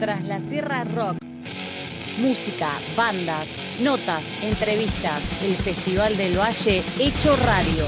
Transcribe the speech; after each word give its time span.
Tras 0.00 0.24
la 0.24 0.40
Sierra 0.40 0.84
Rock. 0.84 1.18
Música, 2.16 2.80
bandas, 2.96 3.50
notas, 3.80 4.26
entrevistas. 4.40 5.20
El 5.42 5.54
Festival 5.56 6.16
del 6.16 6.38
Valle 6.38 6.82
hecho 6.98 7.36
radio. 7.36 7.84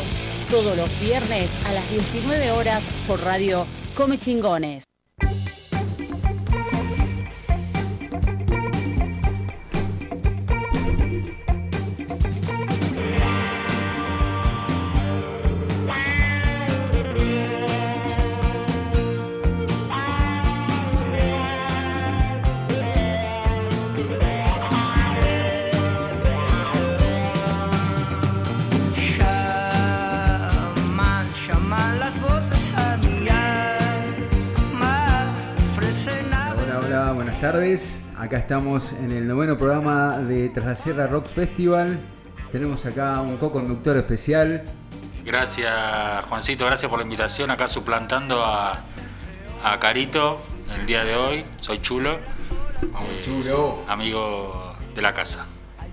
Todos 0.51 0.76
los 0.76 1.01
viernes 1.01 1.51
a 1.67 1.72
las 1.72 1.88
19 1.88 2.51
horas 2.51 2.83
por 3.06 3.19
radio 3.24 3.64
Come 3.96 4.19
Chingones. 4.19 4.92
Acá 38.32 38.38
estamos 38.38 38.95
en 38.95 39.12
el 39.12 39.27
noveno 39.27 39.59
programa 39.59 40.16
de 40.16 40.48
Tras 40.48 40.64
la 40.64 40.74
Sierra 40.74 41.06
Rock 41.06 41.27
Festival. 41.27 42.00
Tenemos 42.50 42.86
acá 42.86 43.20
un 43.20 43.36
co-conductor 43.36 43.95
especial. 43.98 44.62
Gracias, 45.22 45.70
Juancito, 46.24 46.64
gracias 46.64 46.88
por 46.88 46.98
la 46.98 47.02
invitación. 47.02 47.50
Acá 47.50 47.68
suplantando 47.68 48.42
a, 48.42 48.80
a 49.62 49.78
Carito 49.78 50.41
el 50.75 50.86
día 50.86 51.05
de 51.05 51.14
hoy. 51.14 51.44
Soy 51.58 51.83
Chulo, 51.83 52.12
Eh, 52.12 53.20
Chulo. 53.22 53.80
amigo 53.86 54.77
de 54.94 55.03
la 55.03 55.12
casa. 55.12 55.47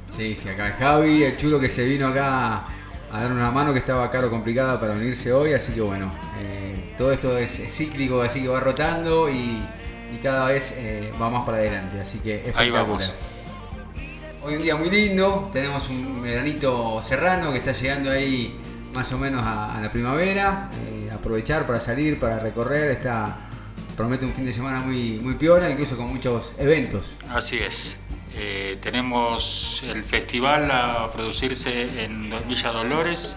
Sí, 0.10 0.34
sí, 0.34 0.48
acá 0.48 0.74
Javi, 0.80 1.24
el 1.24 1.36
chulo 1.36 1.60
que 1.60 1.68
se 1.68 1.84
vino 1.84 2.08
acá 2.08 2.64
a 3.12 3.22
dar 3.22 3.34
una 3.34 3.52
mano 3.52 3.74
que 3.74 3.80
estaba 3.80 4.10
caro 4.10 4.30
complicada 4.30 4.80
para 4.80 4.94
venirse 4.94 5.34
hoy. 5.34 5.52
Así 5.52 5.74
que 5.74 5.82
bueno, 5.82 6.10
eh, 6.40 6.96
todo 6.98 7.12
esto 7.12 7.38
es 7.38 7.62
cíclico, 7.68 8.22
así 8.22 8.42
que 8.42 8.48
va 8.48 8.62
rotando 8.62 9.30
y, 9.30 9.62
y 10.14 10.18
cada 10.18 10.46
vez 10.46 10.76
eh, 10.78 11.12
va 11.22 11.30
más 11.30 11.46
para 11.46 11.58
adelante. 11.58 12.00
Así 12.02 12.20
que 12.20 12.36
espectacular. 12.36 12.64
Ahí 12.64 12.72
vamos. 12.72 13.16
Hoy 14.42 14.56
un 14.56 14.62
día 14.62 14.76
muy 14.76 14.90
lindo, 14.90 15.50
tenemos 15.52 15.90
un 15.90 16.22
veranito 16.22 17.02
serrano 17.02 17.52
que 17.52 17.60
está 17.60 17.72
llegando 17.74 18.10
ahí 18.12 18.58
más 18.94 19.12
o 19.12 19.18
menos 19.18 19.46
a, 19.46 19.76
a 19.78 19.82
la 19.82 19.92
primavera. 19.92 20.70
Eh, 20.86 21.10
aprovechar 21.14 21.68
para 21.68 21.80
salir, 21.80 22.20
para 22.20 22.40
recorrer, 22.40 22.92
está 22.92 23.50
promete 24.00 24.26
un 24.26 24.34
fin 24.34 24.46
de 24.46 24.54
semana 24.54 24.80
muy, 24.80 25.20
muy 25.20 25.34
piola, 25.34 25.70
incluso 25.70 25.98
con 25.98 26.08
muchos 26.08 26.54
eventos. 26.58 27.16
Así 27.30 27.58
es. 27.58 27.98
Eh, 28.34 28.78
tenemos 28.82 29.84
el 29.86 30.06
festival 30.06 30.72
a 30.72 31.12
producirse 31.12 32.06
en 32.06 32.32
Villa 32.48 32.72
Dolores, 32.72 33.36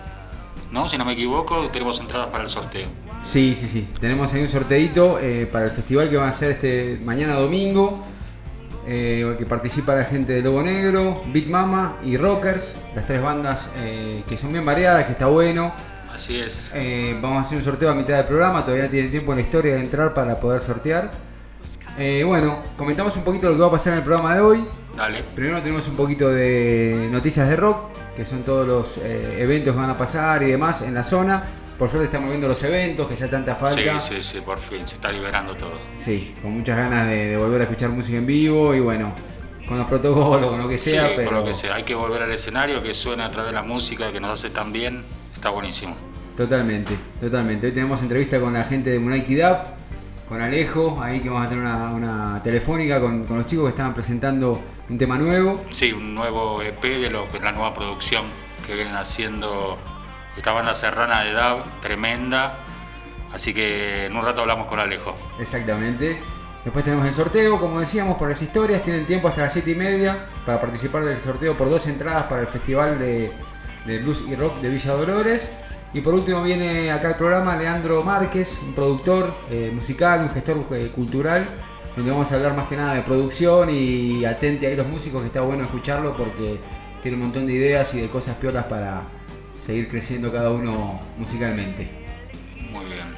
¿no? 0.70 0.88
Si 0.88 0.96
no 0.96 1.04
me 1.04 1.14
equivoco, 1.14 1.68
tenemos 1.70 1.98
entradas 1.98 2.28
para 2.28 2.44
el 2.44 2.48
sorteo. 2.48 2.86
Sí, 3.22 3.54
sí, 3.54 3.68
sí. 3.68 3.88
Tenemos 4.00 4.34
ahí 4.34 4.42
un 4.42 4.48
sorteito 4.48 5.18
eh, 5.20 5.48
para 5.50 5.66
el 5.66 5.70
festival 5.70 6.10
que 6.10 6.16
va 6.16 6.28
a 6.28 6.32
ser 6.32 6.50
este 6.52 7.00
mañana 7.02 7.34
domingo. 7.34 8.02
eh, 8.86 9.36
que 9.38 9.46
participa 9.46 9.94
la 9.94 10.04
gente 10.04 10.32
de 10.32 10.42
Lobo 10.42 10.62
Negro, 10.62 11.22
Big 11.32 11.48
Mama 11.48 11.98
y 12.04 12.16
Rockers, 12.16 12.74
las 12.94 13.06
tres 13.06 13.22
bandas 13.22 13.70
eh, 13.78 14.24
que 14.26 14.36
son 14.36 14.52
bien 14.52 14.64
variadas, 14.64 15.06
que 15.06 15.12
está 15.12 15.26
bueno. 15.26 15.72
Así 16.12 16.38
es. 16.38 16.72
Eh, 16.74 17.16
vamos 17.22 17.38
a 17.38 17.40
hacer 17.42 17.58
un 17.58 17.64
sorteo 17.64 17.90
a 17.90 17.94
mitad 17.94 18.16
del 18.16 18.26
programa, 18.26 18.64
todavía 18.64 18.90
tienen 18.90 19.10
tiempo 19.10 19.32
en 19.32 19.38
la 19.38 19.42
historia 19.44 19.74
de 19.74 19.80
entrar 19.80 20.12
para 20.12 20.38
poder 20.38 20.60
sortear. 20.60 21.10
Bueno, 22.26 22.62
comentamos 22.76 23.16
un 23.16 23.22
poquito 23.22 23.48
lo 23.48 23.54
que 23.54 23.60
va 23.60 23.68
a 23.68 23.70
pasar 23.70 23.92
en 23.92 23.98
el 24.00 24.04
programa 24.04 24.34
de 24.34 24.40
hoy. 24.40 24.64
Dale. 24.96 25.22
Primero 25.34 25.60
tenemos 25.60 25.86
un 25.88 25.96
poquito 25.96 26.30
de 26.30 27.08
noticias 27.10 27.48
de 27.48 27.56
rock, 27.56 27.90
que 28.16 28.24
son 28.24 28.42
todos 28.42 28.66
los 28.66 28.98
eventos 28.98 29.74
que 29.74 29.80
van 29.80 29.90
a 29.90 29.96
pasar 29.96 30.42
y 30.42 30.50
demás 30.50 30.82
en 30.82 30.94
la 30.94 31.02
zona. 31.02 31.44
Por 31.82 31.90
suerte 31.90 32.04
estamos 32.04 32.28
viendo 32.28 32.46
los 32.46 32.62
eventos, 32.62 33.08
que 33.08 33.16
ya 33.16 33.28
tanta 33.28 33.56
falta. 33.56 33.98
Sí, 33.98 34.14
sí, 34.14 34.22
sí, 34.22 34.40
por 34.40 34.60
fin, 34.60 34.86
se 34.86 34.94
está 34.94 35.10
liberando 35.10 35.52
todo. 35.56 35.80
Sí, 35.94 36.32
con 36.40 36.52
muchas 36.52 36.76
ganas 36.76 37.08
de, 37.08 37.30
de 37.30 37.36
volver 37.36 37.62
a 37.62 37.64
escuchar 37.64 37.90
música 37.90 38.18
en 38.18 38.24
vivo 38.24 38.72
y 38.72 38.78
bueno, 38.78 39.12
con 39.66 39.78
los 39.78 39.88
protocolos, 39.88 40.48
con 40.48 40.60
lo 40.60 40.68
que 40.68 40.78
sea, 40.78 41.08
sí, 41.08 41.14
pero 41.16 41.30
con 41.30 41.40
lo 41.40 41.44
que 41.44 41.52
sea. 41.52 41.74
Hay 41.74 41.82
que 41.82 41.96
volver 41.96 42.22
al 42.22 42.30
escenario, 42.30 42.80
que 42.84 42.94
suene 42.94 43.24
a 43.24 43.30
través 43.32 43.50
de 43.50 43.56
la 43.56 43.64
música, 43.64 44.12
que 44.12 44.20
nos 44.20 44.30
hace 44.30 44.50
tan 44.50 44.72
bien. 44.72 45.02
Está 45.34 45.50
buenísimo. 45.50 45.96
totalmente, 46.36 46.96
totalmente. 47.20 47.66
Hoy 47.66 47.72
tenemos 47.72 48.00
entrevista 48.00 48.38
con 48.38 48.52
la 48.52 48.62
gente 48.62 48.90
de 48.90 49.00
Munaiki 49.00 49.34
Dab, 49.34 49.74
con 50.28 50.40
Alejo, 50.40 51.02
ahí 51.02 51.18
que 51.18 51.30
vamos 51.30 51.46
a 51.46 51.48
tener 51.48 51.64
una, 51.64 51.92
una 51.94 52.40
telefónica 52.44 53.00
con, 53.00 53.24
con 53.24 53.38
los 53.38 53.46
chicos 53.46 53.64
que 53.64 53.70
estaban 53.70 53.92
presentando 53.92 54.62
un 54.88 54.98
tema 54.98 55.18
nuevo. 55.18 55.64
Sí, 55.72 55.90
un 55.90 56.14
nuevo 56.14 56.62
EP 56.62 56.80
de 56.80 57.10
lo 57.10 57.28
que 57.28 57.38
es 57.38 57.42
la 57.42 57.50
nueva 57.50 57.74
producción 57.74 58.26
que 58.64 58.76
vienen 58.76 58.94
haciendo 58.94 59.76
esta 60.36 60.52
banda 60.52 60.74
serrana 60.74 61.22
de 61.22 61.32
DAB, 61.32 61.80
tremenda. 61.80 62.58
Así 63.32 63.54
que 63.54 64.06
en 64.06 64.16
un 64.16 64.24
rato 64.24 64.42
hablamos 64.42 64.66
con 64.66 64.78
Alejo. 64.78 65.14
Exactamente. 65.40 66.20
Después 66.64 66.84
tenemos 66.84 67.06
el 67.06 67.12
sorteo, 67.12 67.58
como 67.58 67.80
decíamos, 67.80 68.16
por 68.16 68.28
las 68.28 68.40
historias. 68.40 68.82
Tienen 68.82 69.06
tiempo 69.06 69.28
hasta 69.28 69.42
las 69.42 69.52
7 69.52 69.70
y 69.70 69.74
media 69.74 70.28
para 70.46 70.60
participar 70.60 71.04
del 71.04 71.16
sorteo 71.16 71.56
por 71.56 71.68
dos 71.68 71.86
entradas 71.86 72.24
para 72.24 72.42
el 72.42 72.46
Festival 72.46 72.98
de, 72.98 73.32
de 73.86 73.98
Blues 73.98 74.24
y 74.28 74.36
Rock 74.36 74.60
de 74.60 74.68
Villa 74.68 74.92
Dolores. 74.92 75.56
Y 75.94 76.00
por 76.00 76.14
último 76.14 76.42
viene 76.42 76.90
acá 76.90 77.08
el 77.08 77.16
programa 77.16 77.56
Leandro 77.56 78.02
Márquez, 78.02 78.60
un 78.62 78.74
productor 78.74 79.34
eh, 79.50 79.70
musical, 79.74 80.22
un 80.22 80.30
gestor 80.30 80.64
eh, 80.70 80.90
cultural, 80.94 81.48
donde 81.94 82.10
vamos 82.10 82.32
a 82.32 82.36
hablar 82.36 82.56
más 82.56 82.66
que 82.66 82.76
nada 82.76 82.94
de 82.94 83.02
producción 83.02 83.68
y 83.68 84.24
atente 84.24 84.66
ahí 84.66 84.74
los 84.74 84.86
músicos, 84.86 85.20
que 85.20 85.26
está 85.26 85.42
bueno 85.42 85.64
escucharlo 85.64 86.16
porque 86.16 86.58
tiene 87.02 87.16
un 87.16 87.24
montón 87.24 87.44
de 87.44 87.52
ideas 87.52 87.92
y 87.94 88.00
de 88.00 88.08
cosas 88.08 88.36
piolas 88.36 88.64
para 88.64 89.02
seguir 89.62 89.86
creciendo 89.86 90.32
cada 90.32 90.50
uno 90.50 91.00
musicalmente. 91.16 91.88
Muy 92.72 92.84
bien. 92.86 93.14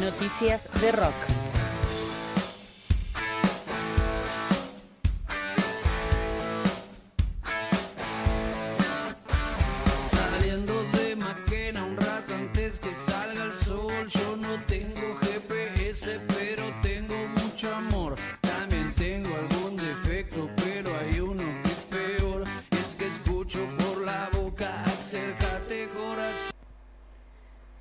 Noticias 0.00 0.68
de 0.80 0.92
rock. 0.92 1.43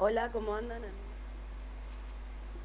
Hola, 0.05 0.29
¿cómo 0.33 0.53
andan? 0.53 0.81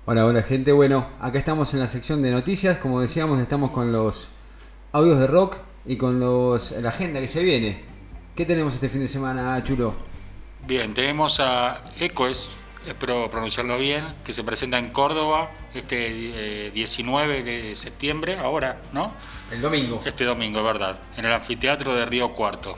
Hola, 0.07 0.27
hola 0.27 0.43
gente. 0.43 0.73
Bueno, 0.73 1.07
acá 1.21 1.39
estamos 1.39 1.73
en 1.73 1.79
la 1.79 1.87
sección 1.87 2.21
de 2.21 2.33
noticias. 2.33 2.79
Como 2.79 3.01
decíamos, 3.01 3.39
estamos 3.39 3.71
con 3.71 3.93
los 3.93 4.27
audios 4.91 5.21
de 5.21 5.29
rock 5.29 5.57
y 5.87 5.97
con 5.97 6.19
los, 6.19 6.73
la 6.73 6.89
agenda 6.89 7.21
que 7.21 7.29
se 7.29 7.45
viene. 7.45 7.85
¿Qué 8.35 8.45
tenemos 8.45 8.75
este 8.75 8.89
fin 8.89 9.03
de 9.03 9.07
semana, 9.07 9.63
Chulo? 9.63 9.95
Bien, 10.67 10.93
tenemos 10.95 11.39
a 11.39 11.81
Ecoes, 12.01 12.57
espero 12.85 13.31
pronunciarlo 13.31 13.79
bien, 13.79 14.17
que 14.25 14.33
se 14.33 14.43
presenta 14.43 14.81
en 14.81 14.91
Córdoba 14.91 15.49
este 15.75 16.67
eh, 16.67 16.71
19 16.73 17.45
de 17.45 17.77
septiembre, 17.77 18.37
ahora, 18.37 18.81
¿no? 18.93 19.13
El 19.53 19.63
domingo. 19.63 20.03
Este 20.05 20.25
domingo, 20.25 20.65
¿verdad? 20.65 20.99
En 21.17 21.25
el 21.25 21.33
anfiteatro 21.33 21.95
de 21.95 22.05
Río 22.05 22.33
Cuarto. 22.33 22.75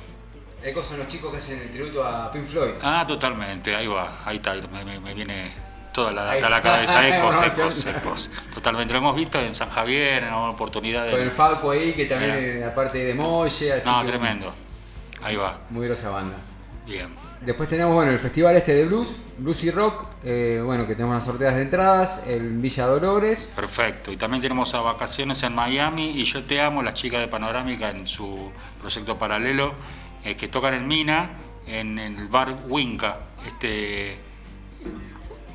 Ecos 0.63 0.87
son 0.87 0.99
los 0.99 1.09
chicos 1.09 1.31
que 1.33 1.39
hacen 1.39 1.59
el 1.61 1.71
tributo 1.71 2.05
a 2.05 2.31
Pink 2.31 2.47
Floyd. 2.47 2.73
Ah, 2.83 3.05
totalmente, 3.07 3.75
ahí 3.75 3.87
va, 3.87 4.21
ahí 4.25 4.37
está, 4.37 4.55
me, 4.71 4.85
me- 4.85 5.01
me 5.01 5.15
viene 5.15 5.51
toda 5.93 6.13
la 6.13 6.23
a 6.23 6.25
la 6.27 6.35
está. 6.37 6.61
cabeza, 6.63 7.09
ecos, 7.19 7.37
ecos, 7.43 7.87
ecos. 7.87 8.31
Totalmente, 8.55 8.93
lo 8.93 8.99
hemos 8.99 9.17
visto 9.17 9.41
en 9.41 9.55
San 9.55 9.71
Javier, 9.71 10.23
en 10.25 10.29
una 10.35 10.51
oportunidad 10.51 11.07
de... 11.07 11.13
Con 11.13 11.21
el 11.21 11.31
Falco 11.31 11.71
ahí, 11.71 11.93
que 11.95 12.05
también 12.07 12.33
Mira. 12.33 12.43
es 12.43 12.61
la 12.61 12.75
parte 12.75 12.99
de 12.99 13.15
Molle. 13.15 13.73
así 13.73 13.89
No, 13.89 14.01
que, 14.03 14.09
tremendo. 14.09 14.53
Ahí 15.23 15.37
va, 15.37 15.59
Muy 15.71 15.87
grosa 15.87 16.11
banda. 16.11 16.37
bien. 16.87 17.15
Después 17.41 17.71
tenemos 17.71 17.95
bueno, 17.95 18.13
el 18.13 18.19
festival 18.19 18.55
este 18.57 18.75
de 18.75 18.85
blues, 18.85 19.17
blues 19.39 19.65
y 19.65 19.71
rock, 19.71 20.05
eh, 20.25 20.61
bueno, 20.63 20.87
que 20.87 20.95
tenemos 20.95 21.15
las 21.17 21.25
sorteas 21.25 21.55
de 21.55 21.63
entradas, 21.63 22.25
el 22.27 22.59
Villa 22.59 22.85
Dolores. 22.85 23.51
Perfecto. 23.57 24.13
Y 24.13 24.19
también 24.19 24.43
tenemos 24.43 24.75
a 24.75 24.81
vacaciones 24.81 25.43
en 25.43 25.55
Miami 25.55 26.11
y 26.21 26.25
Yo 26.25 26.45
Te 26.45 26.61
Amo, 26.61 26.83
las 26.83 26.93
chicas 26.93 27.19
de 27.21 27.29
Panorámica 27.29 27.89
en 27.89 28.07
su 28.07 28.53
proyecto 28.79 29.17
paralelo, 29.19 29.73
eh, 30.25 30.37
que 30.37 30.49
tocan 30.49 30.75
en 30.75 30.87
Mina, 30.89 31.31
en 31.67 31.99
el 31.99 32.29
bar 32.29 32.57
Winca. 32.69 33.19
Este, 33.47 34.19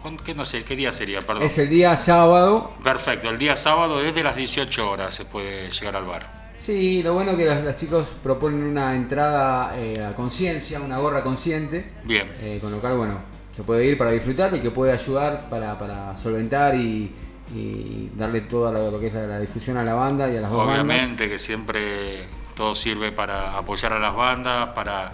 ¿cuándo- 0.01 0.23
qué, 0.23 0.33
no 0.35 0.45
sé, 0.45 0.63
¿qué 0.63 0.75
día 0.75 0.91
sería? 0.91 1.21
Perdón. 1.21 1.43
Es 1.43 1.57
el 1.57 1.69
día 1.69 1.95
sábado. 1.97 2.71
Perfecto, 2.83 3.29
el 3.29 3.37
día 3.37 3.55
sábado 3.55 3.99
desde 4.01 4.23
las 4.23 4.35
18 4.35 4.89
horas 4.89 5.13
se 5.13 5.25
puede 5.25 5.71
llegar 5.71 5.95
al 5.95 6.05
bar. 6.05 6.45
Sí, 6.55 7.03
lo 7.03 7.13
bueno 7.13 7.31
es 7.31 7.37
que 7.37 7.45
los, 7.45 7.63
los 7.63 7.75
chicos 7.75 8.15
proponen 8.23 8.63
una 8.63 8.95
entrada 8.95 9.77
eh, 9.77 10.03
a 10.03 10.15
conciencia, 10.15 10.79
una 10.79 10.97
gorra 10.99 11.21
consciente, 11.21 11.91
Bien, 12.05 12.31
eh, 12.41 12.59
con 12.61 12.71
lo 12.71 12.79
cual, 12.79 12.95
bueno, 12.97 13.19
se 13.51 13.63
puede 13.63 13.85
ir 13.85 13.97
para 13.97 14.11
disfrutar 14.11 14.55
y 14.55 14.61
que 14.61 14.71
puede 14.71 14.93
ayudar 14.93 15.49
para, 15.49 15.77
para 15.77 16.15
solventar 16.15 16.75
y, 16.75 17.11
y 17.53 18.09
darle 18.15 18.41
toda 18.41 18.71
lo, 18.71 18.89
lo 18.89 18.99
que 19.01 19.07
es 19.07 19.13
la 19.13 19.37
difusión 19.39 19.75
a 19.77 19.83
la 19.83 19.95
banda 19.95 20.31
y 20.31 20.37
a 20.37 20.41
las 20.41 20.49
dos 20.49 20.59
bandas. 20.65 20.75
Obviamente 20.81 21.27
que 21.27 21.37
siempre 21.37 22.23
todo 22.55 22.73
sirve 22.75 23.11
para 23.11 23.57
apoyar 23.57 23.93
a 23.93 23.99
las 23.99 24.15
bandas, 24.15 24.69
para 24.69 25.11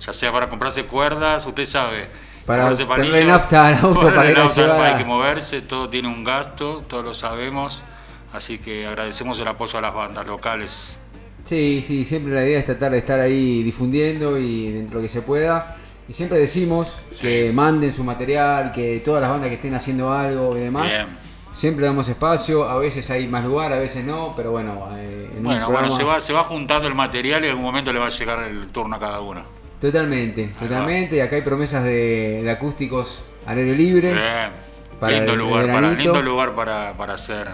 ya 0.00 0.12
sea 0.12 0.32
para 0.32 0.48
comprarse 0.48 0.84
cuerdas, 0.84 1.44
usted 1.46 1.66
sabe. 1.66 2.06
Para 2.46 2.62
comprarse 2.68 2.86
ponerle 2.86 3.24
nafta 3.26 3.68
al 3.68 3.74
auto 3.74 3.94
ponerle 4.00 4.16
para 4.16 4.30
ir 4.30 4.38
nafta, 4.38 4.62
llevar 4.62 4.80
hay 4.82 4.96
que 4.96 5.04
moverse, 5.04 5.60
todo 5.62 5.88
tiene 5.88 6.08
un 6.08 6.24
gasto, 6.24 6.82
todos 6.88 7.04
lo 7.04 7.14
sabemos. 7.14 7.84
Así 8.32 8.58
que 8.58 8.86
agradecemos 8.86 9.38
el 9.40 9.48
apoyo 9.48 9.78
a 9.78 9.82
las 9.82 9.94
bandas 9.94 10.26
locales. 10.26 10.98
Sí, 11.44 11.82
sí, 11.86 12.04
siempre 12.04 12.34
la 12.34 12.44
idea 12.44 12.58
es 12.58 12.66
tratar 12.66 12.92
de 12.92 12.98
estar 12.98 13.18
ahí 13.20 13.62
difundiendo 13.62 14.36
y 14.38 14.70
dentro 14.72 14.98
de 14.98 15.02
lo 15.04 15.08
que 15.08 15.12
se 15.12 15.22
pueda. 15.22 15.76
Y 16.06 16.12
siempre 16.12 16.38
decimos 16.38 16.94
Sí. 17.10 17.22
que 17.22 17.52
manden 17.52 17.90
su 17.92 18.04
material, 18.04 18.70
que 18.72 19.00
todas 19.04 19.20
las 19.22 19.30
bandas 19.30 19.48
que 19.48 19.54
estén 19.56 19.74
haciendo 19.74 20.12
algo 20.12 20.56
y 20.56 20.60
demás. 20.60 20.84
Bien. 20.86 21.06
Siempre 21.54 21.84
damos 21.86 22.08
espacio, 22.08 22.68
a 22.68 22.78
veces 22.78 23.10
hay 23.10 23.26
más 23.26 23.44
lugar, 23.44 23.72
a 23.72 23.78
veces 23.78 24.04
no, 24.04 24.32
pero 24.36 24.52
bueno, 24.52 24.88
eh, 24.96 25.28
en 25.36 25.42
Bueno, 25.42 25.66
programa- 25.66 25.88
bueno, 25.88 25.90
se 25.96 26.04
va, 26.04 26.20
se 26.20 26.32
va 26.32 26.44
juntando 26.44 26.86
el 26.86 26.94
material 26.94 27.42
y 27.42 27.46
en 27.46 27.50
algún 27.50 27.64
momento 27.64 27.92
le 27.92 27.98
va 27.98 28.06
a 28.06 28.10
llegar 28.10 28.44
el 28.44 28.68
turno 28.68 28.94
a 28.96 28.98
cada 29.00 29.20
uno. 29.20 29.42
Totalmente, 29.80 30.52
va. 30.54 30.60
totalmente. 30.60 31.20
Acá 31.22 31.36
hay 31.36 31.42
promesas 31.42 31.82
de, 31.84 32.40
de 32.44 32.50
acústicos 32.50 33.22
al 33.46 33.58
aire 33.58 33.74
libre. 33.74 34.12
Bien. 34.12 34.68
Para 35.00 35.12
lindo 35.12 35.32
el 35.32 35.38
lugar, 35.38 35.70
para, 35.70 35.90
lindo 35.92 36.22
lugar 36.22 36.54
para, 36.54 36.92
para 36.94 37.14
hacer 37.14 37.46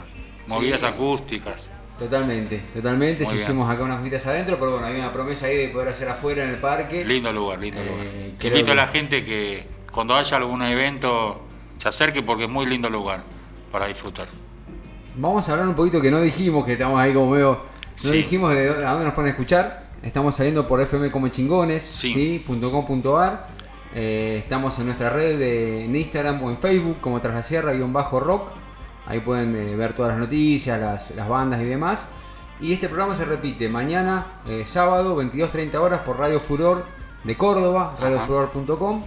movidas 0.49 0.81
Sí. 0.81 0.87
acústicas. 0.87 1.70
Totalmente, 1.99 2.61
totalmente. 2.75 3.25
Si 3.26 3.37
hicimos 3.37 3.70
acá 3.70 3.85
unas 3.85 3.99
cositas 3.99 4.26
adentro, 4.26 4.58
pero 4.58 4.73
bueno, 4.73 4.87
hay 4.87 4.99
una 4.99 5.12
promesa 5.12 5.47
ahí 5.47 5.56
de 5.56 5.69
poder 5.69 5.88
hacer 5.90 6.08
afuera 6.08 6.43
en 6.44 6.50
el 6.50 6.56
parque. 6.56 7.05
Lindo 7.05 7.32
lugar, 7.32 7.58
lindo 7.61 7.81
Eh, 7.82 7.87
lugar. 7.87 8.06
Invito 8.06 8.70
a 8.70 8.75
que- 8.75 8.75
la 8.75 8.87
gente 8.87 9.25
que 9.25 9.67
cuando 9.93 10.14
haya 10.17 10.37
algún 10.38 10.62
evento 10.62 11.43
se 11.79 11.88
acerque 11.88 12.23
porque 12.23 12.44
es 12.44 12.50
muy 12.50 12.67
lindo 12.67 12.88
lugar 12.90 13.23
para 13.75 13.87
disfrutar. 13.88 14.29
Vamos 15.17 15.49
a 15.49 15.53
hablar 15.53 15.67
un 15.67 15.75
poquito 15.75 16.00
que 16.00 16.09
no 16.09 16.21
dijimos, 16.21 16.65
que 16.65 16.75
estamos 16.75 17.00
ahí 17.00 17.12
como 17.12 17.32
medio. 17.32 17.55
No 17.55 17.59
Sí. 17.97 18.12
dijimos 18.19 18.55
de 18.55 18.69
dónde- 18.69 18.87
a 18.87 18.91
dónde 18.93 19.06
nos 19.06 19.15
pueden 19.15 19.31
escuchar. 19.32 19.88
Estamos 20.00 20.37
saliendo 20.37 20.65
por 20.69 20.81
FM 20.81 21.11
como 21.11 21.26
chingones, 21.26 21.82
Sí. 21.82 22.12
¿sí? 22.12 22.44
Eh, 23.97 24.37
estamos 24.38 24.79
en 24.79 24.87
nuestra 24.87 25.11
red 25.11 25.38
de, 25.41 25.87
en 25.87 25.97
Instagram 25.97 26.41
o 26.44 26.50
en 26.50 26.56
Facebook 26.56 26.99
como 27.00 27.21
Tras 27.21 27.35
la 27.35 27.43
Sierra 27.43 27.73
guion 27.73 27.93
bajo 27.93 28.21
rock. 28.21 28.50
Ahí 29.06 29.19
pueden 29.19 29.56
eh, 29.56 29.75
ver 29.75 29.93
todas 29.93 30.12
las 30.12 30.21
noticias, 30.21 30.81
las, 30.81 31.11
las 31.17 31.29
bandas 31.29 31.61
y 31.61 31.65
demás. 31.65 32.06
Y 32.61 32.75
este 32.75 32.88
programa 32.88 33.17
se 33.17 33.25
repite 33.25 33.69
mañana, 33.69 34.41
eh, 34.47 34.65
sábado, 34.65 35.17
22.30 35.17 35.81
horas 35.81 36.03
por 36.03 36.17
Radio 36.21 36.38
Furor 36.38 36.85
de 37.25 37.37
Córdoba, 37.37 37.97
radiofuror.com. 38.00 39.03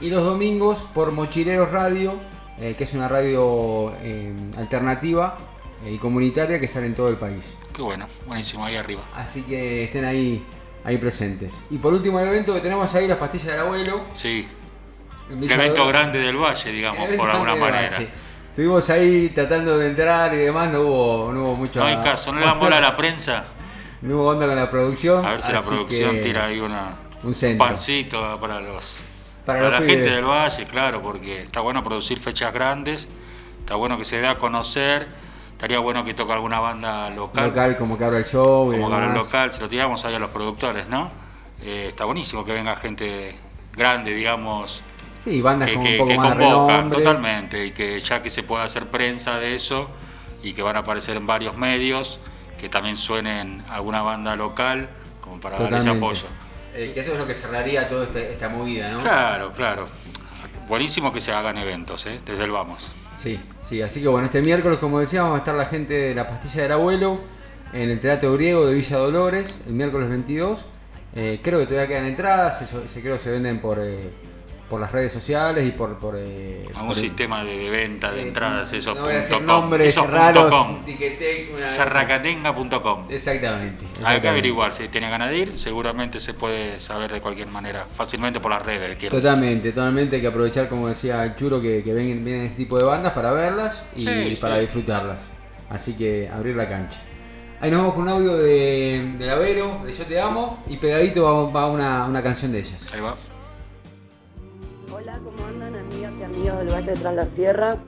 Y 0.00 0.10
los 0.10 0.22
domingos 0.24 0.86
por 0.94 1.10
Mochileros 1.10 1.72
Radio, 1.72 2.14
eh, 2.62 2.76
que 2.78 2.84
es 2.84 2.94
una 2.94 3.08
radio 3.08 3.92
eh, 4.02 4.32
alternativa 4.56 5.36
eh, 5.84 5.94
y 5.94 5.98
comunitaria 5.98 6.60
que 6.60 6.68
sale 6.68 6.86
en 6.86 6.94
todo 6.94 7.08
el 7.08 7.16
país. 7.16 7.58
Qué 7.74 7.82
bueno, 7.82 8.06
buenísimo, 8.24 8.64
ahí 8.64 8.76
arriba. 8.76 9.02
Así 9.16 9.42
que 9.42 9.82
estén 9.82 10.04
ahí, 10.04 10.46
ahí 10.84 10.96
presentes. 10.96 11.64
Y 11.70 11.78
por 11.78 11.92
último 11.92 12.20
el 12.20 12.28
evento 12.28 12.54
que 12.54 12.60
tenemos 12.60 12.94
ahí, 12.94 13.08
las 13.08 13.18
pastillas 13.18 13.48
del 13.48 13.58
abuelo. 13.58 14.04
Sí, 14.12 14.46
el 15.28 15.50
evento 15.50 15.88
grande 15.88 16.20
del 16.20 16.36
valle, 16.36 16.70
digamos, 16.70 17.08
por 17.16 17.30
alguna 17.30 17.56
manera. 17.56 17.98
Estuvimos 18.50 18.88
ahí 18.90 19.30
tratando 19.34 19.76
de 19.78 19.88
entrar 19.88 20.32
y 20.32 20.36
demás, 20.36 20.70
no 20.70 20.82
hubo, 20.82 21.32
no 21.32 21.42
hubo 21.42 21.56
mucho. 21.56 21.80
No 21.80 21.86
hay 21.86 21.96
caso, 21.96 22.32
no 22.32 22.38
le 22.38 22.46
damos 22.46 22.62
bola 22.62 22.76
a 22.76 22.80
la 22.80 22.96
prensa. 22.96 23.44
No 24.02 24.14
hubo 24.14 24.28
onda 24.28 24.46
con 24.46 24.54
la 24.54 24.70
producción. 24.70 25.26
A 25.26 25.32
ver 25.32 25.42
si 25.42 25.50
la 25.50 25.62
producción 25.62 26.14
que 26.14 26.20
tira 26.20 26.44
ahí 26.44 26.60
una, 26.60 26.94
un 27.24 27.34
centro. 27.34 27.66
pancito 27.66 28.38
para 28.40 28.60
los 28.60 29.00
Para 29.44 29.68
la 29.70 29.78
pibes. 29.78 29.94
gente 29.96 30.10
del 30.10 30.24
valle, 30.24 30.64
claro, 30.66 31.02
porque 31.02 31.42
está 31.42 31.60
bueno 31.60 31.82
producir 31.82 32.18
fechas 32.18 32.52
grandes, 32.54 33.08
está 33.60 33.74
bueno 33.74 33.98
que 33.98 34.04
se 34.04 34.20
dé 34.20 34.26
a 34.28 34.36
conocer, 34.36 35.08
estaría 35.52 35.78
bueno 35.80 36.04
que 36.04 36.14
toque 36.14 36.32
alguna 36.32 36.60
banda 36.60 37.10
local, 37.10 37.48
local, 37.48 37.76
como 37.76 37.98
que 37.98 38.04
abra 38.04 38.18
el 38.18 38.24
show. 38.24 38.72
y 38.72 38.76
como 38.76 38.88
que 38.88 38.94
demás. 38.94 39.08
el 39.10 39.14
local, 39.22 39.52
se 39.52 39.60
lo 39.60 39.68
tiramos 39.68 40.04
ahí 40.04 40.14
a 40.14 40.18
los 40.18 40.30
productores, 40.30 40.88
¿no? 40.88 41.10
Eh, 41.60 41.86
está 41.88 42.04
buenísimo 42.04 42.44
que 42.44 42.52
venga 42.52 42.74
gente 42.76 43.36
grande, 43.72 44.14
digamos, 44.14 44.82
Sí, 45.18 45.40
bandas 45.40 45.68
que, 45.68 45.74
con 45.76 45.84
que- 45.84 45.92
un 45.92 45.98
poco 45.98 46.10
que 46.10 46.16
más 46.18 46.36
de 46.38 46.44
convocan 46.44 46.90
totalmente 46.90 47.66
y 47.66 47.70
que 47.70 48.00
ya 48.00 48.22
que 48.22 48.30
se 48.30 48.42
pueda 48.42 48.64
hacer 48.64 48.86
prensa 48.90 49.36
de 49.38 49.54
eso 49.54 49.88
y 50.42 50.52
que 50.52 50.62
van 50.62 50.74
a 50.76 50.80
aparecer 50.80 51.16
en 51.16 51.26
varios 51.26 51.56
medios, 51.56 52.18
que 52.60 52.68
también 52.68 52.96
suenen 52.96 53.64
alguna 53.70 54.02
banda 54.02 54.34
local 54.36 54.88
como 55.20 55.40
para 55.40 55.56
dar 55.58 55.74
ese 55.74 55.90
apoyo. 55.90 56.26
Eh, 56.74 56.92
que 56.94 57.00
eso 57.00 57.12
es 57.12 57.18
lo 57.18 57.26
que 57.26 57.34
cerraría 57.34 57.86
toda 57.88 58.04
esta, 58.04 58.18
esta 58.20 58.48
movida, 58.48 58.90
¿no? 58.90 59.00
Claro, 59.00 59.50
claro. 59.52 59.86
Buenísimo 60.68 61.12
que 61.12 61.20
se 61.20 61.32
hagan 61.32 61.58
eventos, 61.58 62.06
¿eh? 62.06 62.20
desde 62.24 62.44
el 62.44 62.50
vamos. 62.50 62.90
Sí, 63.16 63.38
sí, 63.60 63.82
así 63.82 64.00
que 64.00 64.08
bueno, 64.08 64.24
este 64.26 64.40
miércoles, 64.40 64.78
como 64.78 64.98
decíamos, 65.00 65.32
va 65.32 65.36
a 65.36 65.38
estar 65.38 65.54
la 65.54 65.66
gente 65.66 65.92
de 65.94 66.14
la 66.14 66.26
pastilla 66.26 66.62
del 66.62 66.72
abuelo 66.72 67.20
en 67.72 67.90
el 67.90 68.00
Teatro 68.00 68.32
Griego 68.34 68.66
de 68.66 68.74
Villa 68.74 68.96
Dolores, 68.96 69.62
el 69.66 69.74
miércoles 69.74 70.08
22. 70.08 70.64
Eh, 71.14 71.40
creo 71.42 71.58
que 71.58 71.66
todavía 71.66 71.88
quedan 71.88 72.04
entradas, 72.06 72.58
se, 72.58 72.66
se- 72.88 73.00
creo 73.02 73.16
que 73.16 73.22
se 73.22 73.30
venden 73.30 73.60
por, 73.60 73.78
eh, 73.80 74.10
por 74.72 74.80
las 74.80 74.90
redes 74.90 75.12
sociales 75.12 75.68
y 75.68 75.72
por... 75.72 75.98
por 75.98 76.14
eh, 76.16 76.64
por 76.72 76.88
el- 76.88 76.94
sistema 76.94 77.44
de, 77.44 77.68
venta 77.68 78.10
de 78.10 78.22
eh, 78.22 78.26
entradas, 78.28 78.72
eso 78.72 78.94
No 78.94 79.02
punto 79.04 79.36
com, 79.36 79.44
nombres 79.46 79.88
eso 79.88 80.00
punto 80.00 80.16
raros, 80.16 80.50
com. 80.50 80.78
Sarracatenga.com. 81.66 83.04
Exactamente. 83.10 83.74
Hay 83.76 83.78
que 83.78 83.98
exactamente. 83.98 84.28
averiguar 84.28 84.72
si 84.72 84.88
tiene 84.88 85.10
ganas 85.10 85.28
de 85.28 85.36
ir, 85.38 85.58
seguramente 85.58 86.20
se 86.20 86.32
puede 86.32 86.80
saber 86.80 87.12
de 87.12 87.20
cualquier 87.20 87.48
manera, 87.48 87.86
fácilmente 87.94 88.40
por 88.40 88.50
las 88.50 88.62
redes. 88.62 88.96
quiero 88.96 89.14
decir. 89.16 89.22
Totalmente, 89.22 89.72
totalmente 89.72 90.16
hay 90.16 90.22
que 90.22 90.28
aprovechar, 90.28 90.68
como 90.70 90.88
decía 90.88 91.22
el 91.24 91.36
Churo, 91.36 91.60
que, 91.60 91.82
que 91.82 91.92
ven- 91.92 92.24
vienen 92.24 92.44
este 92.46 92.56
tipo 92.56 92.78
de 92.78 92.84
bandas 92.84 93.12
para 93.12 93.30
verlas 93.32 93.84
y 93.94 94.00
Sí, 94.00 94.38
para 94.40 94.54
sí. 94.54 94.60
disfrutarlas. 94.62 95.30
Así 95.68 95.94
que 95.98 96.28
abrir 96.32 96.56
la 96.56 96.68
cancha. 96.68 96.98
Ahí 97.60 97.70
nos 97.70 97.80
vamos 97.80 97.94
con 97.94 98.02
un 98.04 98.08
audio 98.08 98.36
de, 98.38 99.14
de 99.18 99.26
Lavero, 99.26 99.82
de 99.84 99.92
Yo 99.92 100.04
Te 100.04 100.20
Amo, 100.20 100.64
y 100.68 100.78
pegadito 100.78 101.22
va, 101.22 101.50
va 101.50 101.70
una, 101.70 102.06
una 102.06 102.22
canción 102.22 102.50
de 102.52 102.60
ellas. 102.60 102.88
Ahí 102.92 103.00
va. 103.00 103.14
Del 106.42 106.72
Valle 106.72 106.90
de 106.90 106.98
Tras 106.98 107.14
la 107.14 107.26
Sierra 107.26 107.78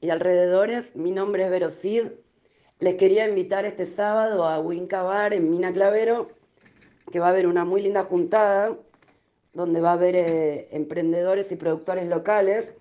y 0.00 0.10
alrededores? 0.10 0.94
Mi 0.94 1.10
nombre 1.10 1.42
es 1.42 1.50
Vero 1.50 1.68
Cid. 1.68 2.06
Les 2.78 2.94
quería 2.94 3.28
invitar 3.28 3.64
este 3.64 3.86
sábado 3.86 4.46
a 4.46 4.60
Winca 4.60 5.02
Bar 5.02 5.34
en 5.34 5.50
Mina 5.50 5.72
Clavero, 5.72 6.28
que 7.10 7.18
va 7.18 7.26
a 7.26 7.30
haber 7.30 7.48
una 7.48 7.64
muy 7.64 7.82
linda 7.82 8.04
juntada, 8.04 8.76
donde 9.52 9.80
va 9.80 9.90
a 9.90 9.94
haber 9.94 10.14
eh, 10.14 10.68
emprendedores 10.70 11.50
y 11.50 11.56
productores 11.56 12.06
locales. 12.06 12.72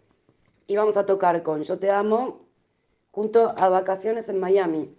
Y 0.67 0.75
vamos 0.75 0.97
a 0.97 1.07
tocar 1.07 1.41
con 1.41 1.63
Yo 1.63 1.79
Te 1.79 1.89
Amo 1.89 2.45
junto 3.09 3.55
a 3.57 3.69
Vacaciones 3.69 4.29
en 4.29 4.39
Miami. 4.39 4.95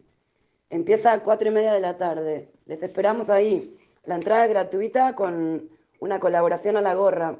Empieza 0.69 1.12
a 1.12 1.23
cuatro 1.23 1.49
y 1.49 1.52
media 1.52 1.73
de 1.73 1.81
la 1.81 1.97
tarde. 1.97 2.50
Les 2.66 2.83
esperamos 2.83 3.31
ahí. 3.31 3.78
La 4.04 4.16
entrada 4.16 4.47
es 4.47 4.50
gratuita 4.50 5.14
con 5.14 5.71
una 6.00 6.19
colaboración 6.19 6.76
a 6.76 6.81
la 6.81 6.95
gorra. 6.95 7.38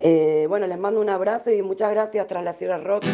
Eh, 0.00 0.46
bueno, 0.48 0.66
les 0.66 0.78
mando 0.78 1.00
un 1.00 1.08
abrazo 1.08 1.50
y 1.50 1.62
muchas 1.62 1.90
gracias 1.90 2.26
tras 2.26 2.44
la 2.44 2.52
Sierra 2.54 2.78
Rock. 2.78 3.04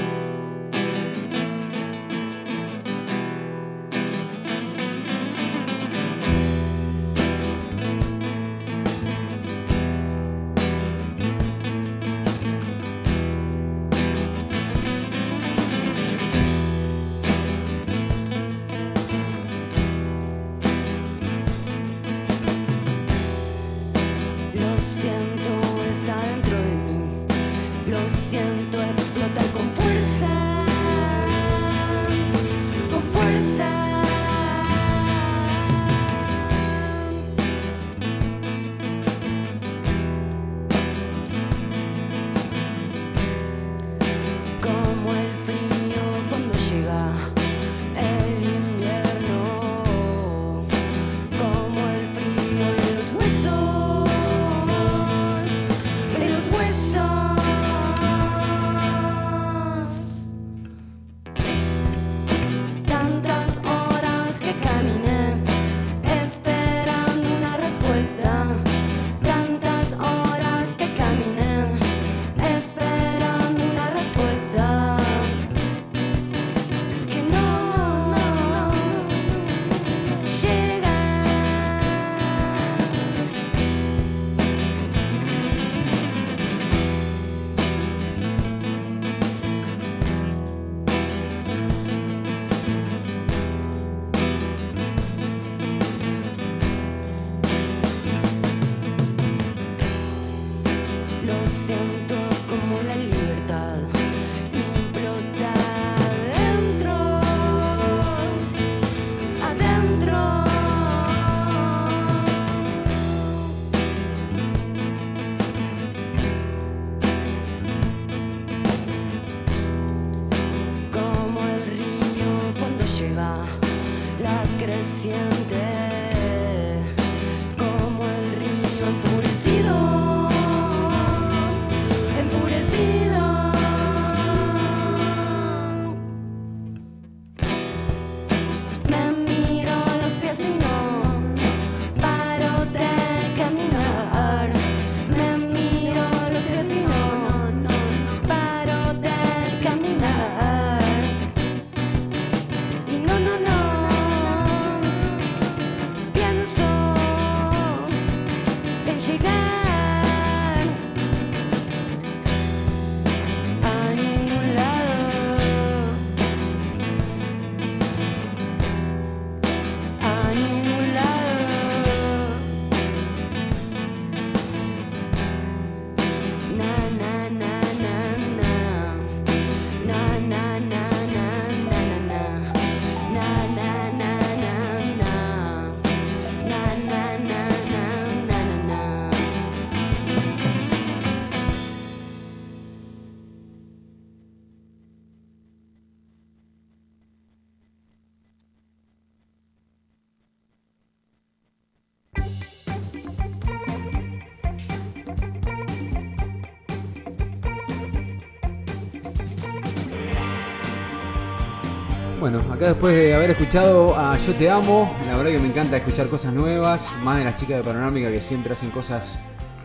Bueno, 212.33 212.51
acá 212.55 212.69
después 212.69 212.95
de 212.95 213.15
haber 213.15 213.33
escuchado 213.33 213.95
a 213.95 214.17
Yo 214.17 214.35
Te 214.35 214.49
Amo, 214.49 214.97
la 215.07 215.19
verdad 215.19 215.33
que 215.33 215.39
me 215.39 215.49
encanta 215.49 215.77
escuchar 215.77 216.09
cosas 216.09 216.33
nuevas, 216.33 216.89
más 217.03 217.19
de 217.19 217.25
las 217.25 217.37
chicas 217.37 217.59
de 217.59 217.63
Panorámica 217.63 218.11
que 218.11 218.23
siempre 218.23 218.55
hacen 218.55 218.71
cosas 218.71 219.19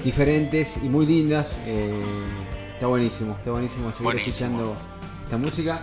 diferentes 0.04 0.76
y 0.84 0.90
muy 0.90 1.06
lindas. 1.06 1.56
Eh, 1.66 1.98
está 2.74 2.88
buenísimo, 2.88 3.36
está 3.38 3.52
buenísimo 3.52 3.90
seguir 3.94 4.04
Buenísimo. 4.04 4.50
escuchando 4.50 4.76
esta 5.24 5.38
música. 5.38 5.82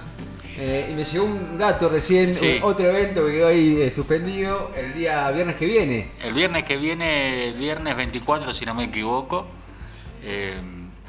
Eh, 0.58 0.88
y 0.90 0.94
me 0.94 1.04
llegó 1.04 1.24
un 1.24 1.56
dato 1.56 1.88
recién, 1.88 2.34
Sí. 2.34 2.58
otro 2.60 2.84
evento 2.84 3.24
que 3.24 3.32
quedó 3.32 3.48
ahí 3.48 3.80
eh, 3.80 3.90
suspendido 3.90 4.70
el 4.76 4.92
día 4.92 5.30
viernes 5.30 5.56
que 5.56 5.64
viene. 5.64 6.10
El 6.22 6.34
viernes 6.34 6.64
que 6.64 6.76
viene, 6.76 7.48
el 7.48 7.54
viernes 7.54 7.96
24, 7.96 8.52
si 8.52 8.66
no 8.66 8.74
me 8.74 8.84
equivoco, 8.84 9.46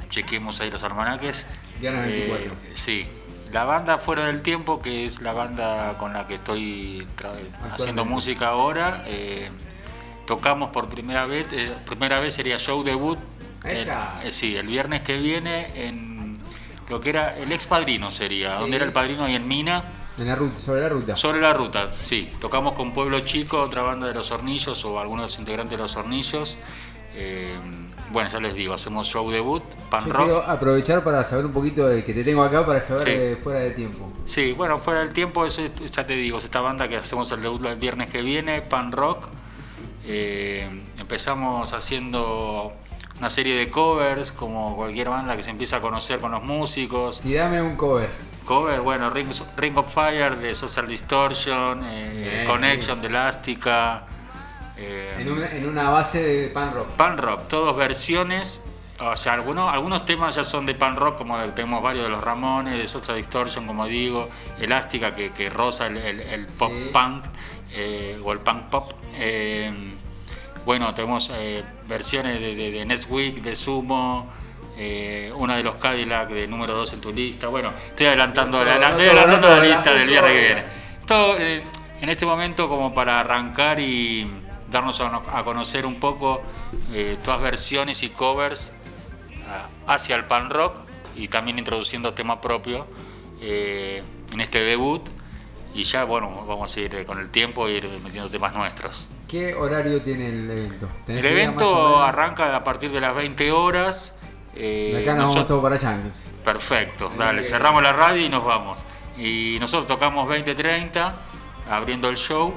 chequemos 0.08 0.58
ahí 0.62 0.70
los 0.70 0.82
almanaques. 0.82 1.44
Viernes 1.82 2.02
24. 2.06 2.52
Eh, 2.52 2.56
sí. 2.72 3.06
La 3.52 3.64
banda 3.64 3.98
Fuera 3.98 4.26
del 4.26 4.42
Tiempo, 4.42 4.80
que 4.82 5.06
es 5.06 5.20
la 5.20 5.32
banda 5.32 5.96
con 5.98 6.12
la 6.12 6.26
que 6.26 6.34
estoy 6.34 7.06
haciendo 7.72 8.04
música 8.04 8.48
ahora, 8.48 9.04
eh, 9.06 9.50
tocamos 10.26 10.70
por 10.70 10.88
primera 10.88 11.26
vez, 11.26 11.46
eh, 11.52 11.72
primera 11.86 12.20
vez 12.20 12.34
sería 12.34 12.58
show 12.58 12.82
debut. 12.82 13.18
Esa. 13.64 14.20
eh, 14.22 14.30
sí, 14.30 14.56
el 14.56 14.66
viernes 14.68 15.02
que 15.02 15.16
viene 15.16 15.86
en 15.88 16.38
lo 16.88 17.00
que 17.00 17.10
era 17.10 17.36
el 17.36 17.50
ex 17.50 17.66
padrino 17.66 18.10
sería, 18.10 18.50
Sí. 18.52 18.60
donde 18.60 18.76
era 18.76 18.84
el 18.84 18.92
padrino 18.92 19.24
ahí 19.24 19.34
en 19.34 19.48
Mina. 19.48 19.84
En 20.18 20.26
la 20.28 20.34
ruta, 20.36 20.58
sobre 20.58 20.80
la 20.82 20.88
ruta. 20.88 21.16
Sobre 21.16 21.40
la 21.40 21.52
ruta, 21.52 21.92
sí. 22.00 22.30
Tocamos 22.40 22.72
con 22.74 22.92
Pueblo 22.92 23.20
Chico, 23.20 23.60
otra 23.60 23.82
banda 23.82 24.06
de 24.06 24.14
los 24.14 24.30
Hornillos 24.30 24.84
o 24.84 24.98
algunos 25.00 25.38
integrantes 25.38 25.76
de 25.76 25.82
los 25.82 25.96
Hornillos. 25.96 26.56
Bueno, 28.12 28.30
ya 28.30 28.38
les 28.40 28.54
digo, 28.54 28.72
hacemos 28.74 29.06
show 29.08 29.28
debut, 29.30 29.62
pan 29.90 30.04
Yo 30.06 30.12
rock. 30.12 30.22
quiero 30.24 30.42
aprovechar 30.42 31.02
para 31.02 31.24
saber 31.24 31.46
un 31.46 31.52
poquito 31.52 31.88
de 31.88 32.04
que 32.04 32.14
te 32.14 32.22
tengo 32.24 32.42
acá 32.42 32.64
para 32.64 32.80
saber 32.80 33.02
Sí. 33.04 33.10
eh, 33.12 33.38
fuera 33.42 33.60
de 33.60 33.70
tiempo. 33.72 34.08
Sí, 34.24 34.52
bueno, 34.52 34.78
fuera 34.78 35.00
del 35.00 35.12
tiempo, 35.12 35.44
es, 35.44 35.58
es- 35.58 35.72
ya 35.90 36.06
te 36.06 36.14
digo, 36.14 36.38
es 36.38 36.44
esta 36.44 36.60
banda 36.60 36.88
que 36.88 36.96
hacemos 36.96 37.30
el 37.32 37.42
debut 37.42 37.64
el 37.66 37.76
viernes 37.76 38.08
que 38.08 38.22
viene, 38.22 38.62
pan 38.62 38.92
rock. 38.92 39.28
Eh, 40.04 40.68
empezamos 40.98 41.72
haciendo 41.72 42.72
una 43.18 43.30
serie 43.30 43.56
de 43.56 43.70
covers, 43.70 44.30
como 44.30 44.76
cualquier 44.76 45.08
banda 45.08 45.36
que 45.36 45.42
se 45.42 45.50
empieza 45.50 45.78
a 45.78 45.80
conocer 45.80 46.20
con 46.20 46.30
los 46.32 46.42
músicos. 46.42 47.22
Y 47.24 47.34
dame 47.34 47.60
un 47.62 47.76
cover. 47.76 48.10
Cover, 48.44 48.80
bueno, 48.82 49.10
Ring, 49.10 49.28
Ring 49.56 49.76
of 49.78 49.92
Fire 49.92 50.36
de 50.36 50.54
Social 50.54 50.86
Distortion, 50.86 51.82
eh, 51.84 52.30
Bien, 52.36 52.46
Connection 52.46 53.00
de 53.00 53.08
Elástica. 53.08 54.04
Eh, 54.76 55.16
En 55.18 55.30
una, 55.32 55.50
en 55.50 55.68
una 55.68 55.90
base 55.90 56.22
de 56.22 56.48
pan 56.48 56.72
rock. 56.74 56.88
Pan 56.96 57.16
rock, 57.18 57.48
todos 57.48 57.76
versiones. 57.76 58.64
O 58.98 59.14
sea, 59.14 59.34
algunos, 59.34 59.70
algunos 59.72 60.06
temas 60.06 60.34
ya 60.34 60.44
son 60.44 60.64
de 60.64 60.74
pan 60.74 60.96
rock, 60.96 61.18
como 61.18 61.38
tenemos 61.52 61.82
varios 61.82 62.04
de 62.04 62.10
los 62.10 62.24
Ramones, 62.24 62.78
de 62.78 62.86
Social 62.86 63.18
Distortion, 63.18 63.66
como 63.66 63.84
digo, 63.86 64.26
Elástica, 64.58 65.14
que, 65.14 65.32
que 65.32 65.50
roza 65.50 65.86
el, 65.88 65.98
el- 65.98 66.20
el 66.20 66.46
pop 66.46 66.72
Sí. 66.72 66.90
punk 66.94 67.24
eh, 67.72 68.18
o 68.24 68.32
el 68.32 68.38
punk 68.40 68.62
pop. 68.70 68.92
Eh, 69.14 69.70
bueno, 70.64 70.94
tenemos 70.94 71.30
versiones 71.86 72.40
de, 72.40 72.54
de, 72.56 72.70
de 72.70 72.86
Next 72.86 73.10
Week, 73.10 73.42
de 73.42 73.54
Sumo, 73.54 74.28
eh, 74.78 75.30
una 75.36 75.56
de 75.58 75.62
los 75.62 75.74
Cadillac 75.76 76.30
de 76.30 76.48
número 76.48 76.72
2 76.74 76.94
en 76.94 77.00
tu 77.02 77.12
lista. 77.12 77.48
Bueno, 77.48 77.72
estoy 77.88 78.06
adelantando, 78.06 78.64
la, 78.64 78.78
la- 78.78 78.88
No, 78.90 78.96
estoy 78.98 79.06
no, 79.06 79.12
adelantando 79.12 79.48
no, 79.48 79.54
la 79.56 79.60
no, 79.62 79.68
lista 79.68 79.92
del 79.94 80.08
viernes 80.08 80.32
que 80.32 80.40
viene. 80.40 80.64
Todo, 81.06 81.36
eh, 81.38 81.62
en 82.00 82.08
este 82.08 82.24
momento 82.26 82.66
como 82.68 82.94
para 82.94 83.20
arrancar 83.20 83.78
y 83.78 84.26
darnos 84.76 85.00
a, 85.00 85.22
a 85.38 85.44
conocer 85.44 85.86
un 85.86 85.96
poco 86.00 86.40
eh, 86.92 87.16
todas 87.22 87.40
versiones 87.40 88.02
y 88.02 88.08
covers 88.10 88.72
ah, 89.48 89.68
hacia 89.86 90.16
el 90.16 90.24
pan 90.24 90.50
rock 90.50 90.76
y 91.16 91.28
también 91.28 91.58
introduciendo 91.58 92.12
tema 92.14 92.40
propio 92.40 92.86
eh, 93.40 94.02
en 94.32 94.40
este 94.40 94.60
debut 94.60 95.02
y 95.74 95.82
ya 95.84 96.04
bueno 96.04 96.44
vamos 96.46 96.74
a 96.76 96.80
ir 96.80 96.94
eh, 96.94 97.04
con 97.04 97.18
el 97.18 97.28
tiempo 97.30 97.68
e 97.68 97.72
ir 97.72 97.88
metiendo 98.02 98.30
temas 98.30 98.54
nuestros. 98.54 99.08
¿Qué 99.28 99.54
horario 99.54 100.00
tiene 100.02 100.28
el 100.28 100.50
evento? 100.50 100.88
¿Tenés 101.04 101.24
El 101.24 101.32
evento 101.32 102.00
arranca 102.02 102.54
a 102.54 102.62
partir 102.64 102.90
de 102.92 103.00
las 103.00 103.14
20 103.14 103.50
horas. 103.52 104.14
eh, 104.54 105.00
acá 105.02 105.12
nos 105.14 105.24
vamos 105.24 105.34
nosotros- 105.36 105.46
todos 105.48 105.62
para 105.62 105.76
Yankees. 105.76 106.28
Perfecto, 106.44 107.10
dale, 107.18 107.42
cerramos 107.42 107.82
la 107.82 107.92
radio 107.92 108.24
y 108.24 108.28
nos 108.28 108.44
vamos. 108.44 108.78
Y 109.18 109.56
nosotros 109.60 109.86
tocamos 109.86 110.28
20-30, 110.28 111.12
abriendo 111.70 112.08
el 112.08 112.16
show. 112.16 112.54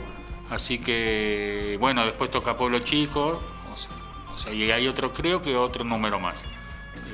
Así 0.50 0.80
que, 0.80 1.78
bueno, 1.80 2.04
después 2.06 2.32
toca 2.32 2.58
Pueblo 2.58 2.80
Chico. 2.80 3.42
O 3.72 3.78
sea, 3.78 3.92
o 4.34 4.38
sea, 4.38 4.54
y 4.54 4.72
hay 4.72 4.88
otro, 4.88 5.14
creo 5.14 5.42
que 5.42 5.56
otro 5.56 5.84
número 5.84 6.20
más. 6.20 6.46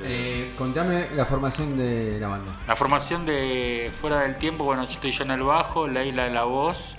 Eh, 0.02 0.52
contame 0.58 1.08
la 1.14 1.24
formación 1.24 1.76
de 1.76 2.18
la 2.20 2.28
banda. 2.28 2.60
La 2.66 2.76
formación 2.76 3.24
de 3.24 3.90
Fuera 4.00 4.20
del 4.20 4.36
Tiempo, 4.36 4.64
bueno, 4.64 4.84
yo 4.84 4.90
estoy 4.90 5.10
yo 5.10 5.24
en 5.24 5.30
el 5.30 5.42
bajo, 5.42 5.88
Leila 5.88 6.26
en 6.26 6.34
la 6.34 6.44
voz, 6.44 6.96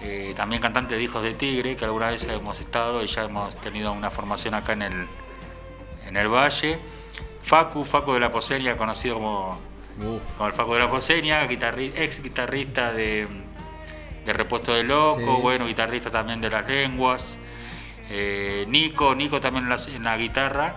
eh, 0.00 0.34
también 0.36 0.60
cantante 0.60 0.96
de 0.96 1.02
Hijos 1.02 1.22
de 1.22 1.34
Tigre, 1.34 1.76
que 1.76 1.84
alguna 1.84 2.10
vez 2.10 2.24
hemos 2.26 2.58
estado 2.60 3.02
y 3.02 3.06
ya 3.06 3.24
hemos 3.24 3.56
tenido 3.56 3.92
una 3.92 4.10
formación 4.10 4.54
acá 4.54 4.72
en 4.72 4.82
el, 4.82 5.06
en 6.06 6.16
el 6.16 6.28
Valle. 6.28 6.78
Facu, 7.42 7.84
Facu 7.84 8.12
de 8.12 8.20
la 8.20 8.30
Poseña, 8.32 8.76
conocido 8.76 9.14
como, 9.16 9.58
como 10.36 10.48
el 10.48 10.52
Facu 10.52 10.74
de 10.74 10.80
la 10.80 10.90
Poseña, 10.90 11.46
guitarri- 11.48 11.92
ex 11.94 12.22
guitarrista 12.22 12.92
de, 12.92 13.28
de 14.26 14.32
Repuesto 14.32 14.74
de 14.74 14.82
Loco, 14.82 15.36
Sí. 15.36 15.40
bueno, 15.42 15.66
guitarrista 15.66 16.10
también 16.10 16.40
de 16.40 16.50
Las 16.50 16.66
Lenguas. 16.68 17.38
Eh, 18.10 18.64
Nico, 18.68 19.14
Nico 19.14 19.40
también 19.40 19.64
en 19.64 19.70
la, 19.70 19.76
en 19.94 20.04
la 20.04 20.16
guitarra, 20.16 20.74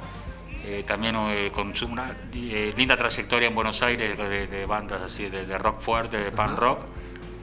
eh, 0.65 0.83
también 0.87 1.15
eh, 1.29 1.51
con 1.53 1.75
su- 1.75 1.87
una 1.87 2.11
eh, 2.33 2.73
linda 2.77 2.95
trayectoria 2.95 3.47
en 3.47 3.55
Buenos 3.55 3.81
Aires 3.83 4.17
de, 4.17 4.47
de 4.47 4.65
bandas 4.65 5.01
así, 5.01 5.29
de, 5.29 5.45
de 5.45 5.57
rock 5.57 5.79
fuerte, 5.81 6.17
de 6.17 6.31
pan 6.31 6.55
rock. 6.55 6.81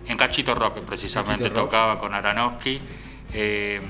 En 0.07 0.17
Cachito 0.17 0.55
Rock 0.55 0.79
precisamente 0.83 1.45
Cachito 1.45 1.61
Rock. 1.63 1.71
tocaba 1.71 1.99
con 1.99 2.15
Aranowski. 2.15 2.81
Eh, 3.33 3.81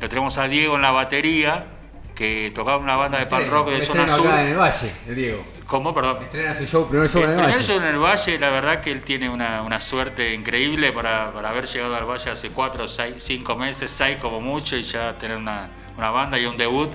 lo 0.00 0.08
tenemos 0.08 0.38
a 0.38 0.48
Diego 0.48 0.76
en 0.76 0.82
la 0.82 0.90
batería, 0.90 1.66
que 2.14 2.50
tocaba 2.54 2.78
una 2.78 2.96
banda 2.96 3.18
de 3.18 3.24
Estreno, 3.24 3.50
rock 3.50 3.68
de 3.70 3.82
zona 3.82 4.08
sur. 4.08 4.26
acá 4.26 4.42
en 4.42 4.48
el 4.48 4.56
Valle, 4.58 4.92
el 5.06 5.14
Diego. 5.14 5.44
¿Cómo? 5.66 5.92
Perdón. 5.92 6.22
Estrena 6.22 6.54
su 6.54 6.64
show, 6.64 6.88
primer 6.88 7.10
show 7.10 7.22
en 7.24 7.30
el 7.30 7.36
Valle. 7.36 7.62
show 7.62 7.76
en 7.78 7.84
el 7.84 7.98
Valle, 7.98 8.38
la 8.38 8.50
verdad 8.50 8.80
que 8.80 8.92
él 8.92 9.00
tiene 9.02 9.28
una, 9.28 9.62
una 9.62 9.80
suerte 9.80 10.32
increíble 10.32 10.92
para, 10.92 11.32
para 11.32 11.50
haber 11.50 11.66
llegado 11.66 11.96
al 11.96 12.04
Valle 12.04 12.30
hace 12.30 12.50
4, 12.50 12.86
6, 12.86 13.14
5 13.18 13.56
meses, 13.56 13.90
6 13.90 14.18
como 14.20 14.40
mucho, 14.40 14.76
y 14.76 14.82
ya 14.82 15.18
tener 15.18 15.36
una, 15.36 15.68
una 15.96 16.10
banda 16.10 16.38
y 16.38 16.46
un 16.46 16.56
debut. 16.56 16.90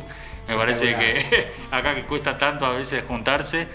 Me 0.48 0.56
parece 0.56 0.96
que 0.96 1.54
acá 1.72 1.96
que 1.96 2.06
cuesta 2.06 2.38
tanto 2.38 2.66
a 2.66 2.72
veces 2.72 3.04
juntarse. 3.06 3.68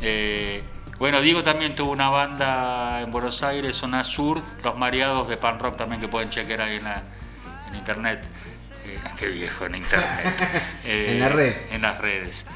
Eh, 0.00 0.62
bueno, 0.98 1.20
Diego 1.20 1.44
también 1.44 1.74
tuvo 1.74 1.92
una 1.92 2.08
banda 2.08 3.02
en 3.02 3.10
Buenos 3.10 3.42
Aires, 3.42 3.76
zona 3.76 4.02
sur, 4.02 4.40
Los 4.64 4.76
Mareados 4.78 5.28
de 5.28 5.36
Pan 5.36 5.58
Rock 5.58 5.76
también 5.76 6.00
que 6.00 6.08
pueden 6.08 6.30
chequear 6.30 6.62
ahí 6.62 6.76
en, 6.76 6.84
la, 6.84 7.02
en 7.68 7.74
internet. 7.76 8.24
Eh, 8.86 8.98
qué 9.18 9.26
viejo, 9.28 9.66
en 9.66 9.74
internet. 9.74 10.34
Eh, 10.84 11.08
En 11.12 11.20
la 11.20 11.28
red. 11.28 11.54
En 11.70 11.82
las 11.82 11.98
redes. 11.98 12.46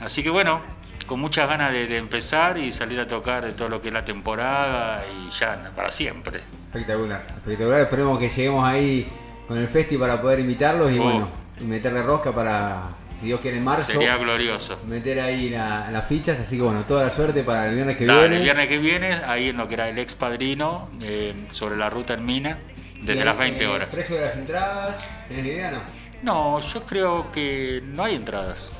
Así 0.00 0.22
que 0.22 0.30
bueno, 0.30 0.62
con 1.06 1.20
muchas 1.20 1.48
ganas 1.48 1.72
de, 1.72 1.86
de 1.86 1.96
empezar 1.96 2.58
y 2.58 2.72
salir 2.72 2.98
a 3.00 3.06
tocar 3.06 3.50
todo 3.52 3.68
lo 3.68 3.80
que 3.80 3.88
es 3.88 3.94
la 3.94 4.04
temporada 4.04 5.04
y 5.26 5.30
ya 5.30 5.70
para 5.74 5.88
siempre. 5.90 6.40
Espectacular, 6.72 7.26
espectacular. 7.36 7.80
Esperemos 7.80 8.18
que 8.18 8.28
lleguemos 8.28 8.64
ahí 8.68 9.10
con 9.48 9.58
el 9.58 9.68
festi 9.68 9.96
para 9.98 10.20
poder 10.20 10.40
invitarlos 10.40 10.90
y 10.92 10.98
Oh. 10.98 11.02
bueno, 11.02 11.28
y 11.60 11.64
meterle 11.64 12.02
rosca 12.02 12.32
para, 12.34 12.88
si 13.20 13.26
Dios 13.26 13.40
quiere, 13.40 13.58
en 13.58 13.64
marzo. 13.64 13.92
Sería 13.92 14.16
glorioso. 14.16 14.80
Meter 14.86 15.20
ahí 15.20 15.50
la- 15.50 15.90
las 15.90 16.06
fichas, 16.06 16.40
así 16.40 16.56
que 16.56 16.62
bueno, 16.62 16.84
toda 16.84 17.04
la 17.04 17.10
suerte 17.10 17.42
para 17.44 17.68
el 17.68 17.74
viernes 17.74 17.96
que 17.96 18.06
Dale, 18.06 18.20
viene. 18.20 18.36
el 18.36 18.42
viernes 18.42 18.68
que 18.68 18.78
viene, 18.78 19.12
ahí 19.26 19.48
en 19.50 19.56
lo 19.58 19.68
que 19.68 19.74
era 19.74 19.88
el 19.88 19.98
ex 19.98 20.14
padrino, 20.14 20.88
eh, 21.00 21.34
sobre 21.48 21.76
la 21.76 21.90
ruta 21.90 22.14
en 22.14 22.24
Mina, 22.24 22.58
desde 23.02 23.24
las 23.24 23.36
20 23.36 23.64
eh, 23.64 23.66
horas. 23.66 23.88
¿Precio 23.90 24.16
de 24.16 24.22
las 24.26 24.36
entradas? 24.36 24.96
¿Tenés 25.28 25.44
idea 25.46 25.70
no? 25.72 25.80
No, 26.22 26.60
yo 26.60 26.84
creo 26.86 27.30
que 27.32 27.82
no 27.84 28.04
hay 28.04 28.14
entradas. 28.14 28.70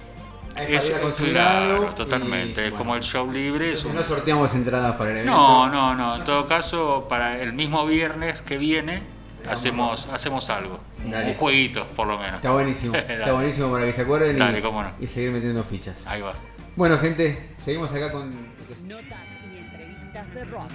Es 0.56 0.90
consumir 0.90 1.32
claro, 1.32 1.94
totalmente. 1.94 2.60
y, 2.62 2.64
es 2.66 2.70
bueno. 2.70 2.76
como 2.76 2.94
el 2.96 3.02
show 3.02 3.30
libre. 3.32 3.72
es 3.72 3.84
un- 3.84 3.94
no 3.94 4.02
sorteamos 4.02 4.54
entradas 4.54 4.96
para 4.96 5.10
el 5.10 5.16
evento. 5.18 5.32
No, 5.32 5.68
no, 5.68 5.94
no. 5.94 6.16
En 6.16 6.24
todo 6.24 6.46
caso, 6.46 7.06
para 7.08 7.40
el 7.40 7.52
mismo 7.54 7.86
viernes 7.86 8.42
que 8.42 8.58
viene, 8.58 9.02
hacemos, 9.48 10.08
hacemos 10.12 10.50
algo. 10.50 10.78
Dale. 11.06 11.30
Un 11.30 11.34
jueguito, 11.34 11.86
por 11.96 12.06
lo 12.06 12.18
menos. 12.18 12.36
Está 12.36 12.50
buenísimo, 12.52 12.94
está 13.08 13.32
buenísimo 13.32 13.72
para 13.72 13.86
que 13.86 13.92
se 13.92 14.02
acuerden 14.02 14.36
y, 14.36 14.38
Dale, 14.38 14.60
cómo 14.60 14.82
no. 14.82 14.92
y 15.00 15.06
seguir 15.06 15.30
metiendo 15.30 15.64
fichas. 15.64 16.06
Ahí 16.06 16.20
va. 16.20 16.34
Bueno, 16.76 16.98
gente, 16.98 17.50
seguimos 17.58 17.92
acá 17.94 18.12
con. 18.12 18.52
Notas 18.84 19.28
y 19.52 19.58
entrevistas 19.58 20.34
de 20.34 20.44
rock. 20.46 20.70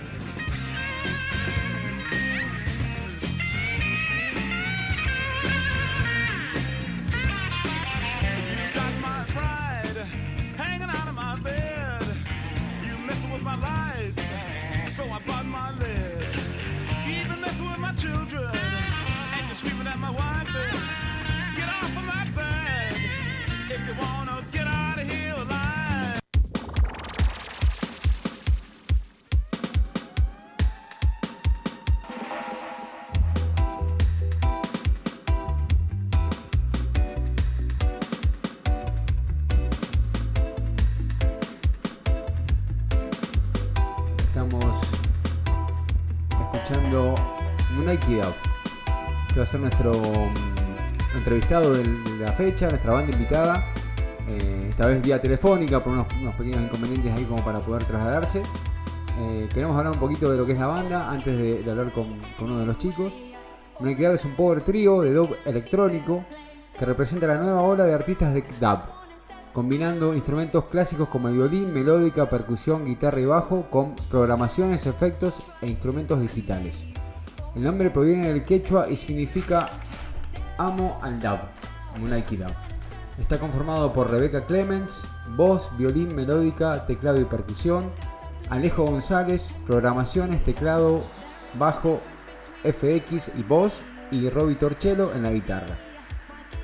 So 14.97 15.03
I 15.03 15.19
bought 15.27 15.45
my 15.45 15.69
lead. 15.79 15.96
Kid 48.07 48.19
Up, 48.19 48.33
que 49.33 49.39
va 49.39 49.43
a 49.43 49.45
ser 49.45 49.59
nuestro 49.59 49.91
mm, 49.91 51.17
entrevistado 51.17 51.73
de 51.73 51.83
la 52.19 52.31
fecha, 52.31 52.69
nuestra 52.69 52.93
banda 52.93 53.11
invitada. 53.11 53.63
eh, 54.29 54.67
esta 54.69 54.85
vez 54.85 55.01
vía 55.01 55.19
telefónica 55.19 55.83
por 55.83 55.93
unos, 55.93 56.07
unos 56.21 56.33
pequeños 56.35 56.61
inconvenientes 56.61 57.11
ahí 57.13 57.25
como 57.25 57.43
para 57.43 57.59
poder 57.59 57.83
trasladarse. 57.83 58.41
Eh, 59.19 59.49
queremos 59.53 59.75
hablar 59.77 59.93
un 59.93 59.99
poquito 59.99 60.31
de 60.31 60.37
lo 60.37 60.45
que 60.45 60.53
es 60.53 60.59
la 60.59 60.67
banda 60.67 61.09
antes 61.09 61.37
de, 61.37 61.63
de 61.63 61.71
hablar 61.71 61.91
con, 61.91 62.19
con 62.37 62.51
uno 62.51 62.59
de 62.59 62.65
los 62.65 62.77
chicos. 62.77 63.13
Kid 63.77 64.07
Up 64.07 64.13
es 64.13 64.25
un 64.25 64.35
power 64.35 64.61
trío 64.61 65.01
de 65.01 65.13
dub 65.13 65.35
electrónico 65.45 66.23
que 66.77 66.85
representa 66.85 67.27
la 67.27 67.37
nueva 67.37 67.61
ola 67.61 67.85
de 67.85 67.93
artistas 67.93 68.33
de 68.33 68.43
dub 68.59 68.79
combinando 69.53 70.13
instrumentos 70.13 70.65
clásicos 70.65 71.09
como 71.09 71.29
el 71.29 71.33
violín, 71.33 71.73
melódica, 71.73 72.29
percusión, 72.29 72.85
guitarra 72.85 73.19
y 73.19 73.25
bajo 73.25 73.63
con 73.71 73.95
programaciones, 74.11 74.85
efectos 74.85 75.39
e 75.61 75.67
instrumentos 75.67 76.21
digitales. 76.21 76.85
El 77.57 77.63
nombre 77.63 77.89
proviene 77.89 78.27
del 78.27 78.45
quechua 78.45 78.87
y 78.87 78.95
significa 78.95 79.71
amo 80.59 80.99
al 81.01 81.19
Moonlight 81.97 82.29
Dub. 82.29 82.53
Está 83.19 83.39
conformado 83.39 83.91
por 83.91 84.11
Rebeca 84.11 84.45
Clements, 84.45 85.07
voz, 85.35 85.75
violín, 85.75 86.13
melódica, 86.13 86.85
teclado 86.85 87.19
y 87.19 87.25
percusión, 87.25 87.89
Alejo 88.51 88.85
González, 88.85 89.51
programaciones, 89.65 90.43
teclado, 90.43 91.01
bajo, 91.57 91.99
FX 92.63 93.31
y 93.35 93.41
voz, 93.41 93.81
y 94.11 94.29
Roby 94.29 94.53
Torcello 94.53 95.11
en 95.15 95.23
la 95.23 95.31
guitarra. 95.31 95.79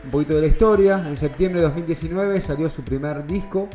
Un 0.04 0.12
poquito 0.12 0.36
de 0.36 0.42
la 0.42 0.48
historia, 0.48 1.04
en 1.08 1.16
septiembre 1.16 1.62
de 1.62 1.70
2019 1.70 2.40
salió 2.40 2.70
su 2.70 2.84
primer 2.84 3.26
disco, 3.26 3.68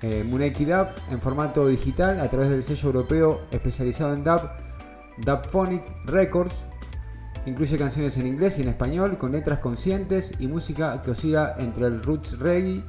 eh, 0.00 0.24
Moonlight 0.26 0.56
Dub, 0.56 0.88
en 1.10 1.20
formato 1.20 1.66
digital 1.66 2.18
a 2.20 2.28
través 2.30 2.48
del 2.48 2.62
sello 2.62 2.86
europeo 2.86 3.42
especializado 3.50 4.14
en 4.14 4.24
dub, 4.24 4.40
Dubphonic 5.24 5.84
Records. 6.06 6.66
Incluye 7.46 7.78
canciones 7.78 8.16
en 8.18 8.26
inglés 8.26 8.58
y 8.58 8.62
en 8.62 8.68
español 8.68 9.16
con 9.16 9.32
letras 9.32 9.58
conscientes 9.60 10.32
y 10.38 10.46
música 10.46 11.00
que 11.00 11.12
oscila 11.12 11.54
entre 11.58 11.86
el 11.86 12.02
roots 12.02 12.38
reggae, 12.38 12.82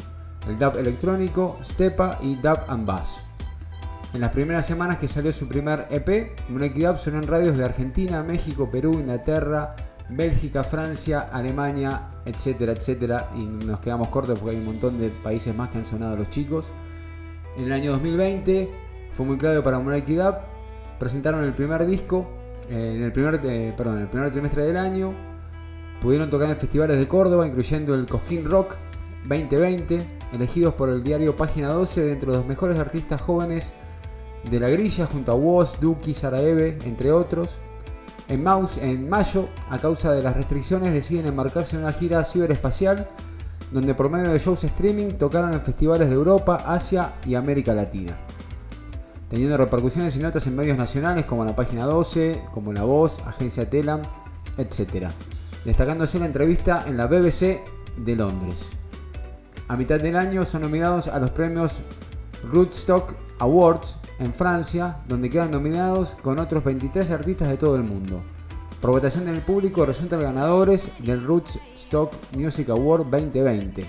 el 0.48 0.58
dub 0.58 0.76
electrónico, 0.78 1.58
stepa 1.64 2.20
y 2.22 2.36
dub 2.36 2.60
and 2.68 2.86
bass. 2.86 3.24
En 4.14 4.22
las 4.22 4.32
primeras 4.32 4.66
semanas 4.66 4.98
que 4.98 5.08
salió 5.08 5.32
su 5.32 5.48
primer 5.48 5.86
EP, 5.92 6.32
Moonlight 6.50 6.76
Dub 6.76 6.98
sonó 6.98 7.20
en 7.20 7.28
radios 7.28 7.58
de 7.58 7.64
Argentina, 7.64 8.24
México, 8.24 8.70
Perú, 8.72 8.94
Inglaterra, 8.94 9.76
Bélgica, 10.10 10.64
Francia, 10.64 11.30
Alemania, 11.32 12.10
etcétera, 12.26 12.72
etcétera. 12.72 13.30
Y 13.36 13.46
nos 13.46 13.80
quedamos 13.82 14.08
cortos 14.08 14.40
porque 14.40 14.56
hay 14.56 14.62
un 14.62 14.66
montón 14.66 15.00
de 15.00 15.10
países 15.10 15.56
más 15.56 15.70
que 15.70 15.78
han 15.78 15.86
sonado 15.86 16.18
los 16.18 16.30
chicos. 16.32 16.72
En 17.56 17.66
el 17.66 17.72
año 17.72 17.92
2020 17.92 18.70
fue 19.12 19.26
muy 19.28 19.38
clave 19.38 19.62
para 19.62 19.78
Moonlight 19.78 20.08
Dub. 20.08 20.36
Presentaron 21.00 21.44
el 21.44 21.54
primer 21.54 21.86
disco 21.86 22.28
eh, 22.70 22.94
en 22.98 23.04
el 23.04 23.12
primer, 23.12 23.40
eh, 23.46 23.70
el 23.70 24.08
primer 24.08 24.32
trimestre 24.32 24.64
del 24.66 24.78
año. 24.78 25.14
Pudieron 26.02 26.30
tocar 26.30 26.50
en 26.50 26.58
festivales 26.58 26.98
de 26.98 27.08
Córdoba, 27.08 27.48
incluyendo 27.48 27.96
el 27.96 28.06
Cosquín 28.06 28.46
Rock 28.46 28.76
2020, 29.28 30.20
elegidos 30.34 30.74
por 30.76 30.90
el 30.90 31.04
diario 31.04 31.36
Página 31.36 31.70
12 31.70 32.04
dentro 32.04 32.32
de 32.32 32.38
los 32.38 32.48
mejores 32.48 32.80
artistas 32.80 33.22
jóvenes 33.22 33.74
de 34.50 34.60
la 34.60 34.70
grilla, 34.70 35.08
junto 35.08 35.32
a 35.32 35.36
Woz, 35.36 35.80
Duki, 35.82 36.14
Saraeve, 36.14 36.78
entre 36.86 37.12
otros. 37.12 37.60
En, 38.28 38.46
en 38.82 39.10
mayo, 39.10 39.50
a 39.70 39.80
causa 39.80 40.12
de 40.14 40.22
las 40.22 40.38
restricciones, 40.38 40.94
deciden 40.94 41.26
embarcarse 41.26 41.76
en 41.76 41.84
una 41.84 41.92
gira 41.92 42.24
ciberespacial, 42.24 43.10
donde 43.72 43.94
por 43.96 44.10
medio 44.10 44.32
de 44.32 44.40
shows 44.40 44.64
streaming 44.64 45.14
tocaron 45.14 45.54
en 45.54 45.60
festivales 45.60 46.08
de 46.10 46.16
Europa, 46.16 46.64
Asia 46.66 47.16
y 47.26 47.36
América 47.36 47.74
Latina, 47.74 48.18
teniendo 49.30 49.58
repercusiones 49.58 50.16
y 50.16 50.20
notas 50.20 50.48
en 50.48 50.56
medios 50.56 50.78
nacionales 50.78 51.26
como 51.26 51.46
la 51.46 51.56
página 51.56 51.86
12, 51.86 52.42
como 52.52 52.74
La 52.74 52.84
Voz, 52.84 53.20
Agencia 53.26 53.70
Telam, 53.70 54.02
etc. 54.58 55.10
Destacándose 55.64 56.20
la 56.20 56.26
entrevista 56.26 56.84
en 56.88 56.98
la 56.98 57.06
BBC 57.06 57.62
de 57.98 58.16
Londres. 58.16 58.72
A 59.68 59.78
mitad 59.78 60.00
del 60.00 60.16
año 60.16 60.46
son 60.46 60.64
nominados 60.64 61.08
a 61.08 61.20
los 61.20 61.30
premios 61.30 61.82
Rootstock 62.44 63.14
Awards 63.38 63.98
en 64.18 64.34
Francia, 64.34 64.98
donde 65.08 65.30
quedan 65.30 65.52
nominados 65.52 66.16
con 66.22 66.40
otros 66.40 66.64
23 66.64 67.12
artistas 67.12 67.50
de 67.50 67.58
todo 67.58 67.76
el 67.76 67.84
mundo. 67.84 68.24
Por 68.82 68.92
votación 68.92 69.26
del 69.26 69.42
público 69.42 69.86
resultan 69.86 70.22
ganadores 70.22 70.90
del 71.00 71.24
Rootstock 71.24 72.14
Music 72.36 72.70
Award 72.70 73.06
2020. 73.12 73.86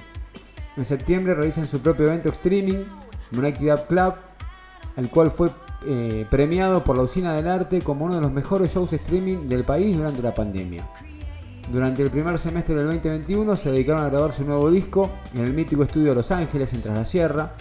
En 0.76 0.84
septiembre 0.84 1.34
realizan 1.34 1.66
su 1.66 1.80
propio 1.80 2.06
evento 2.08 2.28
streaming, 2.28 2.84
Moonlight 3.30 3.62
Up 3.62 3.86
Club, 3.88 4.14
el 5.00 5.08
cual 5.08 5.30
fue 5.30 5.50
eh, 5.86 6.26
premiado 6.28 6.84
por 6.84 6.96
la 6.96 7.04
Usina 7.04 7.34
del 7.34 7.48
Arte 7.48 7.80
como 7.80 8.04
uno 8.04 8.16
de 8.16 8.20
los 8.20 8.32
mejores 8.32 8.74
shows 8.74 8.92
streaming 8.92 9.48
del 9.48 9.64
país 9.64 9.96
durante 9.96 10.20
la 10.20 10.34
pandemia. 10.34 10.88
Durante 11.72 12.02
el 12.02 12.10
primer 12.10 12.38
semestre 12.38 12.74
del 12.74 12.86
2021 12.86 13.56
se 13.56 13.70
dedicaron 13.70 14.02
a 14.02 14.08
grabar 14.08 14.32
su 14.32 14.44
nuevo 14.44 14.70
disco 14.70 15.10
en 15.34 15.44
el 15.44 15.54
mítico 15.54 15.82
estudio 15.82 16.10
de 16.10 16.16
Los 16.16 16.30
Ángeles, 16.30 16.72
en 16.74 16.82
Tras 16.82 16.98
la 16.98 17.04
Sierra, 17.04 17.54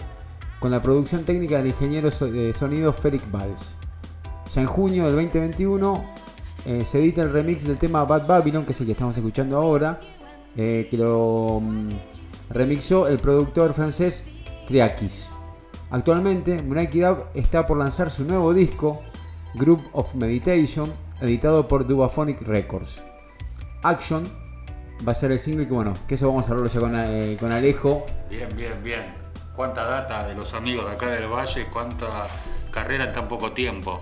con 0.58 0.70
la 0.70 0.82
producción 0.82 1.24
técnica 1.24 1.56
del 1.56 1.68
ingeniero 1.68 2.10
de 2.10 2.52
sonido 2.52 2.92
Félix 2.92 3.30
Valls. 3.30 3.76
Ya 4.54 4.60
en 4.60 4.66
junio 4.66 5.06
del 5.06 5.14
2021 5.14 6.04
eh, 6.66 6.84
se 6.84 6.98
edita 6.98 7.22
el 7.22 7.32
remix 7.32 7.64
del 7.64 7.78
tema 7.78 8.04
Bad 8.04 8.26
Babylon, 8.26 8.66
que 8.66 8.72
es 8.72 8.80
el 8.80 8.86
que 8.86 8.92
estamos 8.92 9.16
escuchando 9.16 9.56
ahora, 9.56 10.00
eh, 10.56 10.88
que 10.90 10.98
lo, 10.98 11.60
mm, 11.62 11.88
remixó 12.50 13.06
el 13.06 13.18
productor 13.18 13.72
francés 13.72 14.24
Triakis. 14.66 15.28
Actualmente, 15.90 16.62
Munaki 16.62 17.00
Dub 17.00 17.24
está 17.34 17.66
por 17.66 17.76
lanzar 17.78 18.10
su 18.10 18.24
nuevo 18.24 18.54
disco, 18.54 19.02
Group 19.54 19.82
of 19.92 20.14
Meditation, 20.14 20.92
editado 21.20 21.66
por 21.66 21.86
Dubaphonic 21.86 22.42
Records. 22.42 23.02
Action 23.82 24.22
va 25.06 25.12
a 25.12 25.14
ser 25.14 25.32
el 25.32 25.38
single 25.38 25.66
que, 25.66 25.72
bueno, 25.74 25.94
que 26.06 26.14
eso 26.14 26.28
vamos 26.28 26.46
a 26.48 26.52
hablarlo 26.52 26.70
ya 26.70 26.80
con, 26.80 26.94
eh, 26.96 27.36
con 27.40 27.50
Alejo. 27.50 28.06
Bien, 28.28 28.48
bien, 28.56 28.74
bien. 28.84 29.12
Cuánta 29.56 29.84
data 29.84 30.26
de 30.28 30.34
los 30.34 30.54
amigos 30.54 30.86
de 30.86 30.92
acá 30.92 31.08
del 31.08 31.26
Valle, 31.26 31.66
cuánta 31.72 32.28
carrera 32.70 33.04
en 33.04 33.12
tan 33.12 33.26
poco 33.26 33.52
tiempo. 33.52 34.00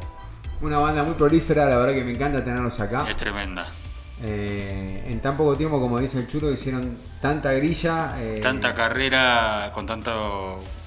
Una 0.60 0.78
banda 0.78 1.02
muy 1.04 1.14
prolífera, 1.14 1.66
la 1.68 1.78
verdad 1.78 1.94
que 1.94 2.04
me 2.04 2.10
encanta 2.10 2.44
tenerlos 2.44 2.78
acá. 2.80 3.06
Es 3.08 3.16
tremenda. 3.16 3.64
Eh, 4.22 5.04
en 5.06 5.20
tan 5.20 5.36
poco 5.36 5.56
tiempo, 5.56 5.80
como 5.80 5.98
dice 6.00 6.18
el 6.18 6.26
chulo, 6.28 6.50
hicieron 6.50 6.98
tanta 7.20 7.52
grilla. 7.52 8.16
eh, 8.18 8.40
Tanta 8.42 8.74
carrera 8.74 9.70
con 9.72 9.86
tanta 9.86 10.12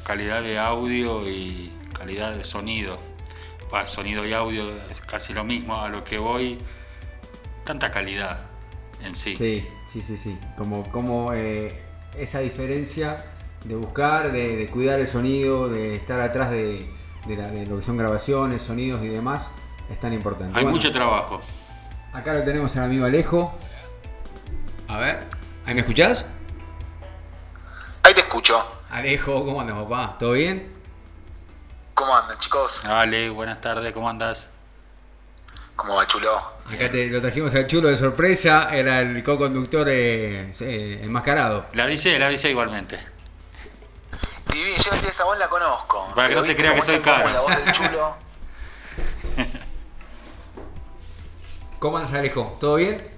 calidad 0.05 0.41
de 0.43 0.57
audio 0.59 1.29
y 1.29 1.71
calidad 1.97 2.33
de 2.33 2.43
sonido. 2.43 2.99
Bah, 3.71 3.87
sonido 3.87 4.25
y 4.25 4.33
audio 4.33 4.63
es 4.89 4.99
casi 5.01 5.33
lo 5.33 5.43
mismo 5.43 5.81
a 5.81 5.89
lo 5.89 6.03
que 6.03 6.17
voy. 6.17 6.59
Tanta 7.63 7.91
calidad 7.91 8.41
en 9.03 9.15
sí. 9.15 9.35
Sí, 9.37 9.67
sí, 9.87 10.01
sí, 10.01 10.17
sí. 10.17 10.37
Como, 10.57 10.83
como 10.91 11.31
eh, 11.33 11.81
esa 12.17 12.39
diferencia 12.39 13.25
de 13.63 13.75
buscar, 13.75 14.31
de, 14.31 14.55
de 14.57 14.67
cuidar 14.67 14.99
el 14.99 15.07
sonido, 15.07 15.69
de 15.69 15.95
estar 15.95 16.19
atrás 16.19 16.49
de, 16.51 16.89
de 17.27 17.37
la- 17.37 17.47
de 17.49 17.65
lo 17.65 17.77
que 17.77 17.83
son 17.83 17.95
grabaciones, 17.97 18.61
sonidos 18.61 19.03
y 19.03 19.07
demás, 19.07 19.51
es 19.89 19.99
tan 19.99 20.11
importante. 20.13 20.57
Hay 20.57 20.63
Bueno, 20.63 20.75
mucho 20.77 20.91
trabajo. 20.91 21.39
Acá 22.13 22.33
lo 22.33 22.43
tenemos 22.43 22.75
al 22.75 22.85
amigo 22.85 23.05
Alejo. 23.05 23.53
A 24.87 24.97
ver, 24.97 25.19
¿ahí 25.65 25.73
me 25.75 25.81
escuchás? 25.81 26.25
Ahí 28.03 28.13
te 28.13 28.21
escucho. 28.21 28.61
Alejo, 28.91 29.45
¿cómo 29.45 29.61
andas, 29.61 29.77
papá? 29.77 30.17
¿Todo 30.19 30.33
bien? 30.33 30.69
¿Cómo 31.93 32.13
andan, 32.13 32.37
chicos? 32.39 32.81
Vale, 32.83 33.29
buenas 33.29 33.61
tardes, 33.61 33.93
¿cómo 33.93 34.09
andas? 34.09 34.49
¿Cómo 35.77 35.95
va, 35.95 36.05
chulo? 36.05 36.35
Acá 36.65 36.91
te 36.91 37.07
lo 37.07 37.21
trajimos 37.21 37.55
al 37.55 37.67
chulo 37.67 37.87
de 37.87 37.95
sorpresa, 37.95 38.67
era 38.69 38.99
el 38.99 39.23
co-conductor 39.23 39.87
eh, 39.87 40.53
eh, 40.59 40.99
enmascarado. 41.03 41.67
La 41.71 41.83
avisé, 41.85 42.19
la 42.19 42.25
avisé 42.27 42.49
igualmente. 42.49 42.99
Divino, 44.51 44.75
yo 44.77 44.91
decía, 44.91 45.09
esa 45.09 45.23
voz 45.23 45.39
la 45.39 45.47
conozco. 45.47 46.11
Para 46.13 46.27
que 46.27 46.35
no 46.35 46.43
se 46.43 46.53
crea 46.57 46.75
que 46.75 46.81
soy 46.81 46.99
cara. 46.99 47.31
La 47.31 47.39
voz 47.39 47.55
del 47.55 47.71
chulo. 47.71 48.17
¿Cómo 51.79 51.95
andas, 51.95 52.13
Alejo? 52.13 52.57
¿Todo 52.59 52.75
bien? 52.75 53.09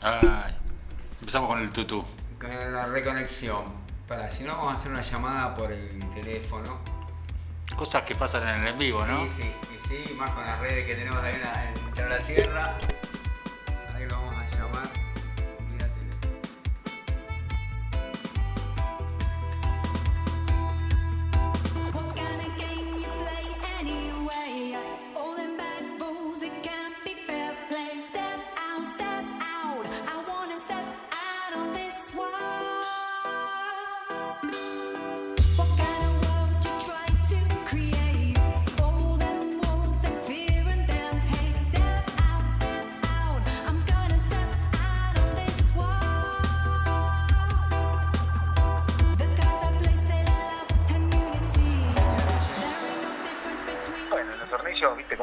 Ay, 0.00 0.56
empezamos 1.20 1.50
con 1.50 1.60
el 1.60 1.70
tutú. 1.70 2.02
La 2.42 2.86
reconexión. 2.86 3.64
Para, 4.08 4.28
si 4.28 4.42
no, 4.42 4.56
vamos 4.56 4.72
a 4.72 4.74
hacer 4.74 4.90
una 4.90 5.00
llamada 5.00 5.54
por 5.54 5.70
el 5.70 6.00
teléfono. 6.12 6.80
Cosas 7.76 8.02
que 8.02 8.16
pasan 8.16 8.48
en 8.48 8.64
el 8.66 8.74
vivo, 8.74 9.06
¿no? 9.06 9.26
Sí, 9.28 9.42
sí, 9.42 9.54
y 9.74 9.78
sí, 9.78 10.14
más 10.14 10.30
con 10.30 10.44
las 10.44 10.58
redes 10.60 10.86
que 10.86 10.96
tenemos 10.96 11.22
ahí 11.22 11.36
en 11.36 11.42
la, 11.42 12.02
en 12.02 12.08
la 12.08 12.20
sierra. 12.20 12.74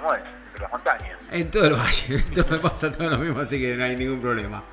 Cómo 0.02 0.14
es, 0.14 0.22
entre 0.48 0.62
las 0.62 0.72
montañas. 0.72 1.30
En 1.32 1.52
todo 1.52 1.66
el 1.66 1.74
valle, 1.74 2.16
en 2.28 2.34
todo 2.34 2.46
me 2.50 2.60
pasa 2.60 2.92
todo 2.92 3.10
lo 3.10 3.18
mismo, 3.18 3.40
así 3.40 3.60
que 3.60 3.76
no 3.76 3.84
hay 3.84 3.96
ningún 3.96 4.22
problema. 4.22 4.64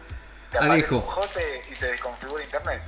Te 0.50 0.58
Alejo. 0.58 1.00
jote 1.00 1.40
y 1.70 1.74
te 1.74 1.86
desconfigura 1.86 2.42
internet. 2.42 2.80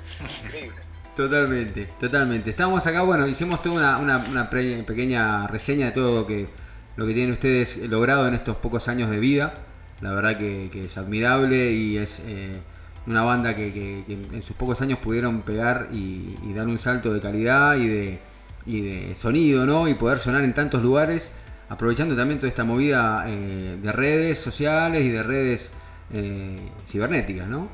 Increíble. 0.44 0.76
Totalmente, 1.16 1.88
totalmente. 1.98 2.50
Estamos 2.50 2.86
acá, 2.86 3.02
bueno, 3.02 3.26
hicimos 3.26 3.60
toda 3.60 3.74
una, 3.74 3.98
una- 3.98 4.24
una 4.30 4.48
pre- 4.50 4.84
pequeña 4.84 5.46
reseña 5.48 5.86
de 5.86 5.92
todo 5.92 6.20
lo 6.20 6.26
que, 6.26 6.48
lo 6.96 7.06
que 7.06 7.12
tienen 7.14 7.32
ustedes 7.32 7.78
logrado 7.88 8.28
en 8.28 8.34
estos 8.34 8.56
pocos 8.56 8.86
años 8.88 9.10
de 9.10 9.18
vida. 9.18 9.54
La 10.00 10.12
verdad 10.12 10.38
que, 10.38 10.68
que 10.72 10.84
es 10.84 10.96
admirable 10.96 11.72
y 11.72 11.98
es 11.98 12.22
eh, 12.28 12.60
una 13.06 13.24
banda 13.24 13.56
que, 13.56 13.72
que- 13.72 14.04
que 14.06 14.12
en 14.36 14.42
sus 14.42 14.54
pocos 14.54 14.80
años 14.80 15.00
pudieron 15.00 15.42
pegar 15.42 15.88
y, 15.92 16.38
y 16.44 16.52
dar 16.54 16.68
un 16.68 16.78
salto 16.78 17.12
de 17.12 17.20
calidad 17.20 17.74
y 17.74 17.88
de, 17.88 18.18
y 18.64 18.80
de 19.08 19.14
sonido, 19.16 19.66
¿no? 19.66 19.88
Y 19.88 19.94
poder 19.94 20.20
sonar 20.20 20.44
en 20.44 20.54
tantos 20.54 20.80
lugares, 20.84 21.34
aprovechando 21.68 22.16
también 22.16 22.38
toda 22.40 22.48
esta 22.48 22.64
movida 22.64 23.24
eh, 23.26 23.76
de 23.80 23.92
redes 23.92 24.38
sociales 24.38 25.02
y 25.02 25.10
de 25.10 25.22
redes 25.22 25.72
eh, 26.12 26.72
cibernéticas, 26.86 27.46
¿no? 27.46 27.68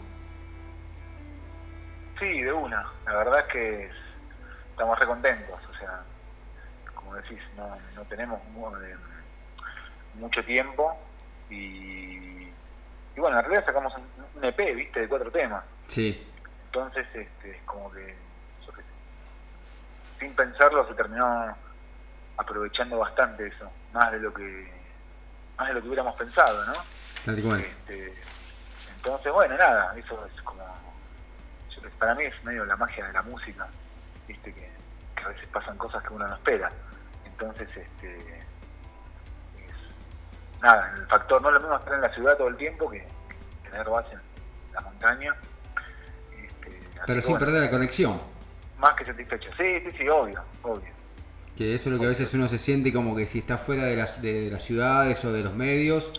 Sí, 2.20 2.42
de 2.42 2.52
una. 2.52 2.84
La 3.06 3.16
verdad 3.16 3.40
es 3.40 3.52
que 3.52 3.84
es- 3.86 3.92
estamos 4.70 4.98
recontentos. 4.98 5.58
O 5.70 5.78
sea, 5.78 6.02
como 6.94 7.14
decís, 7.16 7.38
no, 7.56 7.68
no 7.94 8.02
tenemos 8.04 8.40
eh, 8.40 8.94
mucho 10.14 10.44
tiempo 10.44 10.96
y, 11.50 11.54
y 11.56 12.50
bueno, 13.20 13.38
en 13.38 13.44
realidad 13.44 13.66
sacamos 13.66 13.92
un, 13.96 14.04
un 14.36 14.44
EP, 14.44 14.74
viste, 14.74 15.00
de 15.00 15.08
cuatro 15.08 15.30
temas. 15.30 15.64
Sí, 15.88 16.26
Entonces, 16.66 17.06
este, 17.14 17.50
es 17.52 17.62
como 17.64 17.90
que, 17.92 18.14
sin 20.18 20.32
pensarlo, 20.34 20.86
se 20.88 20.94
terminó 20.94 21.54
aprovechando 22.36 22.98
bastante 22.98 23.46
eso, 23.46 23.70
más 23.92 24.12
de 24.12 24.20
lo 24.20 24.32
que, 24.32 24.72
más 25.56 25.68
de 25.68 25.74
lo 25.74 25.80
que 25.80 25.88
hubiéramos 25.88 26.16
pensado, 26.16 26.64
¿no? 26.66 26.72
tal 27.24 27.42
cual. 27.42 27.60
Este, 27.60 28.14
entonces, 28.96 29.32
bueno, 29.32 29.56
nada, 29.56 29.94
eso 29.96 30.26
es 30.26 30.42
como, 30.42 30.64
para 31.98 32.14
mí 32.14 32.24
es 32.24 32.44
medio 32.44 32.64
la 32.64 32.76
magia 32.76 33.06
de 33.06 33.12
la 33.12 33.22
música, 33.22 33.66
viste, 34.26 34.52
que, 34.52 34.70
que 35.16 35.22
a 35.24 35.28
veces 35.28 35.46
pasan 35.52 35.76
cosas 35.76 36.02
que 36.02 36.12
uno 36.12 36.26
no 36.26 36.34
espera. 36.34 36.70
Entonces, 37.24 37.68
este, 37.68 38.18
es, 39.58 40.60
nada, 40.60 40.94
el 40.96 41.06
factor, 41.06 41.42
no 41.42 41.48
es 41.48 41.54
lo 41.54 41.60
mismo 41.60 41.76
estar 41.76 41.94
en 41.94 42.00
la 42.00 42.14
ciudad 42.14 42.36
todo 42.36 42.48
el 42.48 42.56
tiempo 42.56 42.90
que, 42.90 43.06
que 43.62 43.70
tener 43.70 43.88
base 43.88 44.12
en 44.14 44.20
la 44.72 44.80
montaña. 44.80 45.34
Este, 46.32 46.80
Pero 47.06 47.20
sin 47.20 47.32
bueno, 47.32 47.46
perder 47.46 47.62
la 47.62 47.70
conexión. 47.70 48.20
Más 48.78 48.94
que 48.94 49.04
satisfecho. 49.04 49.50
Sí, 49.56 49.80
sí, 49.80 49.92
sí, 49.98 50.08
obvio, 50.08 50.42
obvio. 50.62 50.93
Que 51.56 51.74
eso 51.74 51.88
es 51.88 51.92
lo 51.94 52.00
que 52.00 52.06
a 52.06 52.08
veces 52.08 52.34
uno 52.34 52.48
se 52.48 52.58
siente 52.58 52.92
como 52.92 53.14
que 53.14 53.26
si 53.26 53.38
está 53.38 53.58
fuera 53.58 53.84
de 53.84 53.96
las, 53.96 54.20
de 54.22 54.56
ciudades 54.60 55.24
o 55.24 55.32
de 55.32 55.42
los 55.42 55.54
medios. 55.54 56.12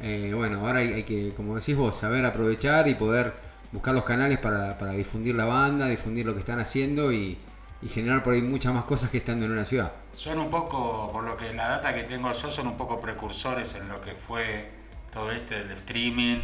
eh, 0.00 0.32
bueno, 0.34 0.60
ahora 0.66 0.80
hay, 0.80 1.04
que, 1.04 1.32
como 1.34 1.56
decís 1.56 1.76
vos, 1.76 1.96
saber 1.98 2.24
aprovechar 2.24 2.86
y 2.88 2.94
poder 2.94 3.34
buscar 3.72 3.94
los 3.94 4.04
canales 4.04 4.38
para, 4.38 4.78
para 4.78 4.92
difundir 4.92 5.34
la 5.34 5.44
banda, 5.46 5.86
difundir 5.88 6.26
lo 6.26 6.34
que 6.34 6.40
están 6.40 6.60
haciendo 6.60 7.12
y, 7.12 7.38
y 7.82 7.88
generar 7.88 8.22
por 8.22 8.34
ahí 8.34 8.42
muchas 8.42 8.72
más 8.74 8.84
cosas 8.84 9.10
que 9.10 9.18
estando 9.18 9.44
en 9.46 9.52
una 9.52 9.64
ciudad. 9.64 9.92
Son 10.12 10.38
un 10.38 10.50
poco, 10.50 11.10
por 11.12 11.24
lo 11.24 11.36
que 11.36 11.52
la 11.52 11.68
data 11.68 11.94
que 11.94 12.04
tengo 12.04 12.32
yo, 12.32 12.50
son 12.50 12.66
un 12.68 12.76
poco 12.76 13.00
precursores 13.00 13.74
en 13.74 13.88
lo 13.88 14.00
que 14.00 14.12
fue 14.14 14.70
todo 15.10 15.30
este 15.30 15.56
del 15.56 15.70
streaming 15.72 16.38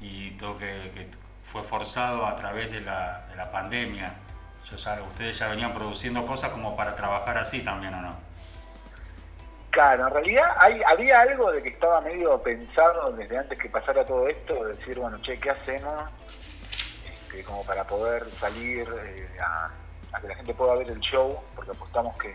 y 0.00 0.32
todo 0.32 0.54
que, 0.56 0.90
que 0.92 1.08
fue 1.42 1.62
forzado 1.62 2.26
a 2.26 2.34
través 2.36 2.70
de 2.72 2.80
la, 2.80 3.26
de 3.28 3.36
la 3.36 3.48
pandemia. 3.50 4.23
Yo 4.64 4.76
sab- 4.76 5.06
ustedes 5.06 5.38
ya 5.38 5.48
venían 5.48 5.72
produciendo 5.74 6.24
cosas 6.24 6.50
como 6.50 6.74
para 6.74 6.94
trabajar 6.96 7.36
así 7.38 7.62
también, 7.62 7.94
¿o 7.94 8.00
no? 8.00 8.16
Claro, 9.70 10.06
en 10.06 10.14
realidad 10.14 10.54
hay, 10.56 10.80
había 10.84 11.20
algo 11.20 11.50
de 11.50 11.62
que 11.62 11.70
estaba 11.70 12.00
medio 12.00 12.40
pensado 12.42 13.12
desde 13.12 13.36
antes 13.36 13.58
que 13.58 13.68
pasara 13.68 14.06
todo 14.06 14.28
esto, 14.28 14.64
de 14.64 14.76
decir, 14.76 14.98
bueno, 14.98 15.20
che, 15.20 15.38
¿qué 15.40 15.50
hacemos? 15.50 15.92
Este, 17.12 17.42
como 17.42 17.64
para 17.64 17.84
poder 17.84 18.24
salir 18.30 18.88
eh, 19.04 19.28
a, 19.40 19.66
que 20.20 20.28
la 20.28 20.36
gente 20.36 20.54
pueda 20.54 20.76
ver 20.76 20.88
el 20.88 21.00
show, 21.00 21.42
porque 21.56 21.72
apostamos 21.72 22.16
que, 22.18 22.34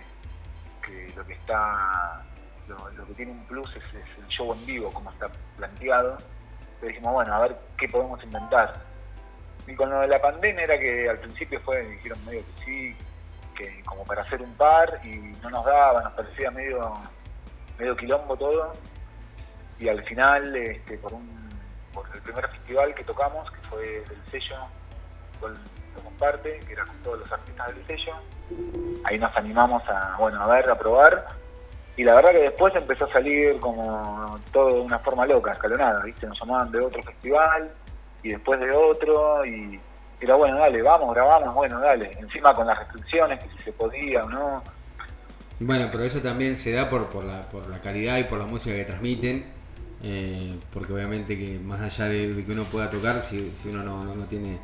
lo 1.16 1.26
que 1.26 1.34
está, 1.34 2.22
lo, 2.68 2.90
lo 2.92 3.06
que 3.08 3.14
tiene 3.14 3.32
un 3.32 3.46
plus 3.46 3.74
es, 3.76 3.84
el 4.18 4.28
show 4.28 4.52
en 4.54 4.66
vivo, 4.66 4.92
como 4.92 5.10
está 5.12 5.30
planteado. 5.56 6.18
Entonces 6.60 6.90
dijimos, 6.90 7.14
bueno, 7.14 7.34
a 7.34 7.40
ver 7.40 7.58
qué 7.78 7.88
podemos 7.88 8.22
inventar. 8.24 8.89
Y 9.70 9.76
con 9.76 9.90
lo 9.90 10.00
de 10.02 10.08
la 10.08 10.22
pandemia 10.22 10.64
era 10.64 10.80
que 10.80 11.08
al 11.10 11.20
principio 11.20 11.60
fue, 11.62 11.84
dijeron 11.84 12.26
medio 12.26 12.42
que 12.42 12.66
sí, 12.66 12.98
que 13.56 13.84
como 13.84 14.04
para 14.04 14.24
hacer 14.24 14.42
un 14.42 14.54
par 14.56 15.00
y 15.04 15.16
no 15.42 15.50
nos 15.50 15.66
daba, 15.66 16.02
nos 16.02 16.14
parecía 16.14 16.50
medio 16.50 16.94
medio 17.78 17.96
quilombo 17.96 18.36
todo 18.36 18.74
y 19.80 19.88
al 19.88 20.04
final 20.04 20.56
este, 20.56 20.98
por 20.98 21.14
un 21.14 21.50
por 21.94 22.06
el 22.14 22.22
primer 22.22 22.48
festival 22.50 22.94
que 22.94 23.04
tocamos 23.04 23.50
que 23.52 23.68
fue 23.70 23.86
del 23.86 24.22
sello 24.32 24.58
somos 25.96 26.14
parte, 26.20 26.60
que 26.66 26.74
era 26.74 26.86
con 26.86 26.96
todos 26.98 27.20
los 27.20 27.32
artistas 27.32 27.68
del 27.68 27.88
sello. 27.88 28.14
Ahí 29.04 29.18
nos 29.18 29.36
animamos 29.36 29.82
a, 29.88 30.16
bueno, 30.18 30.42
a 30.42 30.48
ver, 30.48 30.70
a 30.70 30.78
probar. 30.78 31.28
Y 31.98 32.04
la 32.04 32.16
verdad 32.16 32.32
que 32.32 32.42
después 32.42 32.74
empezó 32.76 33.06
a 33.06 33.14
salir 33.14 33.60
como 33.60 34.40
todo 34.52 34.76
de 34.76 34.82
una 34.82 35.00
forma 35.00 35.26
loca, 35.26 35.52
escalonada, 35.52 36.02
¿viste? 36.04 36.28
Nos 36.28 36.40
llamaban 36.40 36.72
de 36.72 36.80
otro 36.80 37.04
festival 37.04 37.72
y 38.24 38.30
después 38.30 38.60
de 38.60 38.72
otro 38.72 39.46
y 39.46 39.80
era 40.22 40.36
bueno, 40.36 40.58
dale, 40.60 40.82
vamos, 40.82 41.14
grabamos, 41.16 41.54
bueno, 41.56 41.80
dale. 41.80 42.12
Encima 42.20 42.54
con 42.54 42.68
las 42.68 42.78
restricciones, 42.80 43.40
que 43.40 43.50
si 43.58 43.64
se 43.64 43.72
podía 43.72 44.26
o 44.26 44.30
no. 44.30 44.64
Bueno, 45.62 45.88
pero 45.92 46.04
eso 46.04 46.20
también 46.22 46.56
se 46.58 46.72
da 46.72 46.90
por, 46.90 47.08
por, 47.08 47.24
la, 47.26 47.42
por 47.44 47.68
la 47.70 47.80
calidad 47.80 48.18
y 48.18 48.24
por 48.26 48.38
la 48.40 48.46
música 48.46 48.76
que 48.76 48.86
transmiten. 48.86 49.46
eh, 50.02 50.56
porque 50.74 50.94
obviamente 50.94 51.38
que 51.38 51.60
más 51.60 51.82
allá 51.82 52.06
de, 52.10 52.44
que 52.46 52.52
uno 52.52 52.64
pueda 52.64 52.90
tocar, 52.90 53.22
si, 53.22 53.52
si 53.56 53.70
uno 53.70 53.84
no, 53.84 54.04
no- 54.16 54.26
tiene 54.28 54.58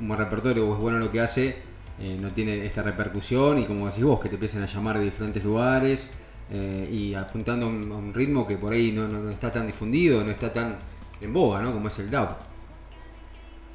un 0.00 0.08
buen 0.08 0.20
repertorio 0.20 0.68
o 0.68 0.74
es 0.74 0.80
bueno 0.80 0.98
en 0.98 1.04
lo 1.04 1.10
que 1.10 1.20
hace, 1.20 1.56
eh, 2.00 2.16
no 2.20 2.30
tiene 2.30 2.64
esta 2.66 2.82
repercusión 2.82 3.58
y 3.58 3.64
como 3.64 3.86
decís 3.86 4.04
vos, 4.04 4.20
que 4.20 4.28
te 4.28 4.34
empiezan 4.34 4.62
a 4.62 4.66
llamar 4.66 4.98
de 4.98 5.04
diferentes 5.04 5.42
lugares 5.42 6.12
eh, 6.50 6.88
y 6.90 7.14
apuntando 7.14 7.66
a 7.66 7.68
un, 7.68 8.12
ritmo 8.14 8.46
que 8.46 8.56
por 8.56 8.72
ahí 8.72 8.92
no, 8.92 9.08
no- 9.08 9.18
no 9.20 9.30
está 9.30 9.52
tan 9.52 9.66
difundido, 9.66 10.22
no 10.22 10.30
está 10.30 10.52
tan 10.52 10.76
en 11.20 11.32
boga, 11.32 11.60
¿no? 11.62 11.72
Como 11.72 11.88
es 11.88 11.98
el 11.98 12.10
dub. 12.10 12.28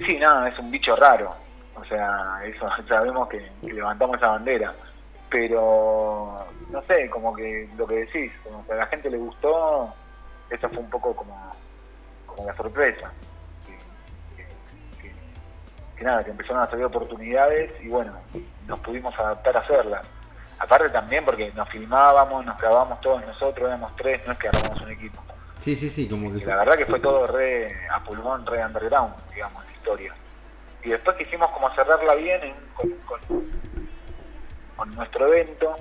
Sí, 0.07 0.17
no, 0.17 0.45
es 0.47 0.57
un 0.57 0.71
bicho 0.71 0.95
raro. 0.95 1.35
O 1.75 1.85
sea, 1.85 2.41
eso 2.45 2.67
sabemos 2.87 3.29
que, 3.29 3.51
levantamos 3.61 4.17
esa 4.17 4.27
bandera. 4.27 4.73
Pero, 5.29 6.45
no 6.69 6.81
sé, 6.83 7.09
como 7.09 7.33
que 7.33 7.69
lo 7.77 7.87
que 7.87 8.05
decís, 8.05 8.31
como 8.43 8.65
que 8.65 8.73
a 8.73 8.77
la 8.77 8.85
gente 8.87 9.09
le 9.09 9.17
gustó, 9.17 9.93
eso 10.49 10.67
fue 10.69 10.79
un 10.79 10.89
poco 10.89 11.15
como, 11.15 11.51
como 12.25 12.47
la 12.47 12.55
sorpresa. 12.55 13.11
Que, 15.95 16.03
nada, 16.03 16.23
que 16.23 16.31
empezaron 16.31 16.63
a 16.63 16.69
salir 16.69 16.83
oportunidades 16.83 17.71
y 17.81 17.87
bueno, 17.87 18.13
nos 18.67 18.79
pudimos 18.79 19.17
adaptar 19.17 19.55
a 19.55 19.59
hacerlas. 19.59 20.05
Aparte 20.59 20.89
también 20.89 21.23
porque 21.23 21.51
nos 21.55 21.69
filmábamos, 21.69 22.45
nos 22.45 22.57
grabábamos 22.57 22.99
todos 23.01 23.25
nosotros, 23.25 23.67
éramos 23.67 23.95
tres, 23.95 24.21
no 24.25 24.33
es 24.33 24.39
que 24.39 24.49
armamos 24.49 24.81
un 24.81 24.91
equipo. 24.91 25.21
Sí, 25.61 25.75
sí, 25.75 25.91
sí, 25.91 26.09
como 26.09 26.35
Y 26.35 26.39
que... 26.39 26.45
la 26.47 26.55
verdad 26.57 26.75
que 26.75 26.87
fue 26.87 26.99
todo 26.99 27.27
re 27.27 27.71
a 27.93 28.03
pulmón, 28.03 28.43
re 28.47 28.65
underground, 28.65 29.13
digamos, 29.31 29.63
la 29.63 29.71
historia. 29.71 30.15
Y 30.83 30.89
después 30.89 31.15
quisimos 31.17 31.51
como 31.51 31.69
cerrarla 31.75 32.15
bien 32.15 32.41
en- 32.43 32.55
con, 32.73 32.89
con- 33.05 33.19
con 34.75 34.95
nuestro 34.95 35.27
evento, 35.27 35.75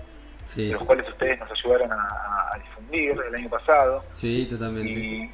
Sí, 0.44 0.66
de 0.68 0.74
los 0.74 0.82
cuales 0.84 1.08
ustedes 1.08 1.38
nos 1.40 1.50
ayudaron 1.50 1.90
a, 1.92 2.58
difundir 2.62 3.16
el 3.26 3.34
año 3.34 3.48
pasado. 3.48 4.04
sí, 4.12 4.46
totalmente. 4.50 4.90
Y 4.90 5.30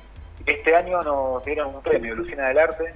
este 0.47 0.77
año 0.77 1.03
nos 1.03 1.45
dieron 1.45 1.75
un 1.75 1.83
premio, 1.83 2.15
Lucina 2.15 2.47
del 2.47 2.59
Arte, 2.61 2.95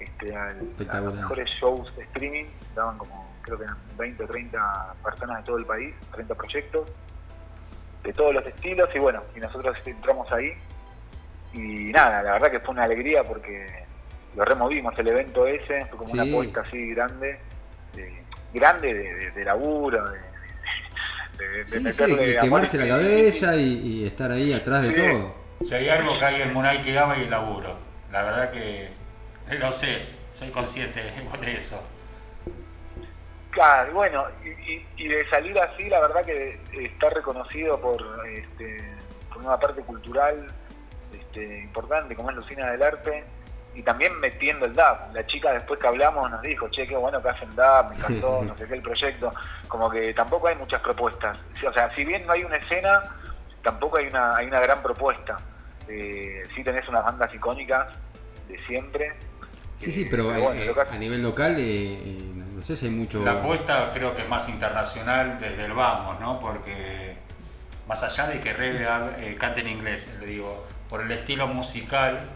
este, 0.00 0.34
al- 0.34 0.70
a 0.88 1.00
los 1.00 1.14
mejores 1.14 1.46
shows 1.60 1.94
de 1.96 2.04
streaming. 2.04 2.46
Daban 2.74 2.96
como, 2.96 3.34
creo 3.42 3.58
que 3.58 3.64
eran 3.64 3.76
20 3.98 4.24
o 4.24 4.26
30 4.28 4.94
personas 5.04 5.38
de 5.38 5.44
todo 5.44 5.58
el 5.58 5.66
país, 5.66 5.94
30 6.12 6.34
proyectos, 6.34 6.88
de 8.02 8.12
todos 8.14 8.32
los 8.32 8.46
estilos. 8.46 8.88
Y 8.94 8.98
bueno, 8.98 9.22
y 9.34 9.40
nosotros 9.40 9.76
entramos 9.84 10.32
ahí. 10.32 10.52
Y 11.56 11.90
nada, 11.92 12.22
la 12.22 12.32
verdad 12.32 12.50
que 12.50 12.60
fue 12.60 12.74
una 12.74 12.84
alegría 12.84 13.24
porque 13.24 13.66
lo 14.36 14.44
removimos 14.44 14.96
el 14.98 15.08
evento 15.08 15.46
ese, 15.46 15.86
fue 15.86 15.98
como 15.98 16.12
una 16.12 16.24
Sí. 16.24 16.30
apuesta 16.30 16.60
así 16.60 16.90
grande, 16.94 17.38
de- 17.94 18.22
grande 18.52 18.92
de, 18.94 19.14
de- 19.14 19.30
de 19.30 19.44
laburo, 19.44 20.04
de, 20.10 20.18
de, 21.38 21.48
de 21.48 21.66
Sí, 21.66 21.78
sí, 21.78 21.80
meterle 21.84 22.38
amor 22.38 22.44
quemarse 22.44 22.78
la 22.78 22.88
cabeza 22.88 23.56
y, 23.56 23.62
y 23.62 24.06
estar 24.06 24.30
ahí 24.30 24.52
atrás 24.52 24.82
de 24.82 24.88
Sí. 24.90 24.94
todo. 24.96 25.34
Si 25.60 25.74
hay 25.74 25.88
algo 25.88 26.18
que 26.18 26.24
hay 26.26 26.42
en 26.42 26.52
Munay 26.52 26.80
que 26.82 26.92
daba 26.92 27.16
y 27.16 27.22
el 27.24 27.30
laburo. 27.30 27.78
La 28.12 28.22
verdad 28.22 28.50
que 28.50 28.88
lo 29.58 29.72
sé, 29.72 30.06
soy 30.30 30.50
consciente 30.50 31.00
de 31.40 31.52
eso. 31.56 31.82
Claro, 33.50 33.90
y 33.90 33.94
bueno, 33.94 34.24
y, 34.44 34.48
y- 34.72 34.86
y 34.98 35.08
de 35.08 35.26
salir 35.30 35.58
así, 35.58 35.84
la 35.88 36.00
verdad 36.00 36.22
que 36.26 36.60
está 36.78 37.08
reconocido 37.08 37.80
por, 37.80 38.02
este, 38.28 38.82
por 39.32 39.38
una 39.38 39.58
parte 39.58 39.80
cultural 39.80 40.52
este, 41.36 41.58
importante, 41.58 42.16
como 42.16 42.30
es 42.30 42.36
Lucina 42.36 42.70
del 42.70 42.82
Arte, 42.82 43.24
y 43.74 43.82
también 43.82 44.18
metiendo 44.20 44.64
el 44.64 44.74
DAP. 44.74 45.14
La 45.14 45.26
chica 45.26 45.52
después 45.52 45.78
que 45.78 45.86
hablamos 45.86 46.30
nos 46.30 46.40
dijo, 46.40 46.68
che, 46.70 46.86
qué 46.86 46.96
bueno 46.96 47.20
que 47.22 47.28
hacen 47.28 47.54
DAP, 47.54 47.90
me 47.90 47.96
encantó, 47.96 48.42
no 48.42 48.56
sé 48.56 48.66
qué, 48.66 48.74
el 48.74 48.82
proyecto. 48.82 49.32
Como 49.68 49.90
que 49.90 50.14
tampoco 50.14 50.48
hay 50.48 50.56
muchas 50.56 50.80
propuestas. 50.80 51.38
O 51.66 51.72
sea, 51.72 51.94
si 51.94 52.04
bien 52.04 52.26
no 52.26 52.32
hay 52.32 52.44
una 52.44 52.56
escena, 52.56 53.02
tampoco 53.62 53.98
hay 53.98 54.06
una, 54.06 54.36
hay 54.36 54.46
una 54.46 54.60
gran 54.60 54.82
propuesta. 54.82 55.38
Eh, 55.88 56.42
sí 56.54 56.64
tenés 56.64 56.88
unas 56.88 57.04
bandas 57.04 57.32
icónicas 57.34 57.88
de 58.48 58.58
siempre. 58.66 59.12
Sí, 59.76 59.92
sí, 59.92 60.02
Eh, 60.04 60.08
pero 60.10 60.24
bueno, 60.24 60.54
eh, 60.54 60.74
a 60.88 60.96
nivel 60.96 61.22
local, 61.22 61.56
eh, 61.58 62.00
eh, 62.02 62.32
no 62.34 62.62
sé 62.62 62.76
si 62.76 62.86
hay 62.86 62.92
mucho... 62.92 63.22
La 63.22 63.32
apuesta 63.32 63.90
creo 63.92 64.14
que 64.14 64.22
es 64.22 64.28
más 64.28 64.48
internacional 64.48 65.36
desde 65.38 65.66
el 65.66 65.74
vamos, 65.74 66.18
¿no? 66.18 66.40
Porque 66.40 67.15
más 67.86 68.02
allá 68.02 68.26
de 68.26 68.40
que 68.40 68.52
Rebe 68.52 68.86
eh, 69.18 69.36
cante 69.36 69.60
en 69.60 69.68
inglés, 69.68 70.16
le 70.20 70.26
digo, 70.26 70.64
por 70.88 71.00
el 71.02 71.10
estilo 71.10 71.46
musical 71.46 72.28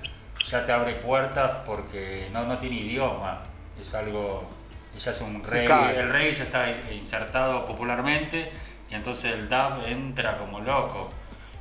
ya 0.42 0.64
te 0.64 0.72
abre 0.72 0.94
puertas 0.94 1.56
porque 1.66 2.28
no, 2.32 2.44
no 2.44 2.58
tiene 2.58 2.76
idioma. 2.76 3.42
Es 3.78 3.94
algo, 3.94 4.48
ella 4.94 5.10
es 5.10 5.20
un 5.20 5.42
reggae, 5.42 5.66
claro. 5.66 5.98
el 5.98 6.08
reggae 6.08 6.32
ya 6.32 6.44
está 6.44 6.70
insertado 6.92 7.64
popularmente 7.66 8.50
y 8.90 8.94
entonces 8.94 9.32
el 9.32 9.48
dub 9.48 9.84
entra 9.86 10.38
como 10.38 10.60
loco. 10.60 11.12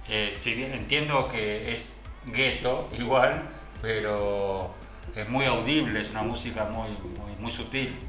Eh, 0.07 0.33
si 0.37 0.53
bien 0.53 0.73
entiendo 0.73 1.27
que 1.27 1.71
es 1.71 1.93
gueto 2.25 2.89
igual, 2.97 3.43
pero 3.81 4.73
es 5.15 5.27
muy 5.29 5.45
audible, 5.45 5.99
es 5.99 6.11
una 6.11 6.23
música 6.23 6.65
muy, 6.65 6.89
muy, 6.89 7.35
muy 7.39 7.51
sutil. 7.51 7.99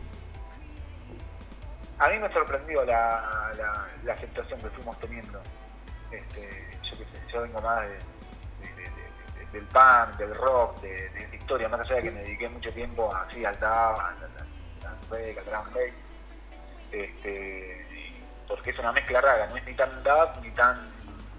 A 1.99 2.09
mí 2.09 2.19
me 2.19 2.33
sorprendió 2.33 2.85
la, 2.85 3.53
la, 3.57 3.87
la 4.05 4.13
aceptación 4.15 4.61
que 4.61 4.71
fuimos 4.71 4.99
teniendo. 5.01 5.41
Este, 6.11 6.79
yo 6.83 6.99
qué 6.99 7.05
sé, 7.05 7.33
yo 7.33 7.43
vengo 7.43 7.61
más 7.61 7.83
de- 7.83 7.95
de- 8.61 8.75
de- 8.75 8.83
de- 8.83 9.45
de- 9.45 9.47
del 9.53 9.65
punk, 9.67 10.17
del 10.19 10.35
rock, 10.35 10.81
de, 10.81 11.07
esta 11.07 11.37
historia, 11.37 11.69
más 11.69 11.81
allá 11.81 11.97
de 11.97 12.03
que 12.03 12.11
me 12.11 12.21
dediqué 12.23 12.49
mucho 12.49 12.73
tiempo 12.73 13.15
así 13.15 13.45
al 13.45 13.59
dub, 13.59 13.67
al, 13.67 14.17
break, 15.09 15.39
al 15.39 15.45
drum. 15.45 15.65
Este, 16.93 17.87
porque 18.49 18.71
es 18.71 18.79
una 18.79 18.93
mezcla 18.93 19.21
rara, 19.21 19.47
no 19.49 19.57
es 19.57 19.65
ni 19.65 19.75
tan 19.75 20.03
dub, 20.03 20.43
ni 20.43 20.51
tan 20.53 20.91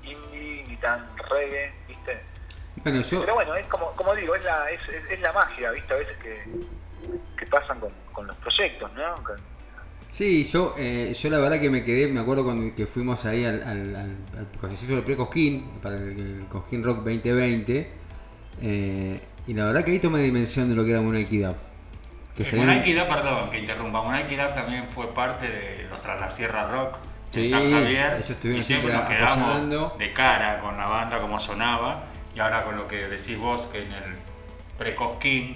indie, 0.03 0.63
ni 0.67 0.77
tan 0.77 1.05
reggae, 1.29 1.73
¿viste? 1.87 2.23
Bueno, 2.77 3.01
yo... 3.01 3.19
Pero 3.21 3.33
bueno, 3.35 3.55
es 3.55 3.67
como, 3.67 3.91
como 3.91 4.15
digo, 4.15 4.33
es 4.35 4.43
la, 4.43 4.69
es, 4.71 4.81
es- 4.89 5.11
es 5.11 5.19
la 5.19 5.33
magia, 5.33 5.71
¿viste? 5.71 5.93
A 5.93 5.97
veces 5.97 6.17
que, 6.17 6.43
que 7.37 7.45
pasan 7.47 7.79
con, 7.79 7.91
con 8.13 8.27
los 8.27 8.35
proyectos, 8.37 8.91
¿no? 8.93 9.15
Con- 9.23 9.50
Sí, 10.11 10.43
yo, 10.43 10.75
eh, 10.77 11.15
yo 11.17 11.29
la 11.29 11.37
verdad 11.39 11.59
que 11.61 11.69
me 11.69 11.83
quedé, 11.83 12.07
me 12.09 12.19
acuerdo 12.19 12.43
cuando 12.43 12.75
que 12.75 12.85
fuimos 12.85 13.23
ahí 13.25 13.45
al, 13.45 13.63
al, 13.63 13.95
al, 13.95 14.17
al- 14.37 15.03
pre-Cosquín, 15.03 15.69
para 15.81 15.95
el, 15.95 16.19
el 16.19 16.45
Cosquín 16.49 16.83
Rock 16.83 16.97
2020, 16.97 17.89
eh, 18.61 19.19
y 19.47 19.53
la 19.53 19.65
verdad 19.65 19.85
que 19.85 19.91
ahí 19.91 19.99
tomé 19.99 20.21
dimensión 20.21 20.67
de 20.69 20.75
lo 20.75 20.83
que 20.83 20.91
era 20.91 20.99
una 21.01 21.19
equidad. 21.19 21.55
Que 22.35 22.43
Eh, 22.43 22.45
salían- 22.45 22.67
Monarchy 22.67 22.93
Dub, 22.93 23.07
perdón 23.07 23.49
que 23.49 23.59
interrumpa, 23.59 24.01
Monarchy 24.03 24.35
Dub 24.35 24.51
también 24.53 24.85
fue 24.89 25.13
parte 25.13 25.49
de 25.49 25.87
los 25.89 26.01
Tras 26.01 26.19
la 26.19 26.29
Sierra 26.29 26.65
Rock 26.67 26.97
de 27.31 27.45
Sí, 27.45 27.51
San 27.51 27.71
Javier 27.71 28.21
y 28.53 28.61
siempre 28.61 28.93
nos 28.93 29.03
quedamos 29.03 29.49
apoyando. 29.49 29.95
de 29.97 30.11
cara 30.11 30.59
con 30.59 30.75
la 30.77 30.87
banda 30.87 31.21
como 31.21 31.39
sonaba 31.39 32.03
y 32.35 32.39
ahora 32.41 32.63
con 32.65 32.75
lo 32.75 32.85
que 32.87 33.07
decís 33.07 33.37
vos 33.37 33.67
que 33.67 33.81
en 33.81 33.91
el 33.93 34.03
pre-Cosquín 34.77 35.55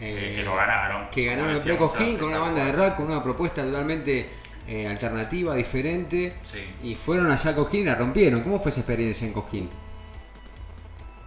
eh, 0.00 0.32
que 0.34 0.42
lo 0.42 0.54
ganaron. 0.54 1.08
que 1.10 1.24
ganaron 1.24 1.50
el 1.52 1.60
pre-Cosquín 1.62 2.06
antes, 2.10 2.20
con 2.20 2.28
una 2.28 2.38
banda 2.38 2.64
de 2.64 2.72
rock, 2.72 2.96
con 2.96 3.06
una 3.06 3.22
propuesta 3.22 3.62
totalmente 3.62 4.28
eh, 4.68 4.86
alternativa, 4.88 5.54
diferente, 5.54 6.36
Sí. 6.42 6.74
y 6.82 6.94
fueron 6.94 7.30
allá 7.30 7.50
a 7.50 7.54
Cosquín 7.54 7.82
y 7.82 7.84
la 7.84 7.94
rompieron. 7.94 8.42
¿Cómo 8.42 8.60
fue 8.60 8.70
esa 8.70 8.80
experiencia 8.80 9.26
en 9.26 9.32
Cosquín? 9.32 9.70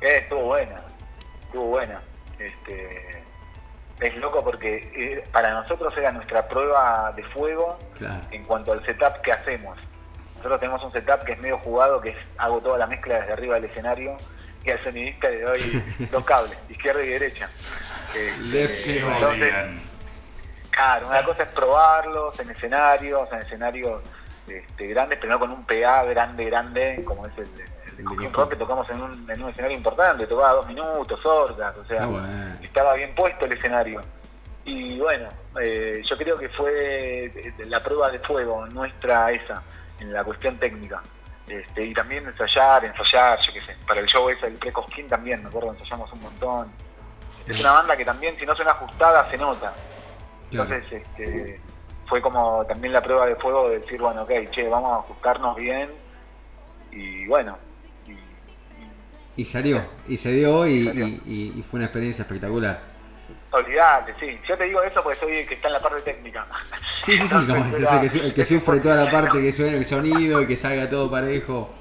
Eh, 0.01 0.17
estuvo 0.23 0.41
buena, 0.45 0.81
estuvo 1.45 1.65
buena. 1.65 2.01
Este, 2.37 3.23
es 3.99 4.15
loco 4.17 4.43
porque 4.43 4.89
eh, 4.95 5.23
para 5.31 5.51
nosotros 5.53 5.93
era 5.97 6.11
nuestra 6.11 6.47
prueba 6.47 7.11
de 7.15 7.23
fuego 7.23 7.77
Claro. 7.97 8.21
en 8.31 8.43
cuanto 8.45 8.71
al 8.71 8.85
setup 8.85 9.21
que 9.23 9.31
hacemos. 9.31 9.77
Nosotros 10.37 10.59
tenemos 10.61 10.81
un 10.83 10.91
setup 10.93 11.23
que 11.25 11.33
es 11.33 11.39
medio 11.39 11.57
jugado, 11.59 11.99
que 11.99 12.11
es 12.11 12.17
hago 12.37 12.61
toda 12.61 12.77
la 12.77 12.87
mezcla 12.87 13.19
desde 13.19 13.33
arriba 13.33 13.55
del 13.55 13.65
escenario 13.65 14.17
y 14.63 14.69
al 14.71 14.83
sonidista 14.83 15.29
le 15.29 15.41
doy 15.41 15.83
dos 16.11 16.23
cables, 16.25 16.57
izquierda 16.69 17.03
y 17.03 17.09
derecha. 17.09 17.47
Y 18.43 18.97
entonces. 18.97 19.53
Claro, 20.71 21.07
una 21.07 21.23
cosa 21.25 21.43
es 21.43 21.49
probarlos 21.49 22.39
en 22.39 22.49
escenarios, 22.51 23.27
en 23.33 23.39
escenarios 23.39 24.01
este, 24.47 24.87
grandes, 24.87 25.19
pero 25.19 25.33
no 25.33 25.39
con 25.39 25.51
un 25.51 25.65
PA 25.65 26.03
grande, 26.05 26.45
grande, 26.45 27.01
como 27.05 27.25
es 27.27 27.37
el, 27.37 27.55
de- 27.55 27.65
el 27.97 28.05
Cosquín. 28.05 28.31
Rock, 28.33 28.49
que 28.51 28.55
tocamos 28.55 28.89
en 28.89 29.01
un, 29.01 29.29
en 29.29 29.43
un 29.43 29.49
escenario 29.49 29.75
importante, 29.75 30.25
tocaba 30.25 30.53
dos 30.53 30.67
minutos, 30.67 31.25
orgas, 31.25 31.75
o 31.75 31.85
sea, 31.85 32.05
bueno. 32.05 32.27
estaba 32.61 32.93
bien 32.93 33.13
puesto 33.13 33.45
el 33.45 33.53
escenario. 33.53 34.01
Y 34.63 34.99
bueno, 34.99 35.27
eh, 35.61 36.01
yo 36.07 36.17
creo 36.17 36.37
que 36.37 36.47
fue 36.49 37.25
eh, 37.25 37.53
la 37.67 37.81
prueba 37.81 38.09
de 38.11 38.19
fuego 38.19 38.65
nuestra 38.67 39.31
esa, 39.31 39.61
en 39.99 40.13
la 40.13 40.23
cuestión 40.23 40.57
técnica. 40.57 41.01
Este, 41.49 41.85
y 41.85 41.93
también 41.93 42.25
ensayar, 42.27 42.85
ensayar, 42.85 43.39
yo 43.45 43.53
qué 43.53 43.61
sé, 43.61 43.75
para 43.87 43.99
el 44.01 44.05
show 44.07 44.29
ese, 44.29 44.47
el 44.47 44.53
pre-Cosquín 44.53 45.07
también, 45.09 45.41
me 45.41 45.49
acuerdo, 45.49 45.71
ensayamos 45.73 46.11
un 46.13 46.21
montón. 46.21 46.71
Es 47.47 47.59
una 47.59 47.71
banda 47.71 47.97
que 47.97 48.05
también, 48.05 48.37
si 48.37 48.45
no 48.45 48.55
suena 48.55 48.71
ajustada, 48.71 49.27
se 49.31 49.37
nota. 49.37 49.73
Claro. 50.51 50.71
Entonces, 50.73 51.01
este, 51.01 51.59
fue 52.07 52.21
como 52.21 52.63
también 52.65 52.93
la 52.93 53.01
prueba 53.01 53.25
de 53.25 53.35
fuego 53.35 53.69
de 53.69 53.79
decir, 53.79 53.99
bueno, 53.99 54.21
ok, 54.23 54.31
che, 54.51 54.67
vamos 54.69 54.91
a 54.91 54.95
ajustarnos 54.99 55.55
bien. 55.55 55.89
Y 56.91 57.25
bueno, 57.27 57.57
y, 58.07 59.41
Y 59.41 59.45
salió, 59.45 59.83
y 60.07 60.17
se 60.17 60.31
dio 60.31 60.67
y, 60.67 60.71
y- 60.89 61.21
y- 61.25 61.59
y 61.59 61.63
fue 61.63 61.77
una 61.77 61.85
experiencia 61.85 62.23
espectacular. 62.23 62.81
Olvidate, 63.51 64.15
sí. 64.19 64.39
Yo 64.47 64.57
te 64.57 64.65
digo 64.65 64.81
eso 64.83 65.01
porque 65.01 65.19
soy 65.19 65.37
el 65.37 65.47
que 65.47 65.55
está 65.55 65.67
en 65.67 65.73
la 65.73 65.79
parte 65.79 66.01
técnica. 66.01 66.45
Sí, 66.99 67.17
sí, 67.17 67.27
sí, 67.27 67.35
como 67.47 67.65
el 67.65 68.09
que, 68.09 68.17
el 68.19 68.33
que 68.33 68.45
sufre 68.45 68.79
toda 68.79 68.95
la 69.03 69.11
parte 69.11 69.41
que 69.41 69.51
suene 69.51 69.77
el 69.77 69.85
sonido 69.85 70.41
y 70.41 70.47
que 70.47 70.55
salga 70.55 70.89
todo 70.89 71.09
parejo. 71.09 71.73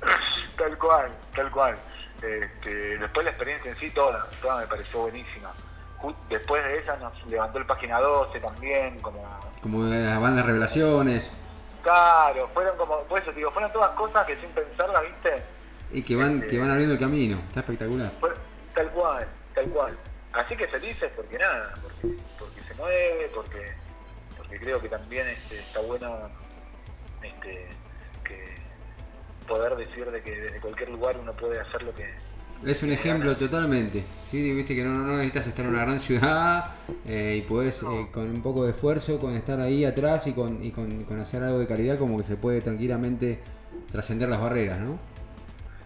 Tal 0.56 0.78
cual, 0.78 1.10
tal 1.34 1.50
cual. 1.50 1.76
Este, 2.16 2.98
después 2.98 3.24
la 3.24 3.30
experiencia 3.30 3.70
en 3.70 3.76
sí, 3.76 3.90
toda, 3.90 4.24
toda 4.40 4.60
me 4.60 4.66
pareció 4.66 5.00
buenísima. 5.00 5.50
Después 6.28 6.62
de 6.64 6.78
esa 6.78 6.96
nos 6.98 7.12
levantó 7.26 7.58
el 7.58 7.66
página 7.66 7.98
12 7.98 8.38
también, 8.38 9.00
como... 9.00 9.24
Como 9.60 9.84
las 9.84 10.20
bandas 10.20 10.46
revelaciones 10.46 11.30
Claro, 11.82 12.48
fueron 12.54 12.76
como... 12.76 12.98
Por 13.04 13.20
eso 13.20 13.30
te 13.30 13.38
digo, 13.38 13.50
fueron 13.50 13.72
todas 13.72 13.90
cosas 13.92 14.24
que 14.26 14.36
sin 14.36 14.50
pensarlas, 14.50 15.02
¿viste? 15.02 15.42
y 15.92 16.02
que 16.02 16.16
van, 16.16 16.42
que 16.42 16.58
van 16.58 16.70
abriendo 16.70 16.94
el 16.94 17.00
camino. 17.00 17.38
Está 17.48 17.60
espectacular. 17.60 18.10
Fue 18.18 18.30
tal 18.74 18.88
cual, 18.90 19.26
tal 19.54 19.66
cual. 19.66 19.98
Así 20.32 20.56
que 20.56 20.66
felices 20.66 21.10
porque 21.14 21.38
nada, 21.38 21.74
porque, 21.82 22.16
porque 22.38 22.60
se 22.62 22.74
mueve, 22.74 23.30
porque 23.34 23.82
porque 24.36 24.58
creo 24.58 24.80
que 24.80 24.88
también 24.88 25.26
este, 25.28 25.58
está 25.58 25.80
bueno 25.80 26.28
este, 27.22 27.68
que 28.24 28.54
poder 29.46 29.76
decir 29.76 30.10
de 30.10 30.22
que 30.22 30.30
desde 30.30 30.60
cualquier 30.60 30.90
lugar 30.90 31.16
uno 31.18 31.32
puede 31.32 31.60
hacer 31.60 31.82
lo 31.82 31.94
que... 31.94 32.06
Es 32.64 32.82
un 32.82 32.92
ejemplo 32.92 33.36
totalmente. 33.36 34.04
¿sí? 34.30 34.54
Viste 34.54 34.74
que 34.74 34.84
no, 34.84 34.90
no 34.90 35.16
necesitas 35.16 35.48
estar 35.48 35.64
en 35.64 35.72
una 35.72 35.82
gran 35.82 35.98
ciudad 35.98 36.74
eh, 37.06 37.36
y 37.38 37.42
podés, 37.42 37.82
eh, 37.82 38.08
con 38.12 38.30
un 38.30 38.42
poco 38.42 38.64
de 38.64 38.70
esfuerzo, 38.70 39.18
con 39.18 39.34
estar 39.34 39.58
ahí 39.60 39.84
atrás 39.84 40.26
y, 40.26 40.32
con, 40.32 40.62
y 40.64 40.70
con, 40.70 41.04
con 41.04 41.18
hacer 41.18 41.42
algo 41.42 41.58
de 41.58 41.66
calidad, 41.66 41.98
como 41.98 42.16
que 42.18 42.24
se 42.24 42.36
puede 42.36 42.60
tranquilamente 42.60 43.40
trascender 43.90 44.28
las 44.28 44.40
barreras, 44.40 44.78
¿no? 44.78 44.98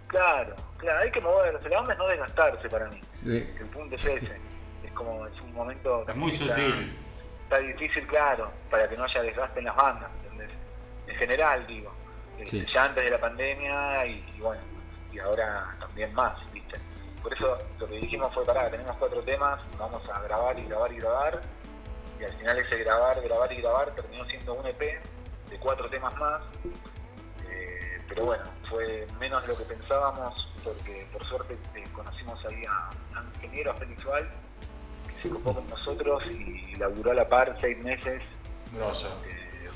Claro, 0.07 0.55
claro, 0.79 1.01
hay 1.01 1.11
que 1.11 1.21
moverse, 1.21 1.69
la 1.69 1.81
onda 1.81 1.93
es 1.93 1.99
no 1.99 2.07
desgastarse 2.09 2.69
para 2.69 2.89
mí. 2.89 3.01
El 3.25 3.67
punto 3.73 3.95
es 3.95 4.05
ese. 4.05 4.39
Es 4.85 4.93
como, 4.93 5.27
es 5.27 5.41
un 5.41 5.53
momento... 5.55 6.05
Es 6.09 6.15
muy 6.17 6.31
está- 6.31 6.47
sutil. 6.55 6.93
Está 7.45 7.59
difícil, 7.59 8.07
claro, 8.09 8.51
para 8.71 8.89
que 8.89 8.97
no 8.97 9.05
haya 9.05 9.23
desgaste 9.23 9.59
en 9.61 9.67
las 9.67 9.77
bandas, 9.77 10.11
¿entendés? 10.25 10.51
En 11.07 11.17
general, 11.17 11.67
digo. 11.67 11.93
Este, 12.39 12.61
Sí. 12.61 12.67
Ya 12.75 12.85
antes 12.85 13.05
de 13.05 13.11
la 13.11 13.19
pandemia 13.21 14.05
y, 14.07 14.25
y 14.37 14.41
bueno, 14.41 14.63
y 15.13 15.19
ahora 15.21 15.75
también 15.81 16.13
más, 16.13 16.39
¿viste? 16.53 16.77
Por 17.23 17.33
eso 17.33 17.57
lo 17.79 17.87
que 17.89 17.95
dijimos 17.97 18.33
fue, 18.35 18.45
pará, 18.45 18.69
tenemos 18.71 18.97
cuatro 18.99 19.23
temas, 19.23 19.61
vamos 19.79 20.03
a 20.11 20.21
grabar 20.23 20.59
y 20.59 20.65
grabar 20.67 20.93
y 20.93 20.97
grabar. 20.99 21.41
Y 22.21 22.25
al 22.25 22.33
final 22.35 22.59
ese 22.59 22.79
grabar, 22.79 23.21
grabar 23.23 23.53
y 23.53 23.57
grabar 23.57 23.91
terminó 23.95 24.25
siendo 24.27 24.55
un 24.55 24.67
EP 24.67 24.81
de 25.51 25.59
cuatro 25.59 25.89
temas 25.89 26.15
más. 26.19 26.43
Eh, 27.49 28.01
pero 28.09 28.25
bueno, 28.27 28.45
fue 28.69 29.07
menos 29.19 29.43
de 29.43 29.49
lo 29.49 29.57
que 29.59 29.65
pensábamos 29.65 30.49
porque 30.67 31.07
por 31.13 31.25
suerte 31.25 31.57
eh, 31.77 31.85
conocimos 31.93 32.39
ahí 32.45 32.63
a 32.69 32.91
un 33.21 33.35
ingeniero, 33.35 33.71
a 33.71 33.75
Félix 33.75 34.05
Val, 34.05 34.29
que 35.07 35.23
se 35.23 35.29
copó 35.29 35.55
con 35.55 35.69
nosotros 35.69 36.23
y 36.27 36.75
laburó 36.77 37.13
a 37.13 37.15
la 37.15 37.29
par 37.29 37.57
seis 37.61 37.79
meses, 37.85 38.21
Grosso. 38.73 39.07
eh, 39.27 39.69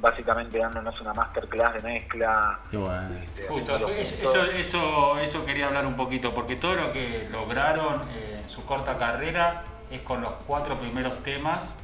básicamente 0.00 0.58
dándonos 0.58 1.00
una 1.00 1.12
masterclass 1.12 1.74
de 1.74 1.80
mezcla. 1.82 2.60
qué 2.70 2.76
bueno. 2.76 3.18
este, 3.24 3.48
Justo, 3.48 3.88
eso, 3.88 4.44
eso, 4.52 5.18
eso 5.18 5.44
quería 5.44 5.66
hablar 5.66 5.86
un 5.86 5.96
poquito, 5.96 6.32
porque 6.32 6.54
todo 6.56 6.76
lo 6.76 6.92
que 6.92 7.28
lograron 7.32 8.02
eh, 8.10 8.38
en 8.42 8.48
su 8.48 8.64
corta 8.64 8.96
carrera 8.96 9.64
es 9.90 10.00
con 10.02 10.20
los 10.20 10.34
cuatro 10.46 10.78
primeros 10.78 11.20
temas 11.22 11.76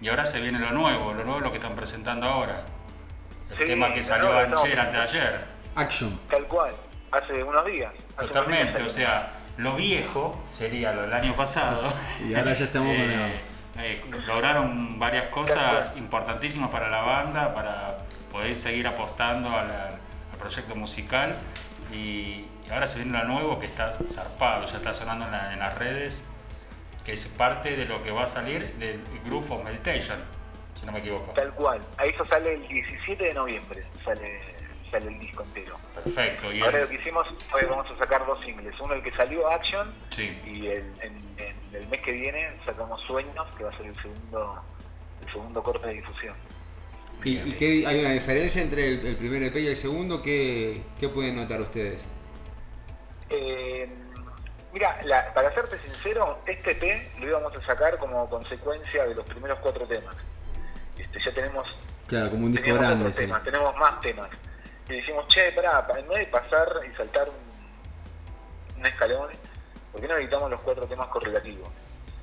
y 0.00 0.08
ahora 0.08 0.24
se 0.24 0.40
viene 0.40 0.58
lo 0.58 0.72
nuevo, 0.72 1.14
lo 1.14 1.22
nuevo 1.22 1.38
es 1.38 1.44
lo 1.44 1.50
que 1.50 1.58
están 1.58 1.74
presentando 1.76 2.26
ahora. 2.26 2.64
El 3.50 3.58
Sí, 3.58 3.64
tema 3.64 3.92
que 3.92 4.02
salió 4.02 4.32
no. 4.32 4.38
antes 4.38 4.76
antes 4.76 4.92
de 4.94 5.00
ayer. 5.00 5.44
Action. 5.76 6.18
Tal 6.28 6.44
cual, 6.48 6.72
hace 7.12 7.42
unos 7.42 7.64
días. 7.66 7.92
hace 7.94 8.04
unos 8.24 8.28
Totalmente, 8.30 8.82
o 8.82 8.88
sea, 8.88 9.28
lo 9.56 9.74
viejo 9.74 10.40
sería 10.44 10.92
lo 10.92 11.02
del 11.02 11.12
año 11.12 11.34
pasado. 11.34 11.92
Y 12.28 12.34
ahora 12.34 12.52
ya 12.54 12.64
estamos 12.64 12.88
con 12.96 13.08
la- 13.08 13.26
Eh, 13.28 13.40
eh, 13.78 14.00
lograron 14.26 14.98
varias 14.98 15.26
cosas 15.26 15.92
importantísimas 15.96 16.70
para 16.70 16.88
la 16.88 17.02
banda, 17.02 17.52
para 17.52 17.98
poder 18.32 18.56
seguir 18.56 18.86
apostando 18.88 19.50
al, 19.50 19.70
al 19.70 20.38
proyecto 20.38 20.74
musical 20.74 21.36
y, 21.92 21.96
y 22.66 22.70
ahora 22.72 22.86
se 22.86 22.98
viene 23.02 23.18
lo 23.18 23.24
nuevo 23.24 23.58
que 23.58 23.66
está 23.66 23.92
zarpado, 23.92 24.64
ya 24.64 24.76
está 24.78 24.94
sonando 24.94 25.26
en, 25.26 25.30
la- 25.30 25.52
en 25.52 25.58
las 25.58 25.74
redes, 25.76 26.24
que 27.04 27.12
es 27.12 27.26
parte 27.26 27.76
de 27.76 27.84
lo 27.84 28.00
que 28.00 28.10
va 28.10 28.24
a 28.24 28.26
salir 28.28 28.74
del 28.76 28.98
Groove 29.26 29.50
of 29.52 29.62
Meditation, 29.64 30.18
si 30.72 30.86
no 30.86 30.92
me 30.92 31.00
equivoco. 31.00 31.32
Tal 31.32 31.52
cual, 31.52 31.80
ahí 31.98 32.08
eso 32.10 32.24
sale 32.24 32.54
el 32.54 32.66
17 32.66 33.22
de 33.24 33.34
noviembre, 33.34 33.84
sale, 34.04 34.40
sale 34.98 35.12
el 35.12 35.18
disco 35.20 35.42
entero. 35.42 35.76
Perfecto, 35.94 36.52
y 36.52 36.60
Ahora 36.62 36.76
el- 36.78 36.82
lo 36.84 36.88
que 36.88 36.94
hicimos 36.96 37.26
fue 37.50 37.64
vamos 37.64 37.86
a 37.90 37.98
sacar 37.98 38.24
dos 38.26 38.38
singles, 38.44 38.74
uno 38.80 38.94
el 38.94 39.02
que 39.02 39.12
salió 39.12 39.48
Action 39.50 39.92
sí, 40.08 40.36
y 40.46 40.66
el, 40.68 40.84
en, 41.00 41.16
en 41.38 41.56
el 41.74 41.86
mes 41.88 42.00
que 42.02 42.12
viene 42.12 42.48
sacamos 42.64 43.00
Sueños, 43.06 43.46
que 43.56 43.64
va 43.64 43.70
a 43.70 43.76
ser 43.76 43.86
el 43.86 43.96
segundo, 44.02 44.62
el 45.24 45.32
segundo 45.32 45.62
corte 45.62 45.86
de 45.88 45.94
difusión. 45.94 46.34
¿Y, 47.24 47.38
y 47.38 47.52
qué, 47.52 47.86
hay 47.86 48.00
una 48.00 48.10
diferencia 48.10 48.62
entre 48.62 48.88
el, 48.94 49.06
el 49.06 49.16
primer 49.16 49.42
EP 49.42 49.56
y 49.56 49.68
el 49.68 49.76
segundo? 49.76 50.22
¿Qué, 50.22 50.82
qué 51.00 51.08
pueden 51.08 51.36
notar 51.36 51.60
ustedes? 51.60 52.04
Eh, 53.30 53.88
mira, 54.72 55.00
la- 55.04 55.32
para 55.34 55.52
serte 55.54 55.78
sincero, 55.78 56.38
este 56.46 56.74
P 56.74 57.10
lo 57.20 57.26
íbamos 57.28 57.54
a 57.56 57.60
sacar 57.62 57.96
como 57.98 58.28
consecuencia 58.28 59.06
de 59.06 59.14
los 59.14 59.24
primeros 59.26 59.58
cuatro 59.60 59.86
temas. 59.86 60.14
Este, 60.98 61.18
ya 61.24 61.34
tenemos, 61.34 61.66
Claro, 62.06 62.30
como 62.30 62.46
un 62.46 62.52
disco 62.52 62.72
grande. 62.74 63.12
sí. 63.12 63.26
tenemos 63.44 63.76
más 63.76 64.00
temas. 64.00 64.28
Y 64.88 64.92
dijimos, 64.94 65.26
che, 65.28 65.50
pará, 65.52 65.86
pa- 65.86 65.98
en 65.98 66.08
vez 66.08 66.18
de 66.20 66.26
pasar 66.26 66.68
y 66.90 66.94
saltar 66.96 67.28
un, 67.28 68.78
un 68.80 68.86
escalón, 68.86 69.28
¿por 69.92 70.00
qué 70.00 70.08
no 70.08 70.16
editamos 70.16 70.50
los 70.50 70.60
cuatro 70.60 70.86
temas 70.86 71.08
correlativos? 71.08 71.68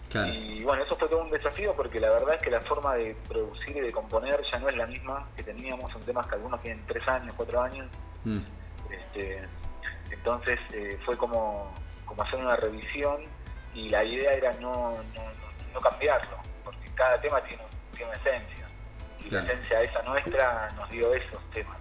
Claro. 0.10 0.32
Y 0.32 0.64
bueno, 0.64 0.84
eso 0.84 0.96
fue 0.96 1.10
todo 1.10 1.24
un 1.24 1.32
desafío 1.32 1.74
porque 1.76 2.00
la 2.00 2.12
verdad 2.12 2.36
es 2.36 2.42
que 2.42 2.52
la 2.52 2.62
forma 2.62 2.94
de 2.96 3.16
producir 3.28 3.76
y 3.78 3.82
de 3.82 3.92
componer 3.92 4.40
ya 4.52 4.60
no 4.60 4.70
es 4.70 4.78
la 4.78 4.86
misma 4.86 5.28
que 5.36 5.44
teníamos. 5.44 5.92
Son 5.92 6.02
temas 6.04 6.28
que 6.28 6.36
algunos 6.36 6.62
tienen 6.62 6.86
tres 6.86 7.06
años, 7.08 7.34
cuatro 7.36 7.62
años. 7.62 7.88
Mm. 8.24 8.40
Este, 8.92 9.44
entonces 10.12 10.60
eh, 10.74 11.00
fue 11.04 11.18
como, 11.18 11.74
como 12.06 12.22
hacer 12.24 12.40
una 12.40 12.56
revisión 12.56 13.24
y 13.74 13.90
la 13.90 14.04
idea 14.04 14.34
era 14.34 14.54
no, 14.62 14.92
no, 15.16 15.24
no- 15.24 15.74
no 15.74 15.82
cambiarlo, 15.82 16.38
porque 16.64 16.88
cada 16.94 17.20
tema 17.20 17.42
tiene, 17.44 17.64
tiene 17.96 18.12
una 18.12 18.20
esencia. 18.20 18.68
Y 19.20 19.30
Claro. 19.30 19.48
la 19.48 19.54
esencia 19.54 19.82
esa 19.82 20.02
nuestra 20.04 20.72
nos 20.78 20.88
dio 20.92 21.12
esos 21.16 21.42
temas. 21.52 21.78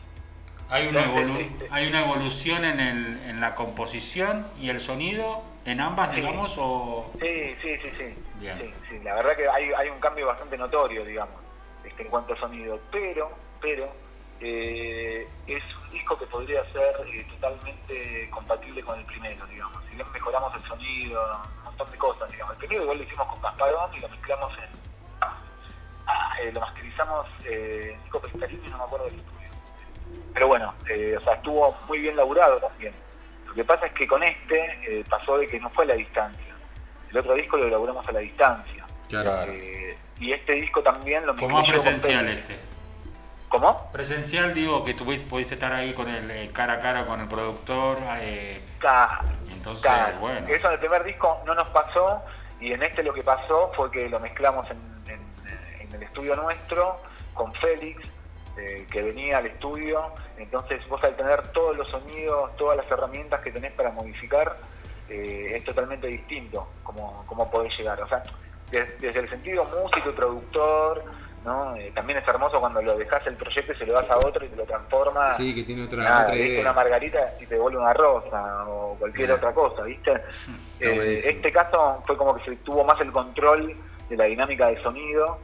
Hay 0.73 0.89
una, 0.89 1.01
evolu- 1.07 1.69
hay 1.71 1.87
una 1.89 2.01
evolución 2.01 2.65
en, 2.65 2.81
el, 2.81 3.23
en 3.25 3.41
la 3.41 3.55
composición 3.55 4.47
y 4.59 4.71
el 4.71 4.81
sonido, 4.81 5.43
en 5.65 5.81
ambas, 5.81 6.11
Sí. 6.11 6.17
digamos, 6.17 6.57
o... 6.59 7.13
Sí, 7.21 7.55
sí, 7.63 7.77
sí, 7.83 7.91
sí. 7.99 8.25
Bien. 8.41 8.59
Sí, 8.61 8.75
sí, 8.91 8.99
La 9.05 9.15
verdad 9.15 9.37
que 9.37 9.49
hay, 9.49 9.71
hay 9.73 9.89
un 9.91 10.01
cambio 10.01 10.27
bastante 10.27 10.57
notorio, 10.59 11.05
digamos, 11.05 11.37
este, 11.85 12.03
en 12.03 12.09
cuanto 12.09 12.33
a 12.35 12.37
sonido. 12.41 12.81
Pero, 12.91 13.31
pero, 13.61 13.93
eh, 14.41 15.29
es 15.47 15.63
un 15.87 15.93
disco 15.93 16.19
que 16.19 16.27
podría 16.27 16.65
ser 16.73 16.95
eh, 17.15 17.25
totalmente 17.31 18.29
compatible 18.31 18.83
con 18.83 18.99
el 18.99 19.05
primero, 19.05 19.47
digamos. 19.47 19.79
Si 19.89 19.95
bien 19.95 20.07
mejoramos 20.13 20.53
el 20.55 20.63
sonido, 20.69 21.23
un 21.59 21.65
montón 21.65 21.91
de 21.93 21.99
cosas, 21.99 22.31
digamos. 22.33 22.55
El 22.55 22.59
primero 22.59 22.83
igual 22.83 22.99
lo 22.99 23.05
hicimos 23.05 23.27
con 23.29 23.41
Gasparón 23.43 23.95
y 23.95 24.01
lo 24.01 24.09
mezclamos 24.09 24.53
en... 24.59 24.71
ah, 25.21 26.37
eh, 26.43 26.51
lo 26.53 26.61
masterizamos 26.61 27.27
eh, 27.45 27.97
Nico 28.03 28.21
Pescarini, 28.21 28.69
no 28.69 28.79
me 28.79 28.85
acuerdo 28.85 29.05
del 29.07 29.21
estudio. 29.21 29.42
Pero 30.35 30.49
bueno, 30.49 30.75
eh, 30.89 31.17
o 31.19 31.21
sea, 31.25 31.35
estuvo 31.35 31.77
muy 31.89 31.99
bien 32.01 32.17
laburado 32.17 32.59
también. 32.59 32.95
Lo 33.47 33.55
que 33.55 33.65
pasa 33.65 33.87
es 33.87 33.93
que 33.93 34.07
con 34.07 34.23
este 34.23 34.61
eh, 35.01 35.05
pasó 35.09 35.37
de 35.39 35.47
que 35.47 35.61
no 35.61 35.69
fue 35.69 35.85
a 35.85 35.89
la 35.89 35.95
distancia. 35.95 36.55
El 37.11 37.19
otro 37.19 37.35
disco 37.35 37.57
lo 37.59 37.67
elaboramos 37.67 38.07
a 38.09 38.13
la 38.13 38.21
distancia. 38.21 38.87
Claro. 39.09 39.53
Eh, 39.53 39.97
y 40.21 40.33
este 40.33 40.55
disco 40.55 40.81
también 40.83 41.27
lo 41.27 41.35
Fue 41.35 41.49
más 41.49 41.65
presencial 41.69 42.27
este. 42.29 42.57
¿Cómo? 43.51 43.91
Presencial, 43.93 44.55
digo, 44.55 44.83
que 44.83 44.95
tuviste, 44.95 45.27
pudiste 45.27 45.55
estar 45.55 45.73
ahí 45.75 45.93
con 45.93 46.09
el 46.09 46.31
eh, 46.31 46.51
cara 46.55 46.75
a 46.75 46.79
cara 46.79 47.05
con 47.05 47.21
el 47.21 47.29
productor. 47.29 47.99
eh, 48.21 48.63
Claro, 48.79 49.29
entonces, 49.53 49.85
claro. 49.85 50.19
bueno. 50.21 50.49
Eso 50.49 50.69
en 50.69 50.73
el 50.73 50.79
primer 50.79 51.05
disco 51.05 51.43
no 51.45 51.55
nos 51.55 51.69
pasó 51.69 52.23
y 52.61 52.73
en 52.73 52.83
este 52.83 53.03
lo 53.03 53.13
que 53.13 53.23
pasó 53.23 53.71
fue 53.77 53.91
que 53.91 54.09
lo 54.09 54.19
mezclamos 54.21 54.67
en, 54.71 54.79
en- 55.07 55.81
en 55.83 55.93
el 55.95 56.03
estudio 56.03 56.35
nuestro 56.37 56.99
con 57.35 57.53
Félix, 57.55 58.09
eh, 58.59 58.87
que 58.91 59.03
venía 59.03 59.39
al 59.39 59.47
estudio. 59.47 60.03
Entonces 60.37 60.87
vos 60.89 61.03
al 61.05 61.17
tener 61.17 61.43
todos 61.53 61.77
los 61.77 61.89
sonidos, 61.89 62.55
todas 62.57 62.77
las 62.77 62.91
herramientas 62.91 63.41
que 63.41 63.51
tenés 63.53 63.73
para 63.73 63.91
modificar, 63.91 64.57
eh, 65.09 65.53
es 65.57 65.65
totalmente 65.65 66.07
distinto 66.07 66.69
como, 66.83 67.25
como 67.27 67.51
podés 67.51 67.77
llegar. 67.79 68.01
O 68.03 68.09
sea, 68.09 68.23
des- 68.71 69.01
desde 69.01 69.21
el 69.21 69.29
sentido 69.29 69.65
músico 69.65 70.11
y 70.11 70.13
productor, 70.13 71.05
¿no? 71.45 71.75
Eh, 71.77 71.91
también 71.95 72.19
es 72.21 72.29
hermoso 72.29 72.61
cuando 72.61 72.81
lo 72.81 72.97
dejas 72.97 73.27
el 73.27 73.35
proyecto 73.37 73.73
y 73.73 73.77
se 73.77 73.85
lo 73.87 73.95
das 73.95 74.09
a 74.11 74.17
otro 74.19 74.45
y 74.45 74.49
te 74.49 74.55
lo 74.57 74.65
transforma. 74.65 75.33
Sí, 75.35 75.55
que 75.55 75.65
tiene 75.65 75.85
otra, 75.85 76.03
Nada, 76.05 76.23
otra 76.23 76.35
viste 76.35 76.49
idea. 76.51 76.61
una 76.63 76.73
margarita 76.73 77.35
y 77.41 77.47
te 77.47 77.55
devuelve 77.57 77.79
una 77.79 77.93
rosa 77.93 78.65
o 78.69 78.95
cualquier 78.99 79.33
Ah. 79.33 79.35
otra 79.35 79.53
cosa, 79.53 79.83
¿viste? 79.83 80.13
Eh, 80.81 81.15
este 81.25 81.51
caso 81.53 82.03
fue 82.07 82.17
como 82.17 82.35
que 82.35 82.45
se 82.45 82.57
tuvo 82.59 82.83
más 82.85 83.01
el 83.01 83.13
control 83.13 83.77
de 84.09 84.17
la 84.17 84.25
dinámica 84.25 84.67
de 84.69 84.83
sonido 84.83 85.39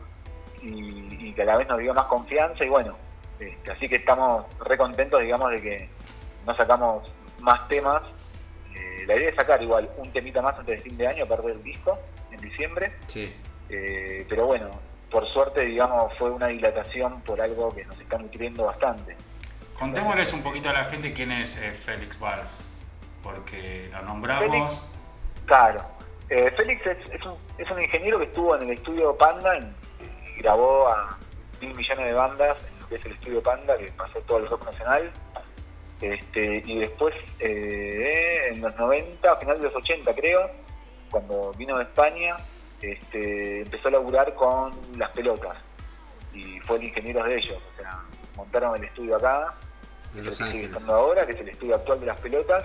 y, 0.63 1.08
y 1.29 1.33
que 1.35 1.43
a 1.43 1.45
la 1.45 1.57
vez 1.59 1.69
nos 1.69 1.79
dio 1.79 1.93
más 1.95 2.05
confianza 2.07 2.65
y 2.65 2.69
bueno, 2.69 2.97
este, 3.39 3.71
así 3.71 3.89
que 3.89 3.97
estamos 3.97 4.47
re 4.61 4.77
contentos, 4.79 5.21
digamos, 5.21 5.51
de 5.51 5.63
que 5.63 5.89
no 6.47 6.57
sacamos 6.57 7.11
más 7.41 7.69
temas. 7.69 8.03
Eh, 8.75 9.05
la 9.07 9.17
idea 9.17 9.29
es 9.31 9.37
sacar 9.37 9.63
igual 9.63 9.89
un 9.99 10.11
temita 10.13 10.41
más 10.41 10.59
antes 10.59 10.79
de 10.79 10.83
fin 10.83 10.97
de 10.97 11.07
año, 11.07 11.25
aparte 11.25 11.49
del 11.49 11.63
disco, 11.63 11.99
en 12.31 12.41
diciembre. 12.41 12.93
Sí. 13.09 13.35
Eh, 13.69 14.25
pero 14.29 14.47
bueno, 14.47 14.71
por 15.11 15.27
suerte, 15.33 15.65
digamos, 15.67 16.13
fue 16.19 16.31
una 16.31 16.47
dilatación 16.49 17.21
por 17.23 17.41
algo 17.41 17.75
que 17.75 17.85
nos 17.85 17.99
está 18.01 18.19
nutriendo 18.19 18.65
bastante. 18.65 19.17
Contémosles 19.79 20.33
un 20.33 20.43
poquito 20.43 20.71
a 20.71 20.73
la 20.73 20.85
gente 20.85 21.13
quién 21.13 21.31
es 21.31 21.57
eh, 21.57 21.73
Félix 21.73 22.19
Valls, 22.19 22.67
porque 23.23 23.89
lo 23.93 24.03
nombramos. 24.03 24.51
Félix, 24.51 24.85
claro. 25.47 25.83
Eh, 26.31 26.53
Félix 26.57 26.85
es, 26.87 26.99
es 27.13 27.25
un, 27.25 27.35
es 27.59 27.71
un 27.71 27.83
ingeniero 27.83 28.19
que 28.19 28.25
estuvo 28.25 28.57
en 28.57 28.63
el 28.63 28.71
estudio 28.71 29.17
Panda 29.17 29.57
en- 29.57 29.75
grabó 30.39 30.89
a 30.89 31.19
mil 31.61 31.75
millones 31.75 32.07
de 32.07 32.13
bandas 32.13 32.57
en 32.71 32.81
lo 32.81 32.89
que 32.89 32.95
es 32.97 33.07
el 33.07 33.13
estudio 33.13 33.43
Panda, 33.43 33.77
que 33.77 33.93
pasó 33.93 34.21
todo 34.21 34.39
el 34.39 34.49
rock 34.49 34.65
nacional. 34.65 35.11
Este, 36.01 36.63
y 36.65 36.79
después, 36.79 37.15
eh, 37.41 38.51
en 38.53 38.61
los 38.61 38.75
90, 38.77 39.33
a 39.33 39.37
finales 39.37 39.61
de 39.61 39.67
los 39.67 39.77
80 39.77 40.15
creo, 40.15 40.51
cuando 41.11 41.53
vino 41.55 41.77
de 41.77 41.85
España, 41.85 42.37
este, 42.81 43.63
empezó 43.63 43.89
a 43.89 43.93
laburar 43.93 44.35
con 44.35 44.73
las 44.97 45.11
pelotas. 45.11 45.57
Y 46.33 46.61
fue 46.61 46.77
el 46.77 46.85
ingeniero 46.85 47.25
de 47.25 47.37
ellos. 47.37 47.61
O 47.75 47.77
sea, 47.77 48.01
montaron 48.37 48.77
el 48.77 48.85
estudio 48.85 49.17
acá, 49.17 49.55
De 50.15 50.21
que 50.21 50.27
Los 50.27 50.39
que 50.39 50.65
estando 50.65 50.95
ahora, 50.95 51.27
que 51.27 51.33
es 51.33 51.41
el 51.41 51.49
estudio 51.49 51.75
actual 51.75 52.01
de 52.01 52.07
las 52.07 52.21
pelotas, 52.21 52.65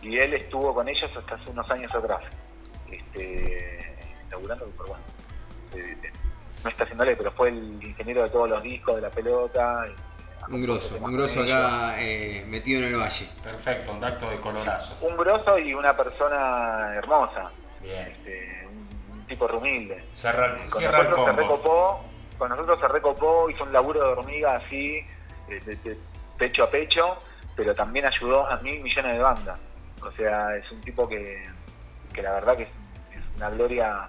y 0.00 0.18
él 0.18 0.34
estuvo 0.34 0.74
con 0.74 0.88
ellos 0.88 1.10
hasta 1.16 1.34
hace 1.34 1.50
unos 1.50 1.70
años 1.70 1.94
atrás, 1.94 2.22
este, 2.90 3.94
laburando, 4.30 4.68
pero 4.76 4.88
bueno, 4.88 5.04
eh, 5.74 5.96
eh, 6.02 6.12
no 6.64 6.70
está 6.70 6.84
haciéndole, 6.84 7.16
pero 7.16 7.30
fue 7.32 7.48
el 7.48 7.82
ingeniero 7.82 8.22
de 8.22 8.30
todos 8.30 8.48
los 8.50 8.62
discos 8.62 8.96
de 8.96 9.02
la 9.02 9.10
pelota. 9.10 9.84
y- 9.88 10.52
Un 10.54 10.62
grosso, 10.62 10.96
un 11.00 11.12
grosso 11.16 11.42
acá 11.42 11.94
eh, 12.00 12.44
metido 12.48 12.82
en 12.82 12.88
el 12.94 13.00
valle. 13.00 13.28
Perfecto, 13.42 13.92
un 13.92 14.00
dato 14.00 14.28
de 14.30 14.38
colorazo. 14.40 14.96
Un 15.06 15.16
grosso 15.16 15.58
y 15.58 15.72
una 15.74 15.96
persona 15.96 16.94
hermosa, 16.94 17.50
Bien. 17.80 18.08
este, 18.08 18.66
un, 18.68 19.26
tipo 19.26 19.46
humilde. 19.46 20.04
Cierra 20.12 20.46
el, 20.46 20.56
Con 20.56 20.70
cierra 20.70 20.98
el 21.00 21.08
nosotros 21.10 21.24
se 21.26 21.36
combo. 21.36 21.42
recopó, 21.54 22.04
con 22.38 22.48
nosotros 22.50 22.80
se 22.80 22.88
recopó, 22.88 23.50
hizo 23.50 23.62
un 23.64 23.72
laburo 23.72 24.00
de 24.00 24.06
hormiga 24.08 24.54
así, 24.56 25.00
de, 25.48 25.60
de- 25.60 25.76
de 25.76 25.98
pecho 26.38 26.64
a 26.64 26.70
pecho, 26.70 27.16
pero 27.56 27.74
también 27.74 28.04
ayudó 28.06 28.46
a 28.48 28.56
mil 28.58 28.80
millones 28.82 29.14
de 29.14 29.20
bandas. 29.22 29.58
O 30.04 30.10
sea, 30.12 30.56
es 30.56 30.68
un 30.72 30.80
tipo 30.80 31.08
que, 31.08 31.46
que 32.12 32.20
la 32.22 32.32
verdad 32.32 32.56
que 32.56 32.64
es, 32.64 32.68
es 33.16 33.36
una 33.36 33.48
gloria 33.50 34.08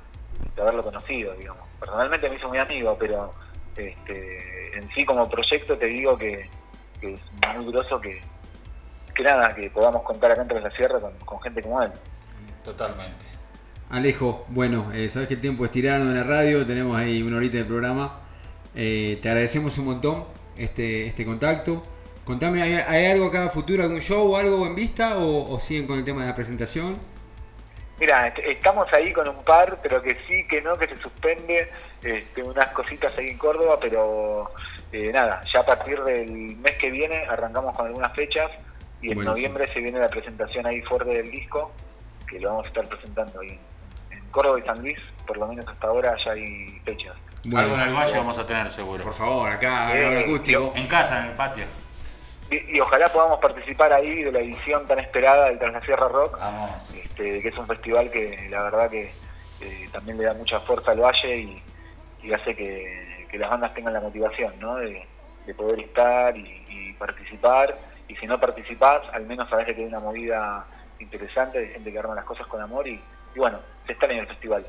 de 0.56 0.62
haberlo 0.62 0.84
conocido, 0.84 1.34
digamos. 1.36 1.64
Personalmente 1.84 2.30
me 2.30 2.38
hizo 2.38 2.48
muy 2.48 2.58
amigo, 2.60 2.96
pero 2.98 3.30
este, 3.76 4.78
en 4.78 4.90
sí 4.96 5.04
como 5.04 5.30
proyecto 5.30 5.78
te 5.78 5.88
digo 5.88 6.18
que, 6.18 6.50
que 7.02 7.16
es 7.16 7.22
muy 7.58 7.70
groso 7.74 8.00
que, 8.00 8.22
que 9.14 9.22
nada, 9.22 9.54
que 9.54 9.70
podamos 9.70 10.02
contar 10.04 10.32
acá 10.32 10.44
entre 10.44 10.62
la 10.62 10.72
sierra 10.72 11.02
con, 11.02 11.12
con 11.26 11.42
gente 11.42 11.62
como 11.62 11.84
él. 11.84 11.92
Totalmente. 12.64 13.26
Alejo, 13.90 14.46
bueno, 14.48 14.94
eh, 14.94 15.10
sabes 15.10 15.28
que 15.28 15.34
el 15.34 15.42
tiempo 15.42 15.66
es 15.66 15.72
tirano 15.72 16.06
en 16.06 16.16
la 16.16 16.24
radio, 16.24 16.66
tenemos 16.66 16.96
ahí 16.96 17.22
una 17.22 17.36
horita 17.36 17.58
de 17.58 17.66
programa. 17.66 18.22
Eh, 18.74 19.20
te 19.22 19.28
agradecemos 19.28 19.78
un 19.78 19.86
montón 19.86 20.24
este, 20.56 21.08
este 21.08 21.26
contacto. 21.26 21.84
Contame, 22.24 22.64
¿hay, 22.64 22.76
hay 22.76 23.06
algo 23.08 23.26
acá 23.26 23.44
a 23.44 23.50
futuro, 23.50 23.84
algún 23.84 24.00
show, 24.00 24.38
algo 24.38 24.66
en 24.66 24.74
vista 24.74 25.18
o, 25.18 25.52
o 25.54 25.60
siguen 25.60 25.86
con 25.86 26.00
el 26.00 26.06
tema 26.06 26.22
de 26.22 26.28
la 26.28 26.36
presentación? 26.36 26.98
Mira, 28.00 28.28
est- 28.28 28.40
estamos 28.40 28.92
ahí 28.94 29.14
con 29.14 29.28
un 29.28 29.44
par, 29.44 29.78
pero 29.82 30.02
que 30.02 30.18
sí, 30.28 30.46
que 30.48 30.62
no, 30.62 30.78
que 30.78 30.88
se 30.88 30.98
suspende 30.98 31.70
este, 32.02 32.44
unas 32.44 32.70
cositas 32.72 33.16
ahí 33.18 33.30
en 33.30 33.38
Córdoba, 33.38 33.78
pero 33.80 34.52
eh, 34.92 35.12
nada, 35.14 35.42
ya 35.54 35.62
a 35.62 35.66
partir 35.66 36.02
del 36.04 36.32
mes 36.58 36.74
que 36.78 36.90
viene 36.90 37.26
arrancamos 37.28 37.76
con 37.76 37.86
algunas 37.88 38.14
fechas 38.14 38.50
y 39.02 39.10
en 39.12 39.16
Buenísimo. 39.16 39.24
noviembre 39.26 39.74
se 39.74 39.80
viene 39.80 40.00
la 40.00 40.10
presentación 40.10 40.66
ahí 40.66 40.82
fuerte 40.82 41.12
del 41.12 41.30
disco, 41.32 41.72
que 42.28 42.40
lo 42.40 42.50
vamos 42.50 42.66
a 42.66 42.68
estar 42.70 42.88
presentando 42.88 43.40
ahí 43.42 43.60
en, 44.12 44.20
Córdoba 44.32 44.60
y 44.60 44.64
San 44.64 44.80
Luis, 44.82 44.98
por 45.28 45.38
lo 45.38 45.48
menos 45.48 45.68
hasta 45.68 45.88
ahora 45.88 46.16
ya 46.26 46.32
hay 46.32 46.80
fechas. 46.84 47.16
Algo 47.56 47.76
en 47.76 47.82
el 47.82 47.94
valle 47.94 48.18
vamos 48.18 48.40
a 48.40 48.46
tener 48.46 48.70
seguro. 48.70 49.04
Por 49.04 49.14
favor, 49.14 49.50
acá, 49.52 49.92
Eh. 49.94 50.26
En 50.76 50.88
casa, 50.88 51.20
en 51.22 51.28
el 51.28 51.36
patio. 51.36 51.66
Y, 52.52 52.78
y 52.78 52.80
ojalá 52.80 53.08
podamos 53.08 53.40
participar 53.40 53.94
ahí 53.94 54.24
de 54.24 54.32
la 54.32 54.40
edición 54.40 54.86
tan 54.88 55.00
esperada 55.00 55.46
del 55.46 55.60
Tras 55.60 55.74
la 55.74 55.82
Sierra 55.82 56.08
Rock. 56.08 56.40
Vamos. 56.40 56.96
este, 56.96 57.42
que 57.42 57.48
es 57.48 57.58
un 57.58 57.68
festival 57.68 58.12
que 58.12 58.48
la 58.50 58.64
verdad 58.64 58.90
que 58.90 59.12
eh, 59.62 59.90
también 59.92 60.18
le 60.18 60.26
da 60.26 60.34
mucha 60.34 60.60
fuerza 60.62 60.92
al 60.92 61.00
valle 61.00 61.38
y, 61.38 61.64
y 62.22 62.34
hace 62.34 62.56
que, 62.56 63.28
que 63.32 63.38
las 63.38 63.50
bandas 63.50 63.74
tengan 63.74 63.94
la 63.94 64.02
motivación 64.02 64.54
¿no? 64.60 64.76
de, 64.76 65.06
de 65.46 65.54
poder 65.54 65.80
estar 65.80 66.36
y, 66.38 66.66
y 66.70 66.94
participar 66.94 67.78
y 68.08 68.16
si 68.16 68.28
no 68.28 68.40
participás 68.40 69.02
al 69.14 69.26
menos 69.26 69.50
sabés 69.50 69.66
que 69.66 69.74
tiene 69.74 69.90
una 69.90 70.00
movida 70.00 70.66
interesante 71.00 71.60
de 71.60 71.68
gente 71.70 71.92
que 71.92 72.00
arma 72.00 72.16
las 72.16 72.26
cosas 72.26 72.46
con 72.48 72.62
amor 72.62 72.88
y, 72.88 73.02
y 73.36 73.40
bueno, 73.40 73.60
se 73.88 73.94
está 73.94 74.06
en 74.08 74.20
el 74.20 74.28
festival 74.28 74.66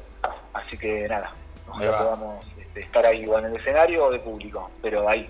así 0.53 0.79
que 0.79 1.09
nada, 1.09 1.33
ojalá 1.68 1.99
podamos 1.99 2.47
este, 2.59 2.81
estar 2.81 3.05
ahí 3.05 3.27
o 3.27 3.39
en 3.39 3.47
el 3.47 3.57
escenario 3.57 4.07
o 4.07 4.11
de 4.11 4.18
público, 4.20 4.70
pero 4.81 5.09
ahí, 5.09 5.29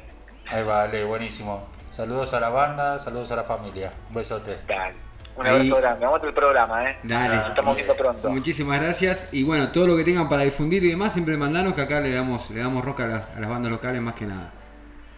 Ahí 0.51 0.63
vale, 0.63 1.05
buenísimo. 1.05 1.67
Saludos 1.89 2.35
a 2.35 2.41
la 2.41 2.49
banda, 2.49 2.99
saludos 2.99 3.31
a 3.33 3.37
la 3.37 3.45
familia. 3.45 3.93
Un 4.09 4.15
besote. 4.17 4.59
dale. 4.67 4.95
Un 5.37 5.47
Ahí. 5.47 5.53
abrazo 5.53 5.77
grande, 5.81 6.07
vamos 6.07 6.21
el 6.23 6.33
programa, 6.35 6.85
¿eh? 6.91 6.97
Dale. 7.03 7.37
Nos 7.37 7.49
estamos 7.49 7.75
viendo 7.75 7.97
pronto. 7.97 8.31
Muchísimas 8.31 8.81
gracias 8.81 9.35
y 9.35 9.43
bueno, 9.43 9.73
todo 9.73 9.89
lo 9.89 9.97
que 9.97 10.05
tengan 10.05 10.29
para 10.29 10.43
difundir 10.43 10.85
y 10.85 10.91
demás, 10.91 11.13
siempre 11.13 11.37
mandanos 11.37 11.75
que 11.75 11.81
acá 11.81 12.01
le 12.01 12.13
damos, 12.13 12.51
le 12.51 12.61
damos 12.61 12.85
roca 12.85 13.05
a 13.05 13.07
las, 13.09 13.31
a 13.31 13.41
las 13.41 13.51
bandas 13.51 13.73
locales 13.73 14.01
más 14.01 14.15
que 14.15 14.27
nada. 14.27 14.53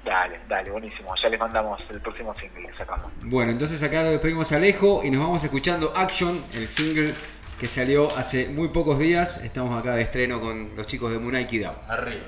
Dale, 0.06 0.40
dale, 0.48 0.70
buenísimo. 0.70 1.12
Ya 1.22 1.28
les 1.28 1.38
mandamos 1.38 1.80
el 1.90 2.00
próximo 2.00 2.34
single 2.40 2.68
que 2.68 2.78
sacamos. 2.78 3.06
Bueno, 3.24 3.50
entonces 3.52 3.82
acá 3.82 4.04
lo 4.04 4.10
despedimos 4.10 4.50
a 4.52 4.56
Alejo 4.56 5.02
y 5.04 5.10
nos 5.10 5.20
vamos 5.20 5.44
escuchando 5.44 5.92
Action, 5.94 6.40
el 6.54 6.68
single 6.68 7.12
que 7.60 7.66
salió 7.66 8.06
hace 8.16 8.48
muy 8.48 8.68
pocos 8.68 8.98
días. 8.98 9.42
Estamos 9.42 9.78
acá 9.78 9.96
de 9.96 10.02
estreno 10.02 10.40
con 10.40 10.74
los 10.76 10.86
chicos 10.86 11.10
de 11.12 11.18
Munai 11.18 11.46
Kidao. 11.46 11.74
Arriba. 11.88 12.22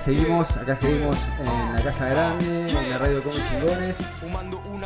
Seguimos, 0.00 0.56
acá 0.56 0.74
seguimos 0.74 1.16
en 1.38 1.74
la 1.74 1.82
Casa 1.82 2.08
Grande, 2.08 2.70
en 2.70 2.90
la 2.90 2.98
radio 2.98 3.22
Come 3.22 3.36
Chingones, 3.48 3.98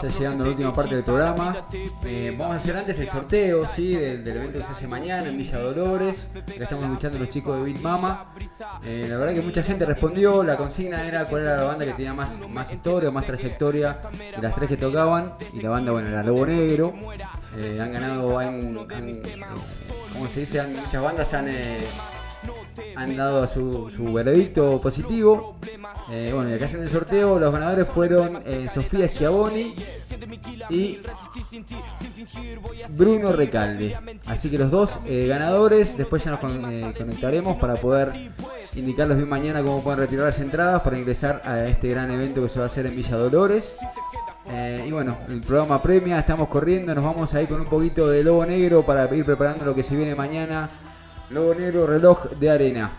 ya 0.02 0.08
llegando 0.08 0.42
a 0.42 0.46
la 0.46 0.50
última 0.50 0.72
parte 0.72 0.96
del 0.96 1.04
programa. 1.04 1.66
Eh, 2.04 2.34
vamos 2.36 2.54
a 2.54 2.56
hacer 2.56 2.76
antes 2.76 2.98
el 2.98 3.06
sorteo, 3.06 3.66
¿sí? 3.68 3.94
Del, 3.94 4.26
evento 4.26 4.58
que 4.58 4.64
se 4.64 4.72
hace 4.72 4.88
mañana 4.88 5.28
en 5.28 5.36
Villa 5.36 5.58
Dolores. 5.58 6.26
Acá 6.34 6.64
estamos 6.64 6.84
escuchando 6.86 7.18
los 7.18 7.28
chicos 7.30 7.56
de 7.56 7.62
Beat 7.62 7.80
Mama. 7.80 8.34
Eh, 8.84 9.06
la 9.08 9.16
verdad 9.16 9.34
que 9.34 9.42
mucha 9.42 9.62
gente 9.62 9.86
respondió, 9.86 10.42
la 10.42 10.56
consigna 10.56 11.06
era 11.06 11.26
cuál 11.26 11.42
era 11.42 11.56
la 11.58 11.64
banda 11.64 11.84
que 11.84 11.92
tenía 11.92 12.12
más, 12.12 12.40
más 12.48 12.72
historia, 12.72 13.10
más 13.12 13.24
trayectoria 13.24 14.00
de 14.34 14.42
las 14.42 14.54
tres 14.54 14.68
que 14.68 14.76
tocaban. 14.76 15.34
Y 15.52 15.60
la 15.60 15.70
banda, 15.70 15.92
bueno, 15.92 16.08
era 16.08 16.24
Lobo 16.24 16.44
Negro. 16.44 16.92
Eh, 17.56 17.78
han 17.80 17.92
ganado, 17.92 18.38
han, 18.38 18.78
han- 18.90 19.22
¿cómo 20.12 20.26
se 20.26 20.40
dice? 20.40 20.66
Muchas 20.66 21.02
bandas 21.02 21.34
han... 21.34 21.46
han 22.96 23.16
dado 23.16 23.46
su, 23.46 23.90
su 23.90 24.12
veredicto 24.12 24.80
positivo. 24.80 25.56
Eh, 26.10 26.32
bueno, 26.34 26.50
y 26.50 26.54
acá 26.54 26.66
en 26.70 26.82
el 26.82 26.88
sorteo 26.88 27.38
los 27.38 27.52
ganadores 27.52 27.86
fueron 27.88 28.40
eh, 28.44 28.66
Sofía 28.72 29.08
Schiavoni 29.08 29.74
y 30.70 30.98
Bruno 32.90 33.32
Recalde. 33.32 33.96
Así 34.26 34.50
que 34.50 34.58
los 34.58 34.70
dos 34.70 34.98
eh, 35.06 35.26
ganadores, 35.26 35.96
después 35.96 36.22
ya 36.24 36.32
nos 36.32 36.40
con- 36.40 36.60
conectaremos 36.92 37.56
para 37.56 37.74
poder 37.76 38.12
indicarles 38.74 39.16
bien 39.16 39.28
mañana 39.28 39.62
cómo 39.62 39.82
pueden 39.82 40.00
retirar 40.00 40.26
las 40.26 40.38
entradas 40.38 40.82
para 40.82 40.98
ingresar 40.98 41.40
a 41.44 41.66
este 41.66 41.88
gran 41.88 42.10
evento 42.10 42.42
que 42.42 42.48
se 42.48 42.58
va 42.58 42.64
a 42.64 42.66
hacer 42.66 42.86
en 42.86 42.96
Villa 42.96 43.16
Dolores. 43.16 43.74
Y 44.86 44.90
bueno, 44.92 45.16
el 45.28 45.40
programa 45.40 45.80
premia, 45.82 46.18
estamos 46.18 46.48
corriendo, 46.48 46.94
nos 46.94 47.02
vamos 47.02 47.32
ahí 47.34 47.46
con 47.46 47.60
un 47.60 47.66
poquito 47.66 48.08
de 48.08 48.22
lobo 48.22 48.44
negro 48.44 48.84
para 48.84 49.12
ir 49.14 49.24
preparando 49.24 49.64
lo 49.64 49.74
que 49.74 49.82
se 49.82 49.96
viene 49.96 50.14
mañana. 50.14 50.68
Lobo 51.30 51.54
negro, 51.54 51.86
reloj 51.86 52.36
de 52.38 52.50
arena. 52.50 52.90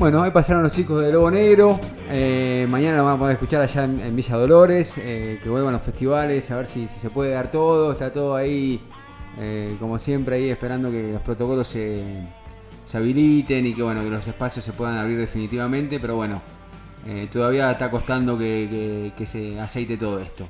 Bueno, 0.00 0.22
ahí 0.22 0.30
pasaron 0.30 0.62
los 0.62 0.72
chicos 0.72 1.04
de 1.04 1.12
Lobo 1.12 1.30
Negro. 1.30 1.78
Eh, 2.08 2.66
mañana 2.70 2.96
lo 2.96 3.04
vamos 3.04 3.16
a 3.16 3.20
poder 3.20 3.34
escuchar 3.34 3.60
allá 3.60 3.84
en, 3.84 4.00
en 4.00 4.16
Villa 4.16 4.34
Dolores. 4.36 4.94
eh, 4.96 5.38
que 5.42 5.48
vuelvan 5.50 5.74
los 5.74 5.82
festivales, 5.82 6.50
a 6.50 6.56
ver 6.56 6.66
si, 6.66 6.88
si 6.88 6.98
se 6.98 7.10
puede 7.10 7.32
dar 7.32 7.50
todo. 7.50 7.92
Está 7.92 8.10
todo 8.10 8.34
ahí, 8.34 8.80
eh, 9.38 9.76
como 9.78 9.98
siempre, 9.98 10.36
ahí 10.36 10.48
esperando 10.48 10.90
que 10.90 11.12
los 11.12 11.20
protocolos 11.20 11.68
se, 11.68 12.02
se 12.86 12.96
habiliten 12.96 13.66
y 13.66 13.74
que 13.74 13.82
bueno 13.82 14.02
que 14.02 14.08
los 14.08 14.26
espacios 14.26 14.64
se 14.64 14.72
puedan 14.72 14.96
abrir 14.96 15.18
definitivamente. 15.18 16.00
Pero 16.00 16.16
bueno, 16.16 16.40
eh, 17.06 17.28
todavía 17.30 17.70
está 17.70 17.90
costando 17.90 18.38
que, 18.38 18.68
que- 18.70 19.12
que 19.14 19.26
se 19.26 19.60
aceite 19.60 19.98
todo 19.98 20.18
esto. 20.18 20.48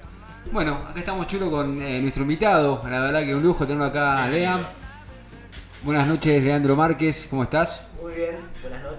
Bueno, 0.52 0.74
acá 0.88 1.00
estamos 1.00 1.26
chulo 1.26 1.50
con 1.50 1.82
eh, 1.82 2.00
nuestro 2.00 2.22
invitado. 2.22 2.82
La 2.88 3.00
verdad 3.00 3.24
que 3.24 3.34
un 3.34 3.42
lujo 3.42 3.64
tenerlo 3.66 3.86
acá, 3.86 4.28
Lea. 4.28 4.60
Buenas 5.82 6.06
noches, 6.06 6.40
Leandro 6.44 6.76
Márquez. 6.76 7.26
¿Cómo 7.28 7.42
estás? 7.42 7.88
Muy 8.00 8.12
bien, 8.14 8.36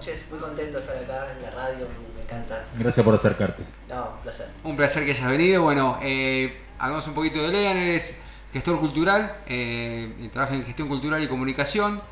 noches, 0.02 0.26
muy 0.30 0.40
contento 0.40 0.78
de 0.78 0.84
estar 0.84 0.96
acá 0.96 1.32
en 1.32 1.42
la 1.42 1.50
radio, 1.50 1.86
me, 2.16 2.22
encanta. 2.22 2.64
Gracias 2.76 3.04
por 3.04 3.14
acercarte. 3.14 3.62
No, 3.88 4.14
un 4.16 4.20
placer. 4.20 4.48
Un 4.64 4.74
placer 4.74 5.04
que 5.04 5.12
hayas 5.12 5.30
venido. 5.30 5.62
Bueno, 5.62 6.00
eh, 6.02 6.60
hagamos 6.80 7.06
un 7.06 7.14
poquito 7.14 7.40
de 7.40 7.48
Lean. 7.48 7.76
Eres 7.76 8.20
gestor 8.52 8.80
cultural, 8.80 9.42
eh, 9.46 10.28
trabaja 10.32 10.54
en 10.54 10.64
gestión 10.64 10.88
cultural 10.88 11.22
y 11.22 11.28
comunicación. 11.28 12.02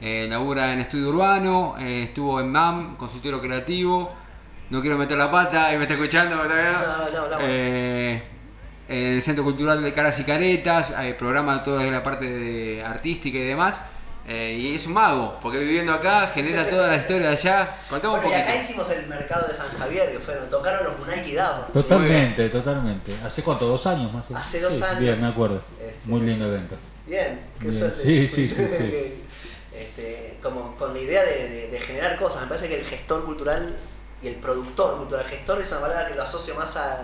eh, 0.00 0.28
labura 0.30 0.72
en 0.72 0.80
estudio 0.80 1.08
urbano, 1.08 1.74
eh, 1.78 2.04
estuvo 2.04 2.40
en 2.40 2.50
MAM, 2.52 2.96
consultorio 2.96 3.40
creativo. 3.40 4.14
No 4.70 4.80
quiero 4.80 4.96
meter 4.96 5.18
la 5.18 5.28
pata, 5.28 5.74
y 5.74 5.76
me 5.76 5.82
está 5.82 5.94
escuchando 5.94 6.36
todavía. 6.36 6.72
No, 6.72 7.10
no, 7.10 7.28
no. 7.28 7.36
Eh, 7.40 8.22
en 8.88 9.06
el 9.14 9.22
Centro 9.22 9.42
Cultural 9.42 9.82
de 9.82 9.92
Caras 9.92 10.18
y 10.20 10.24
Caretas, 10.24 10.94
eh, 11.00 11.16
programa 11.18 11.64
toda 11.64 11.82
la 11.84 12.02
parte 12.02 12.26
de 12.26 12.84
artística 12.84 13.36
y 13.36 13.44
demás. 13.44 13.88
Eh, 14.26 14.56
y 14.60 14.74
es 14.76 14.86
un 14.86 14.92
mago, 14.92 15.38
porque 15.42 15.58
viviendo 15.58 15.92
acá 15.92 16.28
genera 16.28 16.64
toda 16.64 16.86
la 16.88 16.96
historia 16.96 17.28
de 17.28 17.32
allá. 17.36 17.68
Contame 17.88 18.14
un 18.14 18.20
Bueno, 18.20 18.36
y 18.36 18.40
acá 18.40 18.54
hicimos 18.54 18.88
el 18.90 19.06
mercado 19.06 19.48
de 19.48 19.54
San 19.54 19.68
Javier, 19.70 20.12
que 20.12 20.20
fueron, 20.20 20.48
tocaron 20.48 20.84
los 20.84 20.98
Munaki 20.98 21.32
Damo. 21.34 21.64
Totalmente, 21.72 22.48
totalmente. 22.50 23.12
¿Hace 23.24 23.42
cuánto? 23.42 23.66
¿Dos 23.66 23.86
años 23.86 24.12
más 24.12 24.26
o 24.26 24.34
menos? 24.34 24.46
Hace 24.46 24.60
dos 24.60 24.74
Sí, 24.76 24.82
años. 24.84 25.00
Bien, 25.00 25.18
me 25.20 25.26
acuerdo. 25.26 25.62
Este- 25.80 25.96
Muy 26.04 26.20
lindo 26.20 26.46
evento. 26.46 26.76
Bien, 27.06 27.40
qué 27.58 27.68
Bien, 27.70 27.78
suerte. 27.78 27.96
sí, 27.96 28.28
sí, 28.28 28.48
sí, 28.50 28.62
este, 29.74 30.38
como 30.42 30.76
con 30.76 30.92
la 30.92 31.00
idea 31.00 31.24
de, 31.24 31.48
de- 31.48 31.68
de 31.68 31.80
generar 31.80 32.16
cosas. 32.16 32.42
Me 32.42 32.48
parece 32.48 32.68
que 32.68 32.76
el 32.78 32.84
gestor 32.84 33.24
cultural 33.24 33.76
y 34.22 34.28
el 34.28 34.34
productor 34.36 34.96
cultural, 34.98 35.24
gestor 35.26 35.60
es 35.60 35.72
una 35.72 35.80
palabra 35.80 36.06
que 36.06 36.14
lo 36.14 36.22
asocio 36.22 36.54
más 36.54 36.76
a 36.76 36.98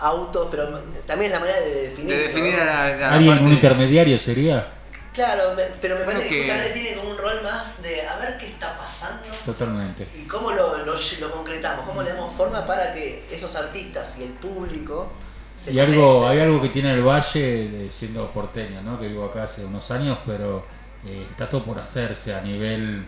autos, 0.00 0.48
pero 0.50 0.68
también 1.06 1.30
es 1.30 1.38
la 1.38 1.40
manera 1.40 1.60
de 1.60 1.70
definir. 1.90 2.16
De 2.16 2.22
definir 2.28 2.56
¿no? 2.56 2.62
a 2.62 2.64
la, 2.64 2.86
a 2.86 2.88
la 2.96 3.12
¿Alguien, 3.12 3.34
parte- 3.34 3.44
un 3.44 3.52
intermediario 3.52 4.18
sería? 4.18 4.66
Claro, 5.12 5.54
me- 5.54 5.64
pero 5.80 5.96
me 5.98 6.04
parece 6.04 6.24
que, 6.24 6.30
que- 6.30 6.40
justamente 6.42 6.70
tiene 6.80 6.96
como 6.96 7.10
un 7.10 7.18
rol 7.18 7.42
más 7.42 7.82
de 7.82 8.06
a 8.08 8.16
ver 8.16 8.36
qué 8.38 8.46
está 8.46 8.74
pasando 8.74 9.22
Totalmente. 9.44 10.08
y 10.14 10.22
cómo 10.22 10.52
lo, 10.52 10.78
lo, 10.86 10.94
lo 11.20 11.30
concretamos, 11.30 11.86
cómo 11.86 12.02
le 12.02 12.12
damos 12.14 12.32
forma 12.32 12.64
para 12.64 12.92
que 12.94 13.22
esos 13.30 13.54
artistas 13.56 14.16
y 14.18 14.22
el 14.24 14.30
público 14.30 15.12
se 15.54 15.74
Y 15.74 15.80
algo, 15.80 16.26
hay 16.26 16.40
algo 16.40 16.62
que 16.62 16.70
tiene 16.70 16.94
el 16.94 17.02
Valle, 17.02 17.88
siendo 17.90 18.30
porteño, 18.30 18.80
¿no? 18.82 18.98
que 18.98 19.08
vivo 19.08 19.26
acá 19.26 19.42
hace 19.42 19.64
unos 19.66 19.90
años, 19.90 20.18
pero 20.24 20.64
eh, 21.06 21.26
está 21.30 21.46
todo 21.46 21.62
por 21.62 21.78
hacerse 21.78 22.34
a 22.34 22.40
nivel, 22.40 23.04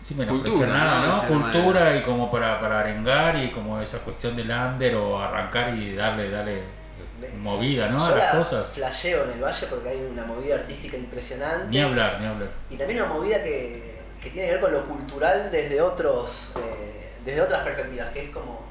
sin 0.00 0.18
menospreciar 0.18 0.60
Cultura, 0.68 0.78
nada, 0.84 1.06
¿no? 1.06 1.28
Cultura 1.28 1.80
manera. 1.80 1.96
y 1.98 2.02
como 2.02 2.30
para, 2.30 2.60
para 2.60 2.78
arengar 2.78 3.42
y 3.42 3.50
como 3.50 3.80
esa 3.80 3.98
cuestión 4.00 4.36
del 4.36 4.50
under 4.52 4.94
o 4.94 5.20
arrancar 5.20 5.74
y 5.76 5.96
darle, 5.96 6.30
darle 6.30 6.62
movida, 7.42 7.88
¿no? 7.88 7.98
Yo 7.98 8.14
A 8.14 8.16
las 8.16 8.32
la 8.34 8.38
cosas. 8.40 8.66
flasheo 8.68 9.24
en 9.24 9.30
el 9.30 9.40
valle 9.42 9.66
porque 9.68 9.88
hay 9.90 10.00
una 10.10 10.24
movida 10.24 10.56
artística 10.56 10.96
impresionante. 10.96 11.68
Ni 11.68 11.80
hablar, 11.80 12.20
ni 12.20 12.26
hablar. 12.26 12.48
Y 12.70 12.76
también 12.76 13.02
una 13.02 13.12
movida 13.12 13.42
que, 13.42 14.00
que 14.20 14.30
tiene 14.30 14.48
que 14.48 14.52
ver 14.54 14.60
con 14.62 14.72
lo 14.72 14.84
cultural 14.84 15.50
desde 15.50 15.80
otros 15.80 16.52
eh, 16.56 17.12
desde 17.24 17.40
otras 17.40 17.60
perspectivas, 17.60 18.10
que 18.10 18.24
es 18.24 18.28
como, 18.28 18.64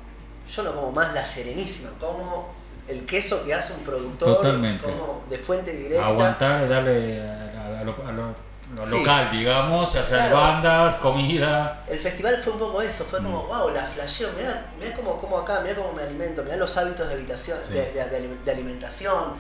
yo 0.48 0.64
no 0.64 0.74
como 0.74 0.92
más 0.92 1.14
la 1.14 1.26
serenísima, 1.26 1.90
como 2.00 2.54
el 2.88 3.06
queso 3.06 3.44
que 3.44 3.54
hace 3.54 3.74
un 3.74 3.80
productor, 3.80 4.38
Totalmente. 4.38 4.84
como 4.84 5.26
de 5.30 5.38
fuente 5.40 5.72
directa. 5.74 6.08
Aguantar, 6.08 6.70
darle 6.70 7.22
a, 7.22 7.80
a 7.80 7.84
lo, 7.84 7.92
a 8.08 8.12
lo- 8.12 8.36
lo 8.76 8.86
Sí. 8.86 8.92
local, 8.92 9.32
digamos, 9.32 9.96
hacer 9.96 10.18
Claro. 10.18 10.36
bandas, 10.38 10.96
comida. 10.96 11.84
El 11.88 11.98
festival 12.00 12.38
fue 12.44 12.54
un 12.54 12.60
poco 12.60 12.82
eso, 12.82 13.06
fue 13.06 13.22
Mm. 13.22 13.24
como, 13.26 13.44
wow, 13.44 13.70
la 13.70 13.84
flasheo, 13.86 14.30
mirá, 14.38 14.72
mirá 14.80 14.94
cómo, 14.94 15.18
cómo 15.18 15.38
acá, 15.38 15.62
mirá 15.62 15.76
cómo 15.76 15.94
me 15.94 16.04
alimento, 16.04 16.44
mirá 16.44 16.58
los 16.58 16.76
hábitos 16.78 17.08
de, 17.08 17.14
habitación, 17.14 17.58
Sí. 17.68 17.74
de, 17.74 17.92
de- 17.92 18.10
de- 18.10 18.38
de 18.44 18.52
alimentación, 18.52 19.34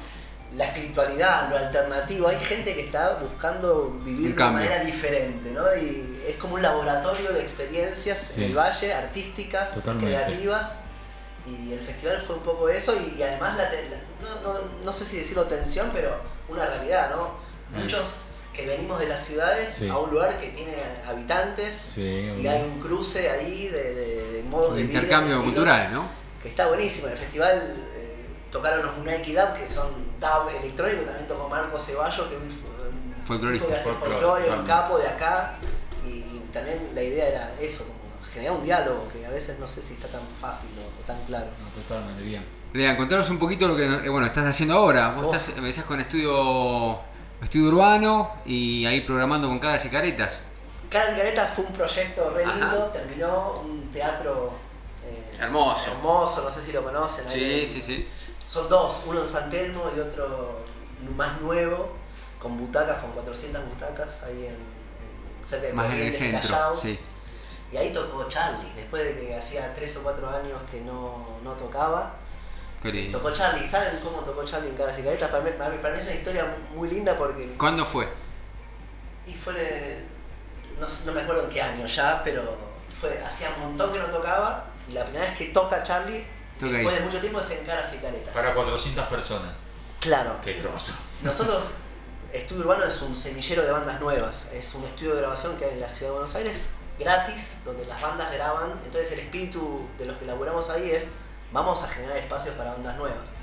la 0.52 0.66
espiritualidad, 0.66 1.50
lo 1.50 1.58
alternativo. 1.58 2.28
Hay 2.28 2.40
gente 2.40 2.76
que 2.76 2.82
está 2.82 3.16
buscando 3.16 3.90
vivir 4.06 4.34
de 4.36 4.42
una 4.42 4.52
manera 4.52 4.80
diferente, 4.80 5.52
¿no? 5.52 5.64
Y 5.76 6.24
es 6.28 6.38
como 6.38 6.56
un 6.56 6.62
laboratorio 6.62 7.32
de 7.34 7.42
experiencias 7.42 8.18
Sí. 8.36 8.44
en 8.44 8.52
el 8.52 8.58
valle, 8.58 8.94
artísticas, 8.94 9.74
Totalmente. 9.74 10.06
creativas. 10.14 10.80
Y 11.46 11.74
el 11.74 11.80
festival 11.80 12.20
fue 12.22 12.36
un 12.38 12.42
poco 12.42 12.70
eso, 12.70 12.94
y, 12.96 13.20
y 13.20 13.24
además, 13.24 13.58
la 13.58 13.70
te- 13.70 13.90
la- 13.90 14.42
no, 14.44 14.54
no- 14.54 14.62
no 14.84 14.94
sé 14.94 15.04
si 15.06 15.18
decirlo 15.18 15.46
tensión, 15.46 15.90
pero 15.94 16.16
una 16.48 16.66
realidad, 16.66 17.10
¿no? 17.12 17.32
Muchos 17.78 18.25
que 18.56 18.66
venimos 18.66 19.00
de 19.00 19.08
las 19.08 19.26
ciudades 19.26 19.70
Sí. 19.70 19.90
a 19.90 19.98
un 19.98 20.10
lugar 20.12 20.38
que 20.38 20.48
tiene 20.50 20.74
habitantes 21.08 21.92
Sí, 21.96 22.32
y 22.38 22.48
hay 22.48 22.62
un 22.64 22.80
cruce 22.80 23.30
ahí 23.30 23.68
de, 23.68 23.94
de- 23.94 24.32
de 24.34 24.44
modos 24.44 24.70
Un 24.72 24.76
de 24.78 24.82
intercambio 24.84 25.42
cultural, 25.44 25.92
¿no? 25.92 26.06
Que 26.42 26.48
está 26.50 26.68
buenísimo. 26.68 27.08
En 27.08 27.14
el 27.14 27.20
festival 27.20 27.76
eh, 27.96 28.26
tocaron 28.52 28.82
los 28.86 28.98
Munaiki 28.98 29.34
Dab, 29.34 29.54
que 29.54 29.66
son 29.68 29.88
dab 30.20 30.48
electrónico. 30.50 31.04
También 31.04 31.28
tocó 31.28 31.50
Marco 31.50 31.80
Ceballos, 31.80 32.28
que 32.28 32.36
es 32.36 32.40
un, 32.42 33.36
un 33.36 33.52
tipo 33.52 33.68
que 33.68 33.74
hace 33.74 33.92
folclore, 33.94 34.50
un 34.52 34.66
capo 34.66 34.98
de 35.00 35.08
acá. 35.08 35.56
Y, 36.06 36.10
y 36.20 36.50
también 36.54 36.78
la 36.94 37.02
idea 37.02 37.28
era 37.28 37.54
eso, 37.60 37.84
como 37.86 38.24
generar 38.24 38.56
un 38.56 38.64
diálogo 38.64 39.08
que 39.08 39.26
a 39.26 39.30
veces 39.32 39.58
no 39.60 39.66
sé 39.68 39.82
si 39.82 39.94
está 39.94 40.08
tan 40.08 40.28
fácil 40.28 40.70
o, 40.78 41.02
o 41.02 41.06
tan 41.06 41.20
claro. 41.26 41.48
No, 41.62 41.82
totalmente 41.82 42.22
bien. 42.24 42.46
Lean, 42.74 42.96
contanos 42.98 43.30
un 43.30 43.40
poquito 43.40 43.68
lo 43.68 43.76
que 43.76 43.86
eh, 43.86 44.10
bueno, 44.10 44.28
estás 44.28 44.46
haciendo 44.46 44.76
ahora. 44.76 45.14
Vos 45.14 45.26
Oh. 45.30 45.34
estás, 45.36 45.56
me 45.58 45.68
decías 45.68 45.86
con 45.86 46.00
estudio, 46.00 47.00
estudio 47.46 47.70
urbano 47.70 48.32
y 48.46 48.86
ahí 48.86 49.02
programando 49.02 49.48
con 49.48 49.60
caras 49.60 49.86
y 49.86 49.90
caretas. 49.90 50.34
Cara 50.90 51.12
de 51.12 51.18
Careta 51.18 51.46
fue 51.48 51.66
un 51.66 51.74
proyecto 51.74 52.30
re 52.32 52.44
Ajá. 52.44 52.54
lindo, 52.60 52.86
terminó 52.88 53.62
un 53.62 53.90
teatro 53.90 54.52
eh, 55.06 55.38
Hermoso. 55.40 55.92
hermoso, 55.92 56.44
no 56.44 56.50
sé 56.50 56.62
si 56.62 56.72
lo 56.72 56.84
conocen. 56.84 57.28
Sí, 57.28 57.68
sí, 57.68 57.82
sí. 57.82 58.08
Son 58.48 58.70
dos, 58.70 59.04
uno 59.08 59.22
en 59.22 59.28
San 59.28 59.50
Telmo 59.50 59.84
y 59.96 60.00
otro 60.00 60.64
más 61.18 61.42
nuevo, 61.42 61.92
con 62.40 62.58
butacas, 62.58 62.98
con 62.98 63.12
400 63.12 63.66
butacas 63.68 64.24
ahí 64.24 64.46
en, 64.46 64.54
en- 64.54 65.44
cerca 65.46 65.68
de 65.68 65.74
Más 65.74 65.88
en 65.88 65.94
el 65.94 66.10
y 66.10 66.14
centro. 66.14 66.42
Callao. 66.42 66.80
Sí. 66.80 67.00
Y 67.72 67.78
ahí 67.78 67.92
tocó 67.92 68.24
Charlie, 68.28 68.72
después 68.76 69.04
de 69.04 69.16
que 69.20 69.36
hacía 69.36 69.74
3 69.74 69.98
o 69.98 70.04
4 70.04 70.30
años 70.30 70.62
que 70.70 70.82
no, 70.82 71.26
no 71.44 71.56
tocaba. 71.58 72.16
Qué. 72.92 73.10
Tocó 73.12 73.32
Charlie, 73.32 73.66
¿saben 73.68 74.00
cómo 74.04 74.22
tocó 74.24 74.44
Charlie 74.44 74.70
en 74.70 74.76
Caras 74.76 74.98
y 75.00 75.04
Caretas? 75.04 75.30
Para 75.30 75.44
mí, 75.44 75.52
para 75.58 75.70
mí- 75.72 75.78
para 75.80 75.94
mí 75.94 76.00
es 76.00 76.06
una 76.06 76.16
historia 76.16 76.58
muy 76.74 76.90
linda 76.90 77.16
porque 77.18 77.56
¿Cuándo 77.58 77.86
fue? 77.86 78.08
y 79.28 79.34
fue, 79.34 79.98
no, 80.80 80.88
sé- 80.90 81.06
no 81.06 81.12
me 81.12 81.22
acuerdo 81.22 81.44
en 81.44 81.50
qué 81.50 81.62
año 81.62 81.86
ya, 81.88 82.22
pero 82.24 82.44
fue 83.00 83.18
hacía 83.26 83.50
un 83.56 83.62
montón 83.62 83.92
que 83.92 84.00
no 84.00 84.06
tocaba 84.10 84.68
y 84.88 84.94
la 84.94 85.04
primera 85.04 85.26
vez 85.26 85.38
que 85.38 85.46
toca 85.46 85.82
Charlie, 85.84 86.26
Toca 86.60 86.72
después 86.72 86.94
ahí. 86.94 87.00
de 87.00 87.06
mucho 87.06 87.20
tiempo, 87.20 87.40
es 87.40 87.50
en 87.52 87.66
Caras 87.66 87.94
y 87.94 87.98
Caretas. 87.98 88.34
Para 88.34 88.54
400 88.54 89.08
personas. 89.08 89.56
Claro. 90.00 90.40
Qué 90.44 90.54
grosso. 90.62 90.94
Nosotros, 91.24 91.74
Estudio 92.32 92.62
Urbano 92.64 92.84
es 92.84 93.02
un 93.02 93.16
semillero 93.16 93.64
de 93.64 93.72
bandas 93.72 94.00
nuevas, 94.00 94.48
es 94.54 94.74
un 94.76 94.84
estudio 94.84 95.16
de 95.16 95.22
grabación 95.22 95.58
que 95.58 95.66
hay 95.66 95.72
en 95.72 95.80
la 95.82 95.90
ciudad 95.90 96.12
de 96.12 96.18
Buenos 96.20 96.36
Aires, 96.36 96.68
gratis, 97.00 97.58
donde 97.66 97.86
las 97.86 98.00
bandas 98.02 98.32
graban. 98.34 98.72
Entonces 98.86 99.12
el 99.14 99.20
espíritu 99.20 99.88
de 99.98 100.06
los 100.06 100.18
que 100.18 100.26
laburamos 100.26 100.70
ahí 100.70 100.92
es, 100.92 101.08
vamos 101.52 101.84
a 101.84 101.88
generar 101.88 102.18
espacios 102.18 102.56
para 102.56 102.72
bandas 102.72 102.96
nuevas. 102.98 103.34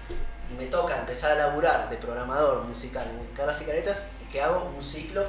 Y 0.50 0.54
me 0.54 0.66
toca 0.66 0.96
empezar 0.98 1.32
a 1.32 1.34
laburar 1.34 1.88
de 1.88 1.96
programador 1.96 2.64
musical 2.64 3.06
en 3.08 3.26
Caras 3.34 3.60
y 3.62 3.64
Caretas 3.64 4.06
y 4.22 4.24
que 4.30 4.42
hago 4.42 4.64
un 4.64 4.82
ciclo 4.82 5.24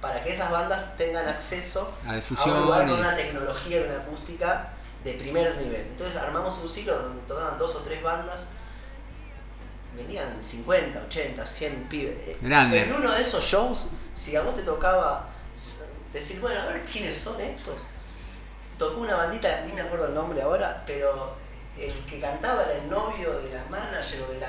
para 0.00 0.20
que 0.20 0.32
esas 0.32 0.50
bandas 0.50 0.96
tengan 0.96 1.28
acceso 1.28 1.90
A 2.04 2.44
un 2.44 2.60
lugar 2.62 2.88
con 2.88 2.98
una 2.98 3.14
tecnología 3.14 3.80
y 3.80 3.84
una 3.84 3.96
acústica 3.98 4.72
de 5.04 5.14
primer 5.14 5.56
nivel. 5.56 5.82
Entonces 5.82 6.16
armamos 6.16 6.58
un 6.58 6.68
ciclo 6.68 6.98
donde 6.98 7.22
tocaban 7.22 7.56
dos 7.58 7.74
o 7.76 7.82
tres 7.82 8.02
bandas, 8.02 8.48
venían 9.96 10.42
50, 10.42 11.02
80, 11.02 11.46
100 11.46 11.88
pibes. 11.88 12.28
Eh. 12.28 12.38
En 12.42 12.92
uno 12.92 13.12
de 13.12 13.22
esos 13.22 13.44
shows, 13.44 13.86
si 14.12 14.34
a 14.36 14.42
vos 14.42 14.54
te 14.54 14.62
tocaba 14.62 15.28
decir, 16.12 16.40
bueno, 16.40 16.60
a 16.60 16.64
ver 16.66 16.84
quiénes 16.84 17.16
son 17.16 17.40
estos, 17.40 17.82
tocó 18.76 19.00
una 19.00 19.16
bandita, 19.16 19.62
ni 19.66 19.72
me 19.72 19.82
acuerdo 19.82 20.06
el 20.06 20.14
nombre 20.14 20.42
ahora, 20.42 20.82
pero 20.84 21.36
el 21.78 22.04
que 22.04 22.20
cantaba 22.20 22.62
era 22.64 22.74
el 22.74 22.88
novio 22.88 23.32
de 23.40 23.50
la 23.54 23.64
manager 23.70 24.20
o 24.22 24.32
de 24.32 24.38
la. 24.40 24.48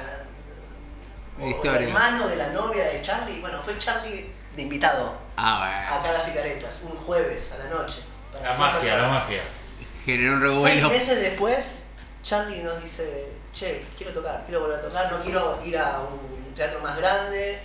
o 1.39 1.63
el 1.63 1.83
hermano 1.83 2.27
de 2.27 2.35
la 2.35 2.47
novia 2.47 2.83
de 2.85 3.01
Charlie. 3.01 3.39
Bueno, 3.39 3.59
fue 3.61 3.77
Charlie 3.77 4.33
de 4.55 4.61
invitado 4.61 5.17
Ah, 5.35 5.81
a 5.87 6.01
Caras 6.01 6.27
y 6.27 6.31
Caretas, 6.31 6.81
un 6.83 6.95
jueves 6.95 7.51
a 7.53 7.57
la 7.57 7.65
noche. 7.69 7.99
Para 8.31 8.45
La 8.45 8.55
100 8.55 8.59
magia, 8.67 8.77
la 8.77 8.81
personas. 9.01 9.23
magia. 9.23 9.41
bueno. 9.41 10.03
Generó 10.05 10.33
un 10.33 10.41
Seis 10.41 10.53
revuelo. 10.75 10.89
meses 10.89 11.21
después, 11.21 11.83
Charlie 12.21 12.61
nos 12.61 12.81
dice, 12.81 13.31
che, 13.51 13.85
quiero 13.97 14.11
tocar, 14.13 14.43
quiero 14.45 14.59
volver 14.61 14.77
a 14.77 14.81
tocar, 14.81 15.11
no 15.11 15.19
quiero 15.21 15.59
ir 15.65 15.77
a 15.77 15.99
un 16.01 16.53
teatro 16.53 16.79
más 16.81 16.97
grande, 16.97 17.59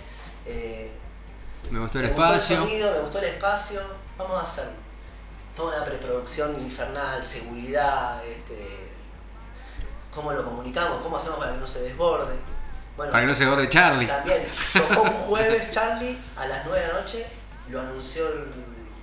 eh, 0.45 0.91
Me 1.69 1.79
gustó 1.79 1.99
el 1.99 2.05
me 2.05 2.11
gustó 2.13 2.33
el 2.33 2.41
sonido, 2.41 2.91
me 2.93 2.99
gustó 2.99 3.19
el 3.19 3.25
espacio, 3.25 3.81
vamos 4.17 4.39
a 4.39 4.43
hacerlo. 4.43 4.71
Toda 5.55 5.75
una 5.75 5.83
preproducción 5.85 6.59
infernal, 6.61 7.23
seguridad, 7.25 8.23
este, 8.25 8.88
cómo 10.13 10.31
lo 10.31 10.43
comunicamos, 10.43 10.99
cómo 10.99 11.17
hacemos 11.17 11.37
para 11.39 11.53
que 11.53 11.57
no 11.59 11.67
se 11.67 11.81
desborde. 11.81 12.35
Bueno, 12.97 13.11
Para 13.11 13.23
que 13.23 13.27
no 13.27 13.35
se 13.35 13.45
borde 13.45 13.69
Charlie. 13.69 14.07
también 14.07 14.47
tocó 14.73 15.03
un 15.03 15.09
jueves 15.27 15.71
Charlie 15.71 16.19
a 16.35 16.45
las 16.47 16.65
9 16.65 16.81
de 16.81 16.87
la 16.87 16.93
noche, 16.99 17.27
lo 17.69 17.79
anunció 17.81 18.27
el 18.27 18.45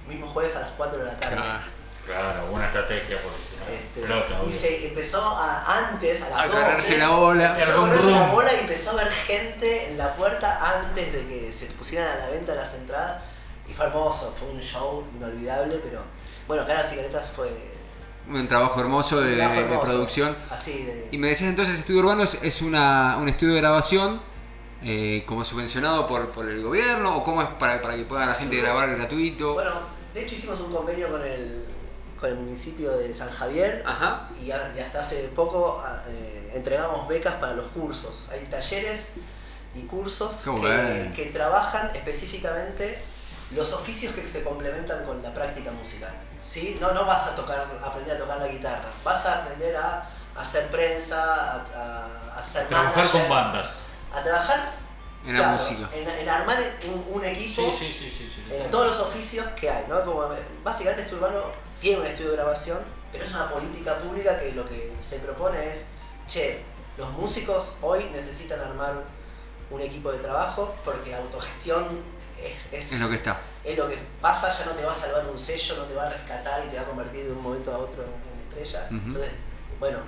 mismo 0.06 0.26
jueves 0.26 0.54
a 0.56 0.60
las 0.60 0.72
4 0.72 0.98
de 0.98 1.04
la 1.04 1.16
tarde. 1.16 1.38
Ah, 1.40 1.62
Claro, 2.06 2.46
buena 2.52 2.66
estrategia 2.66 3.18
porque 3.20 3.42
si 3.42 3.56
Este, 3.74 4.48
y 4.48 4.52
se 4.52 4.86
empezó 4.86 5.20
a 5.20 5.88
antes, 5.88 6.22
a 6.22 6.28
las 6.28 6.38
A 6.38 6.46
2, 6.46 6.54
correrse 6.54 6.88
3, 6.90 6.98
la 7.00 7.08
bola. 7.08 7.46
Empezó 7.50 7.72
a 7.72 7.74
correrse 7.74 8.10
la 8.12 8.26
bola 8.26 8.52
y 8.54 8.58
empezó 8.60 8.90
a 8.90 8.94
ver 8.94 9.10
gente 9.10 9.88
en 9.90 9.98
la 9.98 10.14
puerta 10.14 10.78
antes 10.78 11.12
de 11.12 11.26
que 11.26 11.52
se 11.52 11.66
pusieran 11.66 12.08
a 12.08 12.14
la 12.26 12.28
venta 12.28 12.54
las 12.54 12.74
entradas. 12.74 13.24
Y 13.66 13.72
fue 13.72 13.86
hermoso, 13.86 14.32
fue 14.32 14.46
un 14.50 14.60
show 14.60 15.04
inolvidable, 15.16 15.80
pero 15.82 16.04
bueno, 16.46 16.64
Caras 16.64 16.92
y 16.92 16.96
Caretas 16.96 17.24
fue 17.34 17.50
un 18.28 18.48
trabajo 18.48 18.80
hermoso 18.80 19.20
de, 19.20 19.36
trabajo 19.36 19.82
producción. 19.82 20.36
Así 20.50 20.84
de. 20.84 21.08
Y 21.12 21.18
me 21.18 21.28
decías 21.28 21.50
entonces, 21.50 21.78
Estudio 21.78 22.00
Urbano 22.00 22.24
es, 22.24 22.38
es 22.42 22.62
una, 22.62 23.16
un 23.18 23.28
estudio 23.28 23.54
de 23.54 23.60
grabación 23.60 24.20
eh, 24.82 25.24
como 25.26 25.44
subvencionado 25.44 26.06
por, 26.06 26.28
por 26.30 26.48
el 26.48 26.62
gobierno 26.62 27.16
o 27.16 27.24
cómo 27.24 27.42
es 27.42 27.48
para, 27.58 27.80
para 27.80 27.96
que 27.96 28.04
pueda 28.04 28.26
la 28.26 28.34
gente 28.34 28.56
grabar 28.56 28.94
gratuito. 28.96 29.54
Bueno, 29.54 29.70
de 30.14 30.22
hecho 30.22 30.34
hicimos 30.34 30.60
un 30.60 30.70
convenio 30.70 31.08
con 31.08 31.22
el, 31.22 31.64
con 32.20 32.30
el 32.30 32.36
municipio 32.36 32.90
de 32.96 33.12
San 33.14 33.30
Javier 33.30 33.82
Ajá. 33.86 34.28
y, 34.44 34.50
a- 34.50 34.72
y 34.76 34.80
hasta 34.80 35.00
hace 35.00 35.28
poco 35.34 35.80
a- 35.80 36.02
eh, 36.08 36.52
entregamos 36.54 37.06
becas 37.08 37.34
para 37.34 37.54
los 37.54 37.68
cursos. 37.68 38.28
Hay 38.32 38.44
talleres 38.46 39.10
y 39.74 39.82
cursos 39.82 40.44
que, 40.44 41.12
que 41.14 41.26
trabajan 41.30 41.90
específicamente 41.94 42.98
los 43.52 43.72
oficios 43.72 44.12
que 44.14 44.26
se 44.26 44.42
complementan 44.42 45.04
con 45.04 45.22
la 45.22 45.32
práctica 45.32 45.70
musical. 45.72 46.12
¿sí? 46.38 46.76
No, 46.80 46.92
no 46.92 47.04
vas 47.04 47.26
a 47.28 47.34
tocar, 47.34 47.66
aprender 47.82 48.16
a 48.16 48.18
tocar 48.18 48.38
la 48.38 48.48
guitarra, 48.48 48.88
vas 49.04 49.24
a 49.26 49.40
aprender 49.42 49.76
a, 49.76 50.06
hacer 50.36 50.68
prensa, 50.68 51.16
a, 51.22 51.54
a- 51.56 52.38
a 52.38 52.42
Trabajar 52.42 52.94
manager, 52.94 53.20
con 53.20 53.28
bandas. 53.30 53.70
a 54.12 54.22
trabajar 54.22 54.72
En 55.24 55.40
la 55.40 55.48
música. 55.52 55.88
en, 55.94 56.08
en 56.08 56.28
armar 56.28 56.58
un, 56.88 57.06
un 57.16 57.24
equipo 57.24 57.62
Sí, 57.72 57.86
sí, 57.86 57.92
sí, 57.92 58.10
sí. 58.10 58.30
sí, 58.34 58.54
en 58.54 58.64
sí. 58.64 58.68
todos 58.70 58.86
los 58.88 59.00
oficios 59.00 59.46
que 59.58 59.70
hay, 59.70 59.86
¿no? 59.88 60.02
Como 60.02 60.28
básicamente 60.62 61.02
este 61.02 61.14
urbano 61.14 61.40
tiene 61.80 62.00
un 62.00 62.06
estudio 62.06 62.30
de 62.30 62.36
grabación, 62.36 62.78
pero 63.10 63.24
es 63.24 63.30
una 63.32 63.48
política 63.48 63.96
pública 63.98 64.38
que 64.38 64.52
lo 64.52 64.64
que 64.66 64.94
se 65.00 65.18
propone 65.20 65.58
es, 65.66 65.86
che, 66.26 66.62
los 66.98 67.08
músicos 67.12 67.74
hoy 67.80 68.04
necesitan 68.12 68.60
armar 68.60 69.04
un 69.70 69.80
equipo 69.80 70.12
de 70.12 70.18
trabajo 70.18 70.74
porque 70.84 71.10
la 71.12 71.18
autogestión 71.18 71.84
es, 72.42 72.72
es, 72.72 72.92
Es 72.92 73.00
lo 73.00 73.08
que 73.08 73.16
está. 73.16 73.40
es 73.64 73.76
lo 73.76 73.88
que 73.88 73.98
pasa, 74.20 74.50
ya 74.50 74.64
no 74.66 74.72
te 74.72 74.84
va 74.84 74.90
a 74.90 74.94
salvar 74.94 75.26
un 75.26 75.38
sello, 75.38 75.76
no 75.76 75.84
te 75.84 75.94
va 75.94 76.04
a 76.04 76.10
rescatar 76.10 76.62
y 76.64 76.68
te 76.68 76.76
va 76.76 76.82
a 76.82 76.86
convertir 76.86 77.24
de 77.24 77.32
un 77.32 77.42
momento 77.42 77.72
a 77.74 77.78
otro 77.78 78.02
en, 78.02 78.08
en 78.08 78.38
estrella. 78.46 78.88
Entonces, 78.90 79.40
bueno, 79.80 79.98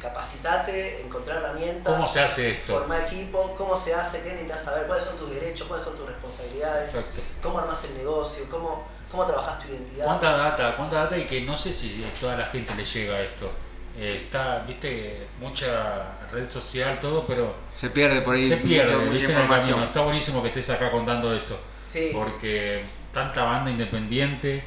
capacitate, 0.00 1.00
encontrar 1.02 1.38
herramientas. 1.42 1.94
¿Cómo 1.94 2.08
se 2.12 2.20
hace 2.20 2.50
esto? 2.52 2.74
Formar 2.74 3.00
equipo, 3.02 3.54
cómo 3.56 3.76
se 3.76 3.94
hace, 3.94 4.20
qué 4.20 4.28
necesitas 4.30 4.62
saber, 4.64 4.86
cuáles 4.86 5.04
son 5.04 5.16
tus 5.16 5.30
derechos, 5.30 5.66
cuáles 5.66 5.84
son 5.84 5.94
tus 5.94 6.06
responsabilidades, 6.06 6.90
Perfecto. 6.92 7.22
cómo 7.42 7.58
armas 7.58 7.82
el 7.84 7.96
negocio, 7.96 8.44
cómo, 8.50 8.84
cómo 9.10 9.24
trabajas 9.26 9.58
tu 9.58 9.68
identidad. 9.68 10.04
¿Cuánta 10.06 10.36
data? 10.36 10.76
¿Cuánta 10.76 10.96
data? 11.04 11.16
Y 11.18 11.26
que 11.26 11.40
no 11.42 11.56
sé 11.56 11.72
si 11.72 12.04
a 12.04 12.12
toda 12.18 12.36
la 12.36 12.44
gente 12.46 12.74
le 12.74 12.84
llega 12.84 13.20
esto. 13.22 13.50
Eh, 13.98 14.22
está, 14.24 14.58
viste, 14.66 15.26
mucha 15.40 16.18
red 16.30 16.48
social, 16.50 16.98
todo, 17.00 17.26
pero 17.26 17.54
Se 17.74 17.88
pierde 17.90 18.20
por 18.20 18.34
ahí 18.34 18.48
se 18.48 18.58
pierde, 18.58 18.92
mucha, 18.92 18.98
mucha 18.98 19.10
¿viste? 19.12 19.24
en 19.24 19.30
el 19.30 19.36
información. 19.36 19.70
camino. 19.70 19.86
Está 19.86 20.00
buenísimo 20.02 20.42
que 20.42 20.48
estés 20.48 20.70
acá 20.70 20.90
contando 20.90 21.34
eso. 21.34 21.58
Sí. 21.80 22.10
Porque 22.12 22.84
tanta 23.14 23.44
banda 23.44 23.70
independiente 23.70 24.62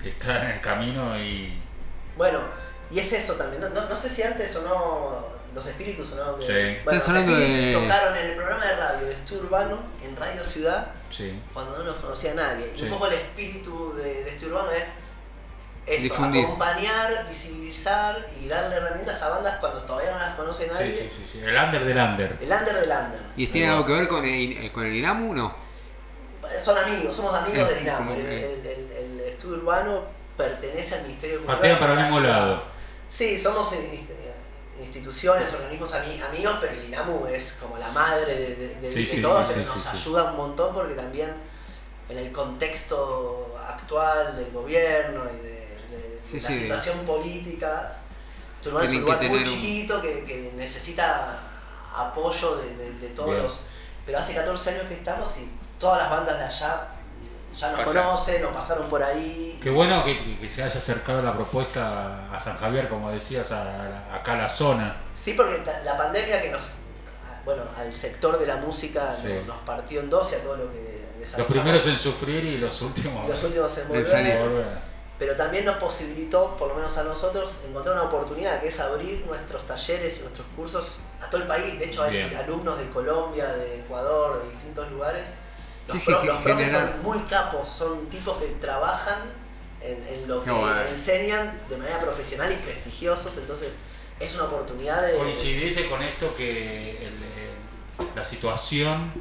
que 0.00 0.08
está 0.10 0.44
en 0.44 0.50
el 0.52 0.60
camino 0.60 1.18
y. 1.18 1.60
Bueno, 2.16 2.38
y 2.90 2.98
es 3.00 3.12
eso 3.12 3.34
también. 3.34 3.60
No, 3.62 3.68
no, 3.70 3.88
no 3.88 3.96
sé 3.96 4.08
si 4.08 4.22
antes 4.22 4.54
o 4.56 4.62
no 4.62 5.40
los 5.54 5.66
espíritus 5.66 6.08
sonaron 6.08 6.38
de. 6.38 6.46
Sí. 6.46 6.80
Bueno, 6.84 7.00
los 7.04 7.08
espíritus 7.16 7.48
de- 7.54 7.72
tocaron 7.72 8.16
en 8.18 8.26
el 8.26 8.34
programa 8.34 8.64
de 8.66 8.76
radio 8.76 9.06
de 9.06 9.12
Estudio 9.14 9.42
Urbano, 9.42 9.78
en 10.04 10.14
Radio 10.16 10.44
Ciudad, 10.44 10.92
Sí. 11.10 11.36
cuando 11.52 11.76
no 11.76 11.82
los 11.82 11.96
conocía 11.96 12.34
nadie. 12.34 12.70
Y 12.76 12.78
Sí. 12.78 12.84
un 12.84 12.90
poco 12.90 13.08
el 13.08 13.14
espíritu 13.14 13.94
de, 13.94 14.22
de 14.24 14.30
Estudio 14.30 14.54
Urbano 14.54 14.70
es 14.70 14.84
eso, 15.90 16.02
Difundir. 16.04 16.44
acompañar, 16.44 17.26
visibilizar 17.26 18.24
y 18.40 18.48
darle 18.48 18.76
herramientas 18.76 19.20
a 19.22 19.28
bandas 19.28 19.56
cuando 19.60 19.82
todavía 19.82 20.10
no 20.12 20.18
las 20.18 20.34
conoce 20.34 20.66
nadie. 20.68 20.92
sí, 20.92 21.10
sí, 21.14 21.28
sí. 21.32 21.38
El 21.40 21.56
under 21.56 21.84
del 21.84 21.96
under. 21.98 22.38
El 22.40 22.52
under 22.52 22.74
del 22.76 22.90
under. 22.90 23.22
¿Y 23.36 23.46
tiene 23.48 23.70
algo 23.72 23.84
que 23.86 23.92
ver 23.92 24.08
con 24.08 24.24
el, 24.24 24.64
eh, 24.64 24.72
con 24.72 24.84
el 24.86 24.94
INAMU? 24.94 25.34
No. 25.34 25.54
Son 26.58 26.76
amigos, 26.76 27.14
somos 27.14 27.34
amigos 27.34 27.68
del 27.68 27.82
INAM. 27.82 27.98
como 27.98 28.12
El, 28.12 28.22
que- 28.22 28.52
el- 28.54 28.66
el- 28.66 28.92
el 28.92 29.20
estudio 29.20 29.56
urbano 29.58 30.04
pertenece 30.36 30.94
al 30.96 31.02
Ministerio 31.02 31.38
Cultural. 31.44 31.78
Para 31.78 31.92
el 31.94 32.00
mismo 32.00 32.20
lado. 32.20 32.62
Sí, 33.08 33.36
somos 33.38 33.72
eh, 33.74 34.06
instituciones, 34.80 35.52
organismos 35.52 35.92
ami- 35.94 36.22
amigos, 36.22 36.56
pero 36.60 36.72
el 36.72 36.84
INAMU 36.84 37.26
es 37.26 37.52
como 37.60 37.76
la 37.78 37.90
madre 37.90 38.34
de, 38.34 38.54
de- 38.56 38.74
de- 38.76 38.92
Sí, 38.92 39.04
de 39.04 39.14
sí, 39.16 39.20
todo, 39.22 39.38
sí, 39.40 39.44
pero 39.48 39.60
sí, 39.60 39.66
nos 39.66 39.80
sí, 39.80 39.88
sí. 39.92 39.96
ayuda 39.98 40.24
un 40.30 40.36
montón 40.36 40.72
porque 40.72 40.94
también 40.94 41.30
en 42.08 42.18
el 42.18 42.32
contexto 42.32 43.54
actual 43.68 44.36
del 44.36 44.50
gobierno 44.50 45.22
y 45.32 45.36
de, 45.36 45.42
de- 45.42 45.49
Sí, 46.30 46.40
la 46.40 46.48
sí. 46.48 46.56
situación 46.58 46.98
política, 47.00 47.96
Urbano 48.66 48.84
es 48.84 48.92
un 48.92 49.00
lugar 49.00 49.22
muy 49.22 49.38
un- 49.38 49.44
chiquito 49.44 50.00
que, 50.02 50.24
que 50.24 50.52
necesita 50.56 51.38
apoyo 51.96 52.56
de, 52.56 52.74
de- 52.74 52.92
de 52.94 53.08
todos 53.08 53.30
Bien. 53.30 53.42
los... 53.42 53.60
Pero 54.06 54.18
hace 54.18 54.34
14 54.34 54.70
años 54.70 54.84
que 54.84 54.94
estamos 54.94 55.36
y 55.38 55.50
todas 55.78 55.98
las 55.98 56.10
bandas 56.10 56.38
de 56.38 56.44
allá 56.44 56.88
ya 57.52 57.68
nos 57.70 57.80
Pasa. 57.80 57.84
conocen, 58.02 58.42
nos 58.42 58.52
pasaron 58.52 58.88
por 58.88 59.02
ahí. 59.02 59.58
Qué 59.62 59.70
bueno 59.70 60.04
que, 60.04 60.48
se 60.48 60.62
haya 60.62 60.78
acercado 60.78 61.20
la 61.22 61.34
propuesta 61.34 62.32
a 62.32 62.38
San 62.38 62.56
Javier, 62.58 62.88
como 62.88 63.10
decías, 63.10 63.50
a, 63.52 63.62
a- 63.62 64.16
acá 64.16 64.34
a 64.34 64.36
la 64.36 64.48
zona. 64.48 64.96
Sí, 65.14 65.32
porque 65.34 65.60
la 65.84 65.96
pandemia 65.96 66.40
que 66.40 66.50
nos, 66.50 66.74
bueno, 67.44 67.64
al 67.76 67.92
sector 67.94 68.38
de 68.38 68.46
la 68.46 68.56
música 68.56 69.12
Sí. 69.12 69.28
nos, 69.28 69.46
nos 69.46 69.58
partió 69.62 70.00
en 70.00 70.10
dos 70.10 70.30
y 70.32 70.36
a 70.36 70.42
todo 70.42 70.56
lo 70.56 70.70
que 70.70 71.00
Los 71.18 71.18
desarrollamos. 71.20 71.52
primeros 71.52 71.86
en 71.88 71.98
sufrir 71.98 72.44
y 72.44 72.58
los 72.58 72.80
últimos 72.82 73.24
y 73.24 73.28
los 73.28 73.42
últimos 73.42 73.78
En 73.78 73.88
volver. 73.88 74.89
Pero 75.20 75.36
también 75.36 75.66
nos 75.66 75.76
posibilitó, 75.76 76.56
por 76.56 76.68
lo 76.68 76.74
menos 76.74 76.96
a 76.96 77.04
nosotros, 77.04 77.60
encontrar 77.68 77.94
una 77.94 78.04
oportunidad 78.06 78.58
que 78.60 78.68
es 78.68 78.80
abrir 78.80 79.22
nuestros 79.26 79.66
talleres 79.66 80.16
y 80.16 80.20
nuestros 80.22 80.46
cursos 80.56 80.98
a 81.20 81.28
todo 81.28 81.42
el 81.42 81.46
país. 81.46 81.78
De 81.78 81.84
hecho, 81.84 82.02
hay 82.02 82.12
Bien. 82.12 82.34
alumnos 82.36 82.78
de 82.78 82.88
Colombia, 82.88 83.46
de 83.52 83.80
Ecuador, 83.80 84.42
de 84.42 84.50
distintos 84.50 84.90
lugares. 84.90 85.24
Los, 85.86 85.98
Sí, 85.98 86.04
sí, 86.06 86.10
pro- 86.10 86.20
que 86.22 86.26
los 86.28 86.36
profes 86.42 86.66
general- 86.70 86.92
son 86.94 87.02
muy 87.02 87.18
capos, 87.28 87.68
son 87.68 88.06
tipos 88.08 88.38
que 88.38 88.46
trabajan 88.52 89.18
en, 89.82 90.02
en 90.08 90.26
lo 90.26 90.42
que 90.42 90.50
Qué 90.50 90.56
bueno. 90.56 90.80
enseñan 90.88 91.60
de 91.68 91.76
manera 91.76 91.98
profesional 92.00 92.50
y 92.52 92.56
prestigiosos, 92.56 93.36
entonces 93.36 93.74
es 94.18 94.34
una 94.36 94.44
oportunidad 94.44 95.02
de... 95.06 95.18
Coincidiese 95.18 95.88
con 95.90 96.02
esto 96.02 96.34
que 96.34 96.92
el- 96.96 97.22
el- 97.98 98.06
la 98.14 98.24
situación 98.24 99.12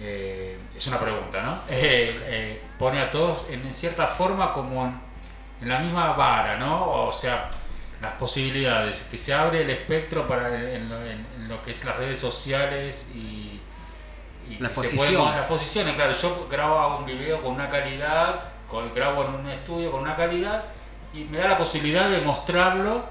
eh, 0.00 0.58
es 0.76 0.86
una 0.86 0.98
pregunta, 0.98 1.40
¿no? 1.42 1.54
Eh, 1.70 2.14
eh, 2.26 2.62
pone 2.78 3.00
a 3.00 3.10
todos 3.10 3.46
en 3.50 3.72
cierta 3.74 4.06
forma 4.06 4.52
como 4.52 4.84
en, 4.84 5.00
en 5.62 5.68
la 5.68 5.78
misma 5.78 6.12
vara, 6.12 6.56
¿no? 6.56 6.90
O 7.06 7.12
sea, 7.12 7.48
las 8.00 8.12
posibilidades, 8.14 9.04
que 9.10 9.16
se 9.18 9.32
abre 9.32 9.62
el 9.62 9.70
espectro 9.70 10.26
para 10.28 10.48
en 10.48 10.88
lo, 10.88 11.00
en- 11.04 11.26
en 11.36 11.48
lo 11.48 11.62
que 11.62 11.70
es 11.70 11.84
las 11.84 11.96
redes 11.96 12.18
sociales 12.18 13.12
y, 13.14 13.60
y 14.50 14.58
La 14.58 14.68
que 14.68 14.74
se 14.74 14.80
exposición. 14.88 15.22
pueden- 15.22 15.36
las 15.38 15.46
posiciones, 15.46 15.94
claro, 15.94 16.12
yo 16.12 16.48
grabo 16.50 16.98
un 16.98 17.06
video 17.06 17.40
con 17.42 17.52
una 17.52 17.70
calidad, 17.70 18.40
con- 18.68 18.92
grabo 18.94 19.24
en 19.24 19.34
un 19.34 19.48
estudio 19.48 19.90
con 19.90 20.00
una 20.02 20.16
calidad 20.16 20.64
y 21.14 21.24
me 21.24 21.38
da 21.38 21.48
la 21.48 21.56
posibilidad 21.58 22.10
de 22.10 22.20
mostrarlo 22.20 23.04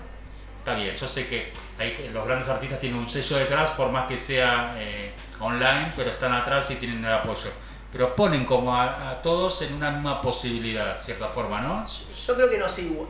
está 0.60 0.76
bien, 0.76 0.96
yo 0.96 1.08
sé 1.10 1.28
que, 1.28 1.52
hay 1.78 2.10
los 2.14 2.26
grandes 2.26 2.48
artistas 2.48 2.80
tienen 2.80 2.98
un 3.00 3.10
sello 3.10 3.36
detrás, 3.38 3.72
por 3.72 3.92
más 3.92 4.08
que 4.08 4.16
sea 4.18 4.74
eh, 4.78 5.12
online, 5.46 5.92
pero 5.96 6.10
están 6.12 6.34
atrás 6.34 6.70
y 6.72 6.76
tienen 6.76 7.04
el 7.04 7.12
apoyo. 7.14 7.50
Pero 7.92 8.16
ponen 8.16 8.44
como 8.46 8.76
a, 8.76 9.12
a 9.12 9.22
todos 9.22 9.62
en 9.62 9.74
una 9.76 9.92
misma 9.92 10.20
posibilidad, 10.20 10.98
de 10.98 11.04
cierta 11.04 11.28
forma, 11.28 11.62
¿no? 11.62 11.86
Yo 11.86 12.36
creo 12.36 12.50
que 12.50 12.58
nos, 12.58 12.80
igu- 12.80 13.08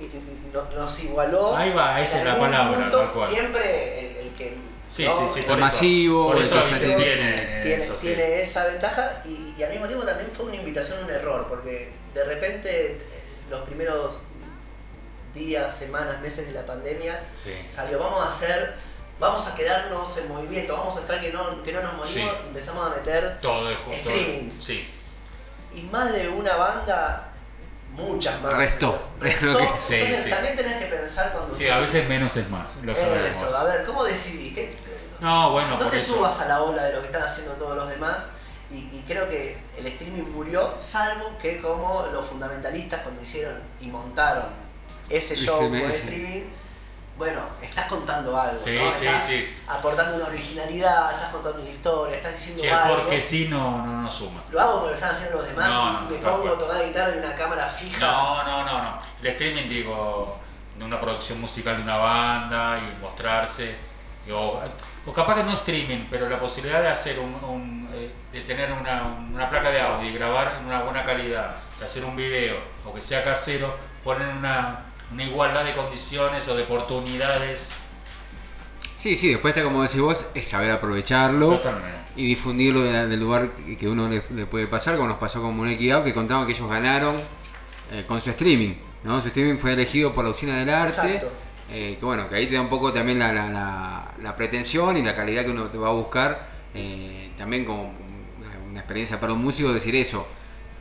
no- 0.51 0.69
nos 0.75 0.99
igualó. 1.05 1.55
Ahí 1.55 1.71
va, 1.71 2.01
esa 2.01 2.19
es 2.19 2.25
la 2.25 2.37
palabra, 2.37 2.77
punto, 2.77 3.11
cual. 3.13 3.29
siempre 3.29 3.99
el, 4.21 4.27
el 4.27 4.33
que. 4.33 4.57
Sí, 4.85 5.05
¿no? 5.05 5.17
sí, 5.17 5.25
sí, 5.35 5.39
El 5.39 5.45
por 5.45 5.55
eso. 5.57 5.65
masivo, 5.65 6.31
por 6.33 6.41
eso 6.41 6.61
sale- 6.61 6.95
tiene, 6.95 7.59
tiene, 7.63 7.83
eso, 7.83 7.93
sí. 7.99 8.07
tiene 8.07 8.41
esa 8.41 8.65
ventaja 8.65 9.21
y, 9.25 9.55
y 9.57 9.63
al 9.63 9.69
mismo 9.71 9.87
tiempo 9.87 10.05
también 10.05 10.29
fue 10.29 10.45
una 10.47 10.55
invitación 10.55 11.01
un 11.01 11.09
error, 11.09 11.47
porque 11.47 11.93
de 12.13 12.25
repente 12.25 12.97
eh, 12.97 12.97
los 13.49 13.61
primeros 13.61 14.19
días, 15.33 15.75
semanas, 15.75 16.19
meses 16.21 16.45
de 16.45 16.51
la 16.53 16.65
pandemia 16.65 17.19
Sí. 17.41 17.51
salió, 17.65 17.97
vamos 17.99 18.23
a 18.23 18.27
hacer, 18.27 18.75
vamos 19.19 19.47
a 19.47 19.55
quedarnos 19.55 20.17
en 20.17 20.27
movimiento, 20.27 20.75
vamos 20.77 20.97
a 20.97 20.99
estar 21.01 21.19
que 21.21 21.31
no, 21.31 21.61
que 21.63 21.71
no 21.71 21.81
nos 21.81 21.93
morimos, 21.93 22.29
Sí. 22.31 22.37
y 22.43 22.47
empezamos 22.47 22.87
a 22.87 22.89
meter 22.89 23.39
Todo 23.41 23.69
justo. 23.85 24.09
streamings. 24.09 24.53
Sí. 24.53 24.87
Y 25.75 25.81
más 25.83 26.11
de 26.13 26.29
una 26.29 26.55
banda, 26.55 27.29
muchas 27.93 28.41
más. 28.41 28.57
Restó. 28.57 29.07
Restó. 29.19 29.27
Es 29.27 29.41
lo 29.41 29.57
que- 29.57 29.63
Entonces 29.95 30.23
sí. 30.25 30.29
también 30.29 30.55
tenés 30.55 30.73
que 30.83 30.85
pensar 30.87 31.31
cuando 31.31 31.53
Sí, 31.53 31.63
estás- 31.63 31.77
a 31.77 31.81
veces 31.81 32.07
menos 32.09 32.35
es 32.35 32.49
más, 32.49 32.71
lo 32.83 32.95
sabemos. 32.95 33.27
Eso, 33.27 33.55
a 33.57 33.63
ver, 33.63 33.83
¿cómo 33.83 34.03
decidís? 34.03 34.53
¿Qué- 34.53 34.69
qué- 34.69 34.93
No, 35.19 35.51
bueno, 35.51 35.77
no 35.79 35.89
te 35.89 35.95
eso. 35.97 36.15
subas 36.15 36.39
a 36.41 36.45
la 36.47 36.61
ola 36.61 36.83
de 36.83 36.91
lo 36.93 36.99
que 36.99 37.05
están 37.07 37.23
haciendo 37.23 37.53
todos 37.53 37.75
los 37.75 37.87
demás. 37.89 38.27
Y, 38.69 38.77
y 38.97 39.03
creo 39.07 39.27
que 39.27 39.55
el 39.77 39.85
streaming 39.85 40.23
murió, 40.31 40.73
salvo 40.77 41.37
que 41.37 41.59
como 41.61 42.07
los 42.11 42.25
fundamentalistas 42.25 43.01
cuando 43.01 43.21
hicieron 43.21 43.61
y 43.79 43.87
montaron 43.87 44.45
ese 45.09 45.35
show 45.35 45.69
por 45.69 45.91
streaming, 45.91 46.45
bueno, 47.17 47.41
estás 47.61 47.85
contando 47.85 48.35
algo, 48.39 48.57
Sí, 48.59 48.71
¿no? 48.75 48.91
sí, 48.91 49.05
estás 49.05 49.23
sí. 49.23 49.57
aportando 49.67 50.15
una 50.15 50.25
originalidad, 50.25 51.11
estás 51.11 51.29
contando 51.29 51.61
una 51.61 51.69
historia, 51.69 52.15
estás 52.17 52.33
diciendo 52.33 52.75
algo. 52.75 52.95
porque 53.03 53.21
sí 53.21 53.47
no, 53.49 53.85
no, 53.85 54.01
no 54.01 54.11
suma. 54.11 54.41
Lo 54.49 54.59
hago 54.59 54.73
como 54.73 54.85
lo 54.87 54.93
están 54.93 55.11
haciendo 55.11 55.37
los 55.37 55.47
demás 55.47 55.69
No, 55.69 56.01
y 56.09 56.13
me 56.13 56.17
pongo 56.19 56.49
a 56.49 56.57
tocar 56.57 56.83
guitarra 56.85 57.13
en 57.13 57.19
una 57.19 57.35
cámara 57.35 57.67
fija. 57.67 57.99
No, 58.05 58.43
no, 58.43 58.65
no, 58.65 58.81
no. 58.83 58.99
El 59.21 59.27
streaming, 59.27 59.69
digo, 59.69 60.39
de 60.77 60.83
una 60.85 60.99
producción 60.99 61.39
musical 61.39 61.77
de 61.77 61.83
una 61.83 61.97
banda 61.97 62.79
y 62.79 62.99
mostrarse. 63.01 63.75
y 64.25 64.31
O, 64.31 64.59
o 65.05 65.13
capaz 65.13 65.35
que 65.35 65.43
no 65.43 65.53
streaming, 65.53 66.07
pero 66.09 66.27
la 66.27 66.39
posibilidad 66.39 66.81
de 66.81 66.87
hacer 66.89 67.19
un, 67.19 67.35
un, 67.43 67.89
eh, 67.93 68.11
de 68.31 68.41
tener 68.41 68.71
una, 68.71 69.03
una 69.03 69.49
placa 69.49 69.69
de 69.69 69.79
audio 69.81 70.09
y 70.09 70.13
grabar 70.13 70.55
en 70.59 70.65
una 70.65 70.81
buena 70.81 71.03
calidad, 71.03 71.57
de 71.79 71.85
hacer 71.85 72.03
un 72.05 72.15
video, 72.15 72.57
o 72.85 72.93
que 72.93 73.01
sea 73.01 73.23
casero, 73.23 73.75
poner 74.03 74.29
una, 74.29 74.85
una 75.13 75.23
igualdad 75.23 75.63
de 75.63 75.73
condiciones 75.73 76.47
o 76.47 76.55
de 76.55 76.63
oportunidades. 76.63 77.79
Sí, 78.97 79.15
sí, 79.17 79.29
después 79.29 79.51
está 79.55 79.63
como 79.67 79.81
decís 79.81 79.99
vos, 79.99 80.27
es 80.33 80.47
saber 80.47 80.71
aprovecharlo 80.71 81.49
Totalmente. 81.57 81.97
y 82.15 82.25
difundirlo 82.25 82.81
de- 82.81 83.07
del 83.07 83.19
lugar 83.19 83.49
que 83.77 83.87
uno 83.87 84.07
le, 84.07 84.23
le 84.33 84.45
puede 84.45 84.65
pasar, 84.67 84.95
como 84.95 85.09
nos 85.09 85.17
pasó 85.17 85.41
con 85.41 85.55
Munequi 85.57 85.89
Dao, 85.89 86.03
que 86.03 86.13
contaban 86.13 86.45
que 86.47 86.53
ellos 86.53 86.69
ganaron 86.69 87.15
eh, 87.91 88.05
con 88.07 88.21
su 88.21 88.29
streaming. 88.29 88.75
¿no? 89.03 89.13
Su 89.21 89.27
streaming 89.27 89.57
fue 89.57 89.73
elegido 89.73 90.13
por 90.13 90.23
la 90.23 90.31
Usina 90.31 90.57
del 90.57 90.69
Arte. 90.69 90.89
Exacto. 91.15 91.31
eh, 91.71 91.97
que 91.99 92.05
bueno, 92.05 92.29
que 92.29 92.35
ahí 92.35 92.47
te 92.47 92.55
da 92.55 92.61
un 92.61 92.69
poco 92.69 92.93
también 92.93 93.19
la, 93.19 93.33
la- 93.33 93.49
la- 93.49 94.11
la 94.21 94.35
pretensión 94.37 94.95
y 94.95 95.01
la 95.03 95.13
calidad 95.15 95.43
que 95.43 95.51
uno 95.51 95.65
te 95.65 95.77
va 95.77 95.89
a 95.89 95.93
buscar. 95.93 96.47
eh, 96.75 97.31
también 97.37 97.65
como 97.65 97.93
una 98.69 98.79
experiencia 98.79 99.19
para 99.19 99.33
un 99.33 99.43
músico 99.43 99.71
decir 99.73 99.95
eso. 99.95 100.25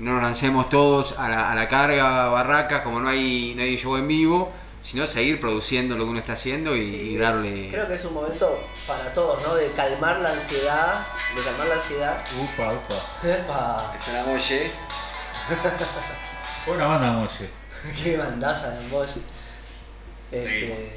No 0.03 0.15
nos 0.15 0.23
lancemos 0.23 0.69
todos 0.69 1.19
a 1.19 1.29
la, 1.29 1.51
a 1.53 1.55
la 1.55 1.69
carga, 1.69 2.27
barracas, 2.29 2.83
como 2.83 2.99
no 2.99 3.09
hay, 3.09 3.55
no 3.57 3.63
hay 3.63 3.77
show 3.77 3.97
en 3.97 4.09
vivo, 4.09 4.53
sino 4.83 5.07
seguir 5.07 5.39
produciendo 5.41 5.97
lo 5.97 6.05
que 6.05 6.11
uno 6.11 6.19
está 6.19 6.33
haciendo 6.33 6.75
y, 6.75 6.83
Sí, 6.83 7.11
y 7.13 7.17
darle... 7.17 7.69
Creo 7.69 7.87
que 7.87 7.93
es 7.95 8.05
un 8.05 8.15
momento 8.15 8.69
para 8.89 9.13
todos, 9.13 9.41
¿no? 9.47 9.55
De 9.55 9.71
calmar 9.73 10.19
la 10.19 10.31
ansiedad, 10.33 11.07
de 11.37 11.43
calmar 11.43 11.69
la 11.69 11.75
ansiedad. 11.77 12.25
Upa, 12.37 12.73
upa. 12.73 13.29
Epa, 13.29 13.95
Es 13.97 14.09
una 14.09 14.25
molle. 14.25 14.71
Buena 16.67 16.87
banda, 16.89 17.13
Molle. 17.13 17.51
qué 18.03 18.17
bandaza 18.17 18.75
Bosch. 18.91 19.17
Este, 20.33 20.93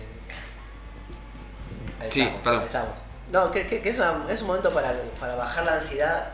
ahí 2.02 2.10
Sí, 2.12 2.22
estamos, 2.22 2.42
perdón. 2.42 2.60
ahí 2.62 2.66
estamos. 2.66 3.04
No, 3.32 3.52
que, 3.52 3.68
que- 3.68 3.82
que 3.82 3.90
es, 3.90 4.00
una- 4.00 4.26
es 4.30 4.42
un 4.42 4.48
momento 4.48 4.74
para, 4.74 4.94
para 5.20 5.36
bajar 5.36 5.66
la 5.66 5.74
ansiedad 5.74 6.32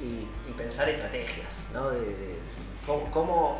y, 0.00 0.26
y 0.48 0.52
pensar 0.56 0.88
estrategias, 0.88 1.68
¿no? 1.72 1.88
De, 1.90 2.00
de- 2.00 2.16
de 2.16 2.38
cómo, 2.86 3.10
cómo- 3.10 3.58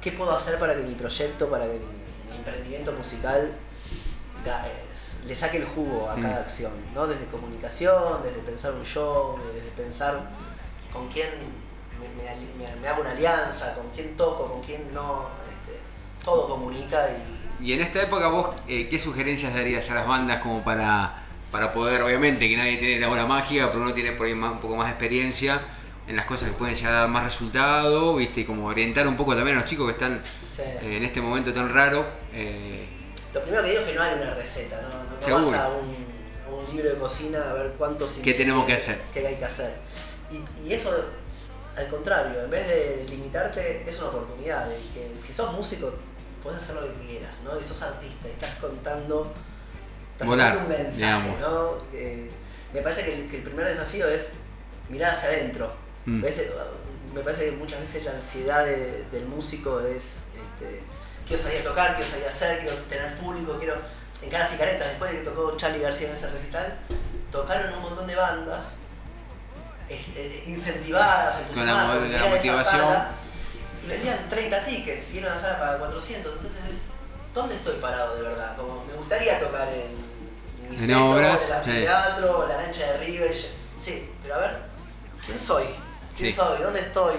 qué 0.00 0.12
puedo 0.12 0.34
hacer 0.34 0.58
para 0.58 0.74
que 0.76 0.82
mi 0.82 0.94
proyecto, 0.94 1.48
para 1.50 1.64
que 1.66 1.74
mi, 1.80 2.30
mi 2.30 2.36
emprendimiento 2.38 2.92
musical 2.92 3.54
le 5.26 5.34
saque 5.34 5.58
el 5.58 5.64
jugo 5.64 6.10
a 6.10 6.16
cada 6.16 6.36
Mm. 6.40 6.42
acción, 6.44 6.72
¿no? 6.94 7.06
Desde 7.06 7.26
comunicación, 7.26 8.20
desde 8.22 8.40
pensar 8.42 8.72
un 8.72 8.84
show, 8.84 9.38
desde 9.54 9.70
pensar 9.70 10.28
con 10.92 11.08
quién 11.08 11.28
me 12.80 12.88
hago 12.88 13.00
una 13.02 13.12
alianza, 13.12 13.74
con 13.74 13.88
quién 13.90 14.16
toco, 14.16 14.48
con 14.48 14.60
quién 14.60 14.92
no. 14.92 15.28
este, 15.48 15.78
todo 16.24 16.48
comunica 16.48 17.08
y 17.10 17.64
Y 17.64 17.72
en 17.74 17.80
esta 17.82 18.02
época 18.02 18.26
vos, 18.28 18.48
eh, 18.66 18.88
¿qué 18.88 18.98
sugerencias 18.98 19.54
darías 19.54 19.88
a 19.90 19.94
las 19.94 20.06
bandas 20.08 20.42
como 20.42 20.64
para, 20.64 21.21
para 21.52 21.72
poder, 21.72 22.02
obviamente 22.02 22.48
que 22.48 22.56
nadie 22.56 22.78
tiene 22.78 22.98
la 22.98 23.08
bola 23.08 23.26
mágica, 23.26 23.68
pero 23.70 23.82
uno 23.84 23.92
tiene 23.94 24.12
por 24.12 24.26
ahí 24.26 24.34
más- 24.34 24.52
un 24.52 24.60
poco 24.60 24.74
más 24.74 24.86
de 24.86 24.92
experiencia 24.92 25.60
en 26.08 26.16
las 26.16 26.26
cosas 26.26 26.48
que 26.48 26.54
pueden 26.56 26.74
llegar 26.74 26.94
a 26.94 26.98
dar 27.00 27.08
más 27.08 27.24
resultado, 27.24 28.16
viste, 28.16 28.40
y 28.40 28.44
como 28.44 28.66
orientar 28.66 29.06
un 29.06 29.16
poco 29.16 29.36
también 29.36 29.56
a 29.58 29.60
los 29.60 29.68
chicos 29.70 29.86
que 29.86 29.92
están 29.92 30.20
Sí. 30.42 30.62
eh, 30.62 30.96
en 30.96 31.04
este 31.04 31.20
momento 31.20 31.52
tan 31.52 31.72
raro. 31.72 32.04
eh, 32.32 32.86
Lo 33.34 33.40
primero 33.42 33.62
que 33.62 33.68
digo 33.70 33.82
es 33.82 33.88
que 33.90 33.94
no 33.94 34.02
hay 34.02 34.14
una 34.14 34.34
receta, 34.34 34.80
¿no? 34.82 35.28
No, 35.28 35.34
vas 35.36 35.52
a 35.54 35.68
un, 35.68 35.94
a 36.46 36.50
un 36.54 36.74
libro 36.74 36.90
de 36.90 36.96
cocina 36.96 37.50
a 37.50 37.52
ver 37.54 37.74
cuántos 37.78 38.18
¿Qué 38.24 38.34
tenemos 38.34 38.64
que 38.66 38.72
hacer? 38.74 39.00
qué 39.14 39.26
hay 39.26 39.36
que 39.36 39.44
hacer. 39.44 39.74
Y, 40.30 40.68
y 40.68 40.72
eso, 40.72 40.90
al 41.76 41.86
contrario, 41.86 42.42
en 42.42 42.50
vez 42.50 42.66
de 42.68 43.06
limitarte, 43.10 43.82
es 43.88 43.98
una 44.00 44.08
oportunidad 44.08 44.66
de 44.68 44.76
que 44.94 45.12
si 45.18 45.32
sos 45.32 45.52
músico, 45.52 45.94
puedes 46.42 46.60
hacer 46.62 46.74
lo 46.74 46.82
que 46.82 46.94
quieras, 46.94 47.42
¿no? 47.44 47.56
Y 47.58 47.62
sos 47.62 47.80
artista, 47.82 48.26
y 48.28 48.32
estás 48.32 48.50
contando, 48.60 49.32
Volar, 50.20 50.56
un 50.56 50.68
mensaje, 50.68 50.94
digamos. 51.30 51.40
¿no? 51.40 51.82
Eh, 51.92 52.30
me 52.72 52.80
parece 52.80 53.04
que 53.04 53.14
el, 53.14 53.30
que 53.30 53.36
el 53.38 53.42
primer 53.42 53.66
desafío 53.66 54.06
es 54.08 54.30
mirar 54.88 55.12
hacia 55.12 55.28
adentro. 55.28 55.74
Mm. 56.06 56.22
¿Ves? 56.22 56.44
Me 57.14 57.20
parece 57.20 57.46
que 57.46 57.52
muchas 57.52 57.80
veces 57.80 58.04
la 58.04 58.12
ansiedad 58.12 58.64
de- 58.64 59.04
del 59.12 59.26
músico 59.26 59.80
es, 59.80 60.24
este, 60.34 60.82
quiero 61.26 61.42
salir 61.42 61.60
a 61.60 61.64
tocar, 61.64 61.94
quiero 61.94 62.10
salir 62.10 62.26
a 62.26 62.30
hacer, 62.30 62.58
quiero 62.60 62.74
tener 62.84 63.14
público, 63.16 63.56
quiero... 63.58 63.76
En 64.22 64.30
Caras 64.30 64.52
y 64.52 64.56
Caretas, 64.56 64.86
después 64.88 65.10
de 65.10 65.18
que 65.18 65.24
tocó 65.24 65.56
Charlie 65.56 65.80
García 65.80 66.08
en 66.08 66.14
ese 66.14 66.28
recital, 66.28 66.78
tocaron 67.30 67.74
un 67.74 67.80
montón 67.82 68.06
de 68.06 68.14
bandas 68.14 68.76
es- 69.88 70.08
eh, 70.16 70.44
incentivadas, 70.46 71.40
entusiasmadas 71.40 71.86
mo- 71.88 71.94
por 71.94 72.06
ir 72.06 72.12
la 72.14 72.22
a 72.26 72.36
esa 72.36 72.64
sala 72.64 73.10
y 73.84 73.88
vendían 73.88 74.28
30 74.28 74.64
tickets 74.64 75.10
y 75.10 75.18
era 75.18 75.26
una 75.32 75.38
sala 75.40 75.58
para 75.58 75.78
400. 75.78 76.34
Entonces 76.36 76.64
es, 76.70 76.80
¿dónde 77.34 77.54
estoy 77.54 77.76
parado 77.78 78.14
de 78.16 78.22
verdad? 78.22 78.56
Como 78.56 78.84
me 78.84 78.92
gustaría 78.94 79.38
tocar 79.38 79.68
en 79.68 79.90
mi 80.70 80.76
En 80.76 80.78
centro, 80.86 81.10
obras, 81.10 81.40
en 81.42 81.46
el 81.46 81.52
anfiteatro, 81.52 82.42
en 82.44 82.48
la 82.48 82.56
cancha 82.56 82.86
de 82.86 82.98
River. 82.98 83.36
Sí, 83.76 84.10
pero 84.22 84.34
a 84.34 84.38
ver, 84.38 84.62
¿quién 85.24 85.38
soy? 85.38 85.64
¿Quién 86.16 86.30
Sí. 86.30 86.36
soy? 86.36 86.62
¿Dónde 86.62 86.80
estoy? 86.80 87.14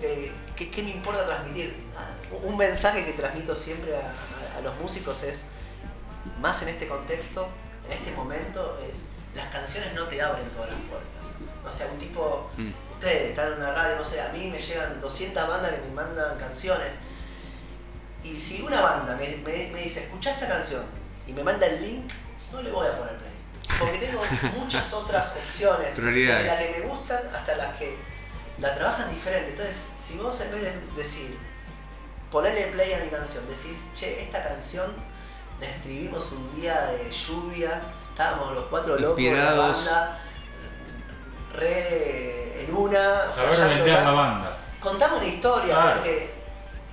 Eh, 0.00 0.32
¿qué, 0.56 0.70
qué 0.70 0.82
me 0.82 0.90
importa 0.90 1.24
transmitir? 1.26 1.86
Ah, 1.96 2.08
Un 2.42 2.56
mensaje 2.56 3.04
que 3.04 3.12
transmito 3.12 3.54
siempre 3.54 3.94
a, 3.94 4.00
a- 4.00 4.58
a 4.58 4.60
los 4.62 4.74
músicos 4.80 5.22
es, 5.22 5.42
más 6.40 6.62
en 6.62 6.68
este 6.68 6.88
contexto, 6.88 7.46
en 7.86 7.92
este 7.92 8.10
momento, 8.12 8.78
es 8.88 9.02
las 9.34 9.46
canciones 9.46 9.92
no 9.94 10.06
te 10.08 10.20
abren 10.22 10.50
todas 10.50 10.68
las 10.70 10.80
puertas. 10.88 11.32
O 11.64 11.70
sea, 11.70 11.86
un 11.86 11.98
tipo, 11.98 12.50
Mm. 12.56 12.70
ustedes 12.92 13.30
están 13.30 13.52
en 13.52 13.58
una 13.58 13.70
radio, 13.72 13.96
no 13.96 14.04
sé, 14.04 14.20
a 14.20 14.28
mí 14.30 14.46
me 14.50 14.58
llegan 14.58 14.98
200 15.00 15.46
bandas 15.46 15.72
que 15.72 15.80
me 15.88 15.90
mandan 15.94 16.36
canciones. 16.38 16.94
Y 18.24 18.38
si 18.38 18.62
una 18.62 18.80
banda 18.80 19.16
me, 19.16 19.26
me- 19.38 19.68
me 19.72 19.78
dice, 19.80 20.04
escucha 20.04 20.30
esta 20.30 20.46
canción 20.48 20.84
y 21.26 21.32
me 21.32 21.42
manda 21.42 21.66
el 21.66 21.82
link, 21.82 22.12
no 22.52 22.62
le 22.62 22.70
voy 22.70 22.86
a 22.86 22.96
poner 22.96 23.16
play. 23.16 23.32
Porque 23.78 23.98
tengo 23.98 24.22
muchas 24.58 24.92
otras 24.92 25.32
opciones. 25.36 25.90
Prioridades. 25.92 26.42
Desde 26.44 26.54
las 26.56 26.64
que 26.64 26.80
me 26.80 26.86
gustan 26.86 27.22
hasta 27.34 27.56
las 27.56 27.76
que 27.78 27.96
la 28.58 28.74
trabajan 28.74 29.08
diferente. 29.10 29.50
Entonces, 29.50 29.88
si 29.92 30.16
vos 30.18 30.40
en 30.40 30.50
vez 30.50 30.62
de 30.62 30.72
decir, 30.96 31.36
ponerle 32.30 32.66
play 32.68 32.92
a 32.92 33.00
mi 33.00 33.08
canción, 33.08 33.44
decís, 33.46 33.84
che, 33.92 34.22
esta 34.22 34.42
canción 34.42 34.90
la 35.60 35.66
escribimos 35.66 36.32
un 36.32 36.50
día 36.60 36.78
de 36.86 37.10
lluvia, 37.10 37.82
estábamos 38.08 38.52
los 38.54 38.64
cuatro 38.64 38.96
locos 38.96 39.16
de 39.16 39.22
la 39.22 39.28
Inspirados. 39.30 39.76
banda, 39.84 40.18
re 41.54 42.62
en 42.64 42.74
una, 42.74 43.30
Saber 43.32 43.86
la 43.88 44.10
banda. 44.10 44.56
Contame 44.80 45.16
una 45.18 45.26
historia, 45.26 45.74
Claro. 45.74 45.94
porque 45.96 46.41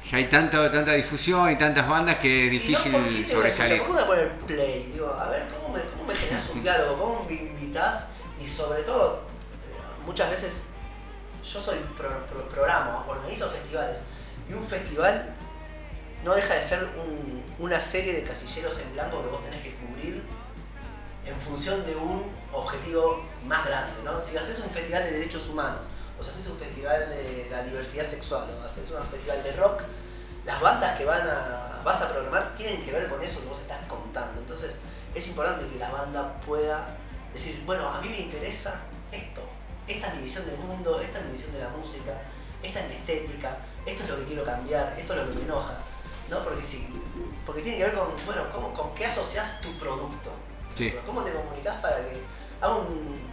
Ya 0.09 0.17
hay 0.17 0.25
tanta, 0.29 0.71
tanta 0.71 0.93
difusión 0.93 1.49
y 1.51 1.57
tantas 1.57 1.87
bandas 1.87 2.17
que 2.19 2.45
es 2.47 2.51
si 2.51 2.59
difícil 2.59 2.91
no, 2.91 2.99
¿por 2.99 3.09
qué 3.09 3.21
te 3.21 3.31
sobresalir. 3.31 3.77
¿Por 3.83 3.87
qué 3.87 3.93
me 3.93 3.99
voy 3.99 4.03
a 4.03 4.07
poner 4.07 4.31
play? 4.47 4.89
Digo, 4.91 5.07
a 5.07 5.29
ver, 5.29 5.47
¿cómo 5.47 5.73
me, 5.75 5.81
cómo 5.83 6.05
me 6.05 6.15
generas 6.15 6.49
un 6.49 6.61
diálogo? 6.63 6.97
¿Cómo 6.97 7.25
me 7.25 7.33
invitas? 7.33 8.05
Y 8.41 8.47
sobre 8.47 8.81
todo, 8.83 9.17
eh, 9.17 10.05
muchas 10.05 10.29
veces 10.29 10.61
yo 11.43 11.59
soy 11.59 11.77
pro- 11.95 12.25
pro- 12.25 12.47
programa, 12.47 13.05
organizo 13.07 13.47
festivales. 13.49 14.01
Y 14.49 14.53
un 14.53 14.63
festival 14.63 15.35
no 16.23 16.33
deja 16.33 16.55
de 16.55 16.61
ser 16.61 16.83
un- 16.97 17.43
una 17.59 17.79
serie 17.79 18.13
de 18.13 18.23
casilleros 18.23 18.79
en 18.79 18.93
blanco 18.93 19.21
que 19.21 19.29
vos 19.29 19.43
tenés 19.43 19.61
que 19.61 19.75
cubrir 19.75 20.23
en 21.25 21.39
función 21.39 21.85
de 21.85 21.95
un 21.95 22.31
objetivo 22.53 23.23
más 23.45 23.65
grande, 23.65 24.01
¿no? 24.03 24.19
Si 24.19 24.35
haces 24.35 24.59
un 24.59 24.69
festival 24.69 25.03
de 25.03 25.11
derechos 25.11 25.47
humanos, 25.49 25.87
o 26.19 26.23
si 26.23 26.29
haces 26.29 26.47
un 26.47 26.57
festival 26.57 27.09
de 27.09 27.47
la 27.49 27.63
diversidad 27.63 28.03
sexual, 28.03 28.49
o 28.49 28.65
haces 28.65 28.91
un 28.91 29.05
festival 29.05 29.41
de 29.41 29.53
rock, 29.53 29.83
las 30.45 30.59
bandas 30.59 30.97
que 30.97 31.05
van 31.05 31.21
a, 31.27 31.81
vas 31.83 32.01
a 32.01 32.09
programar 32.09 32.55
tienen 32.55 32.81
que 32.83 32.91
ver 32.91 33.07
con 33.07 33.21
eso 33.21 33.39
que 33.39 33.47
vos 33.47 33.59
estás 33.59 33.79
contando. 33.87 34.39
Entonces, 34.39 34.75
es 35.15 35.27
importante 35.27 35.67
que 35.67 35.77
la 35.77 35.89
banda 35.89 36.39
pueda 36.41 36.97
decir, 37.31 37.63
bueno, 37.65 37.87
a 37.87 38.01
mí 38.01 38.09
me 38.09 38.17
interesa 38.17 38.81
esto, 39.11 39.41
esta 39.87 40.07
es 40.07 40.15
mi 40.15 40.23
visión 40.23 40.45
del 40.45 40.57
mundo, 40.57 40.99
esta 40.99 41.19
es 41.19 41.25
mi 41.25 41.31
visión 41.31 41.51
de 41.53 41.59
la 41.59 41.69
música, 41.69 42.21
esta 42.61 42.81
es 42.81 42.87
mi 42.87 42.93
estética, 42.95 43.57
esto 43.85 44.03
es 44.03 44.09
lo 44.09 44.15
que 44.17 44.25
quiero 44.25 44.43
cambiar, 44.43 44.93
esto 44.97 45.13
es 45.13 45.19
lo 45.19 45.27
que 45.29 45.35
me 45.35 45.41
enoja, 45.43 45.77
¿no? 46.29 46.43
Porque 46.43 46.61
si, 46.61 46.85
porque 47.45 47.61
tiene 47.61 47.77
que 47.77 47.83
ver 47.85 47.93
con, 47.93 48.09
bueno, 48.25 48.49
cómo, 48.51 48.73
con 48.73 48.93
qué 48.93 49.05
asocias 49.05 49.61
tu 49.61 49.75
producto. 49.77 50.31
Sí. 50.77 50.93
¿Cómo 51.05 51.23
te 51.23 51.31
comunicas 51.31 51.81
para 51.81 52.03
que 52.03 52.21
haga 52.61 52.75
un, 52.75 53.28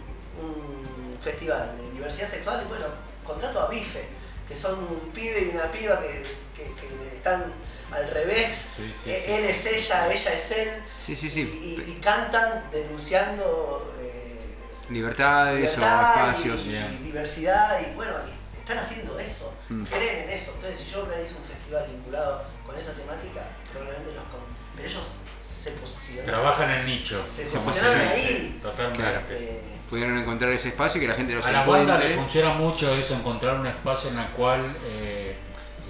un 1.17 1.21
festival 1.21 1.75
de 1.77 1.91
diversidad 1.91 2.27
sexual? 2.27 2.63
Y 2.65 2.67
bueno, 2.69 2.85
contrato 3.23 3.59
a 3.61 3.67
Bife, 3.69 4.07
que 4.47 4.55
son 4.55 4.79
un 4.79 5.11
pibe 5.11 5.41
y 5.41 5.55
una 5.55 5.69
piba 5.71 5.99
que, 5.99 6.23
que- 6.55 6.73
que 6.75 7.15
están 7.15 7.53
al 7.91 8.07
revés. 8.09 8.57
Sí, 8.75 8.91
sí, 8.93 9.11
Eh, 9.11 9.23
sí. 9.25 9.31
Él 9.33 9.43
es 9.45 9.65
ella, 9.65 10.11
ella 10.11 10.31
es 10.33 10.51
él. 10.51 10.69
Sí, 11.05 11.15
sí, 11.15 11.29
sí. 11.29 11.41
Y, 11.87 11.91
y 11.91 11.93
cantan 11.99 12.69
denunciando 12.71 13.93
eh, 13.99 14.55
Libertades 14.89 15.59
libertad 15.59 16.23
o 16.23 16.27
y, 16.27 16.49
espacios. 16.49 16.59
y 16.65 16.97
diversidad. 17.03 17.79
Y 17.87 17.95
bueno, 17.95 18.13
y 18.53 18.57
están 18.57 18.77
haciendo 18.77 19.17
eso. 19.19 19.53
Mm. 19.69 19.83
Creen 19.83 20.23
en 20.23 20.29
eso. 20.29 20.51
Entonces, 20.53 20.79
si 20.79 20.89
yo 20.91 21.01
organizo 21.03 21.35
un 21.37 21.43
festival 21.43 21.85
vinculado 21.87 22.43
con 22.65 22.77
esa 22.77 22.93
temática, 22.93 23.47
probablemente 23.71 24.11
los. 24.13 24.23
con- 24.25 24.45
Pero 24.75 24.87
ellos 24.87 25.15
se 25.41 25.71
posicionan. 25.71 26.25
Trabajan 26.25 26.69
en 26.69 26.85
nicho. 26.85 27.25
Se 27.25 27.43
posicionan, 27.45 28.07
ahí. 28.07 28.53
sí, 28.55 28.59
Totalmente. 28.61 29.35
Eh, 29.37 29.61
Pudieron 29.89 30.17
encontrar 30.17 30.51
ese 30.51 30.69
espacio 30.69 30.99
y 30.99 31.05
que 31.05 31.07
la 31.07 31.15
gente 31.15 31.33
los 31.33 31.45
A 31.45 31.51
la 31.51 31.63
banda 31.63 31.97
le 31.97 32.13
funciona 32.15 32.53
mucho 32.53 32.93
eso, 32.95 33.13
encontrar 33.15 33.55
un 33.59 33.67
espacio 33.67 34.09
en 34.09 34.19
el 34.19 34.27
cual 34.29 34.75
eh, 34.85 35.35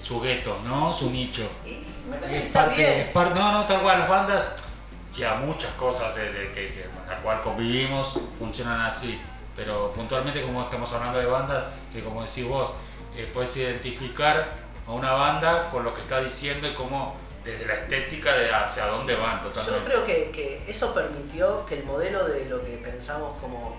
su 0.03 0.21
gueto, 0.21 0.59
¿no? 0.65 0.93
Su 0.93 1.09
nicho. 1.09 1.49
y 1.65 1.83
me 2.07 2.15
parece 2.17 2.37
Es 2.37 2.41
que 2.43 2.47
está 2.47 2.65
parte- 2.65 2.77
bien. 2.77 2.99
es 2.99 3.07
par- 3.09 3.35
no, 3.35 3.51
no, 3.51 3.65
tal 3.65 3.81
cual, 3.81 3.99
las 3.99 4.07
bandas, 4.09 4.67
ya 5.17 5.35
muchas 5.35 5.71
cosas 5.71 6.15
de, 6.15 6.31
de 6.31 6.51
que, 6.51 6.85
con 6.95 7.07
la 7.15 7.21
cual 7.21 7.41
convivimos 7.41 8.19
funcionan 8.37 8.81
así, 8.81 9.19
pero 9.55 9.91
puntualmente 9.93 10.43
como 10.43 10.61
estamos 10.63 10.93
hablando 10.93 11.17
de 11.19 11.25
bandas, 11.25 11.63
que 11.91 12.03
como 12.03 12.23
decís 12.23 12.45
vos, 12.47 12.73
eh, 13.15 13.29
puedes 13.33 13.57
identificar 13.57 14.53
a 14.85 14.91
una 14.91 15.11
banda 15.13 15.69
con 15.71 15.83
lo 15.83 15.93
que 15.95 16.01
está 16.01 16.19
diciendo 16.21 16.67
y 16.67 16.73
cómo 16.75 17.15
desde 17.43 17.65
la 17.65 17.73
estética 17.73 18.33
de 18.35 18.53
hacia 18.53 18.85
dónde 18.85 19.15
van 19.15 19.41
Yo 19.41 19.49
totalmente. 19.49 19.89
creo 19.89 20.03
que, 20.03 20.31
que 20.31 20.63
eso 20.67 20.93
permitió 20.93 21.65
que 21.65 21.75
el 21.79 21.83
modelo 21.85 22.25
de 22.27 22.45
lo 22.45 22.61
que 22.61 22.77
pensamos 22.77 23.33
como 23.41 23.75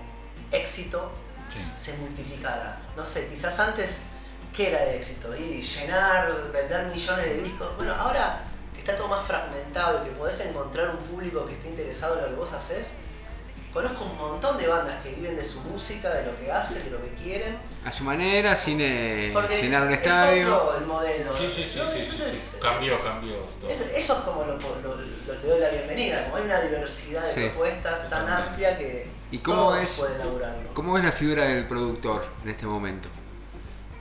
éxito 0.51 1.11
Sí. 1.49 1.59
se 1.73 1.93
multiplicara. 1.93 2.77
No 2.95 3.03
sé, 3.03 3.25
quizás 3.27 3.57
antes, 3.59 4.03
¿qué 4.53 4.67
era 4.67 4.83
el 4.83 4.95
éxito? 4.95 5.35
Y 5.35 5.61
llenar, 5.61 6.31
vender 6.51 6.85
millones 6.85 7.25
de 7.25 7.37
discos. 7.41 7.75
Bueno, 7.75 7.91
ahora 7.95 8.43
que 8.73 8.79
está 8.81 8.95
todo 8.95 9.07
más 9.07 9.25
fragmentado 9.25 10.01
y 10.01 10.09
que 10.09 10.11
podés 10.15 10.39
encontrar 10.41 10.89
un 10.91 11.01
público 11.03 11.43
que 11.45 11.53
esté 11.53 11.67
interesado 11.69 12.17
en 12.17 12.21
lo 12.23 12.29
que 12.29 12.35
vos 12.35 12.53
haces, 12.53 12.93
conozco 13.73 14.03
un 14.05 14.17
montón 14.17 14.57
de 14.57 14.67
bandas 14.67 14.95
que 15.03 15.11
viven 15.13 15.35
de 15.35 15.43
su 15.43 15.61
música, 15.61 16.09
de 16.09 16.25
lo 16.25 16.35
que 16.35 16.51
hacen, 16.51 16.83
de 16.83 16.89
lo 16.91 16.99
que 16.99 17.09
quieren. 17.13 17.57
A 17.85 17.91
su 17.91 18.03
manera, 18.03 18.55
sin 18.55 18.79
eh, 18.81 19.29
Porque 19.33 19.61
llenar 19.61 19.83
un 19.87 19.93
es 19.93 19.99
estadio. 20.01 20.55
otro 20.55 20.77
el 20.79 20.85
modelo. 20.85 21.33
Sí, 21.33 21.49
sí, 21.53 21.63
sí, 21.71 21.79
¿no? 21.79 21.85
sí, 21.85 21.99
Entonces, 21.99 22.49
sí. 22.53 22.59
Cambió, 22.59 23.01
cambió. 23.03 23.35
todo. 23.61 23.69
Eso, 23.69 23.83
eso 23.93 24.13
es 24.13 24.19
como 24.21 24.41
lo, 24.43 24.53
lo- 24.57 24.81
lo- 24.81 24.95
le 24.95 25.47
doy 25.47 25.59
la 25.59 25.69
bienvenida, 25.69 26.23
como 26.25 26.37
hay 26.37 26.43
una 26.43 26.59
diversidad 26.61 27.23
de 27.27 27.33
Sí. 27.35 27.49
propuestas 27.49 28.07
tan 28.09 28.27
amplia 28.27 28.77
que 28.77 29.07
¿Y 29.31 29.37
cómo 29.39 29.57
todos 29.57 29.83
es- 29.83 29.89
pueden 29.91 30.17
laburarlo. 30.17 30.73
¿Cómo 30.73 30.97
es 30.97 31.03
la 31.03 31.11
figura 31.11 31.43
del 31.45 31.67
productor 31.67 32.25
en 32.43 32.49
este 32.49 32.65
momento? 32.65 33.07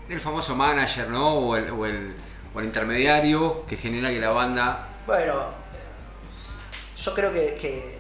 El 0.09 0.21
famoso 0.21 0.55
manager, 0.57 1.09
¿no? 1.11 1.35
O 1.35 1.57
el, 1.57 1.71
o 1.71 1.85
el, 1.85 2.17
o 2.55 2.61
el 2.61 2.65
intermediario 2.65 3.67
que 3.67 3.77
genera 3.77 4.09
que 4.09 4.19
la 4.19 4.31
banda. 4.31 4.89
Bueno, 5.07 5.35
eh, 5.75 6.97
yo 7.03 7.15
creo 7.15 7.31
que, 7.31 7.55
que 7.55 7.98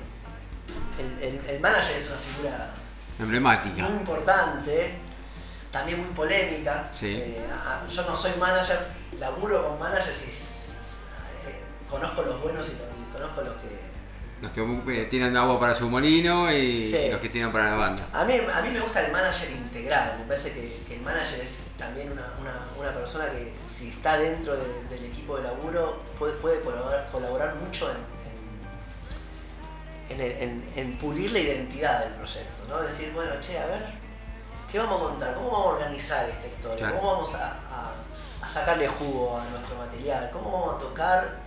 el, 0.99 1.22
el- 1.22 1.46
el 1.49 1.61
manager 1.61 1.96
es 1.96 2.07
una 2.09 2.16
figura 2.16 2.74
emblemática. 3.18 3.82
muy 3.84 3.92
importante, 3.92 4.99
también 5.70 5.99
muy 5.99 6.09
polémica. 6.09 6.88
Sí. 6.92 7.14
Eh, 7.16 7.44
yo 7.88 8.03
no 8.05 8.14
soy 8.14 8.32
manager, 8.38 8.88
laburo 9.18 9.68
con 9.68 9.78
managers 9.78 10.22
y 10.22 11.49
eh, 11.51 11.61
conozco 11.88 12.22
los 12.22 12.40
buenos 12.42 12.68
y, 12.68 12.72
los- 12.72 12.80
y 13.09 13.12
conozco 13.12 13.42
los 13.42 13.55
que 13.55 13.88
Los 14.40 14.53
que 14.53 14.61
eh, 15.03 15.05
tienen 15.07 15.36
agua 15.36 15.59
para 15.59 15.74
su 15.74 15.90
molino 15.90 16.51
y, 16.53 16.72
Sí. 16.72 16.96
y 16.96 17.11
los 17.11 17.20
que 17.20 17.28
tienen 17.28 17.51
para 17.51 17.70
la 17.70 17.76
banda. 17.76 18.07
A 18.12 18.24
mí, 18.24 18.34
a 18.34 18.62
mí 18.62 18.68
me 18.70 18.78
gusta 18.80 19.01
el 19.05 19.11
manager 19.11 19.51
integral, 19.51 20.16
me 20.18 20.24
parece 20.26 20.53
que, 20.53 20.80
que 20.86 20.94
el 20.94 21.01
manager 21.01 21.40
es 21.40 21.66
también 21.76 22.12
una, 22.12 22.22
una- 22.40 22.66
una 22.78 22.92
persona 22.94 23.28
que 23.30 23.53
si 23.66 23.88
está 23.88 24.16
dentro 24.16 24.55
de- 24.57 24.84
del 24.84 25.05
equipo 25.07 25.36
de 25.38 25.42
laburo 25.42 26.05
puede, 26.18 26.34
puede 26.34 26.61
colaborar, 26.61 27.07
colaborar 27.11 27.57
mucho 27.57 27.90
en, 27.90 27.96
en, 30.11 30.20
en 30.20 30.20
el- 30.20 30.42
en- 30.42 30.70
en 30.76 30.98
pulir 30.98 31.30
la 31.32 31.38
identidad 31.40 32.04
del 32.04 32.14
proyecto, 32.14 32.62
¿no? 32.68 32.80
Decir, 32.80 33.11
bueno, 33.14 33.32
che, 33.40 33.59
a 33.59 33.66
ver, 33.66 33.84
¿qué 34.70 34.78
vamos 34.78 35.00
a 35.00 35.04
contar? 35.04 35.34
¿Cómo 35.34 35.50
vamos 35.50 35.66
a 35.66 35.74
organizar 35.74 36.28
esta 36.28 36.46
historia? 36.46 36.78
Claro. 36.86 36.96
¿Cómo 36.96 37.12
vamos 37.12 37.34
a, 37.34 37.46
a- 37.52 37.94
a 38.42 38.48
sacarle 38.48 38.86
jugo 38.88 39.38
a 39.38 39.44
nuestro 39.46 39.74
material? 39.76 40.30
¿Cómo 40.32 40.50
vamos 40.52 40.74
a 40.74 40.78
tocar 40.78 41.38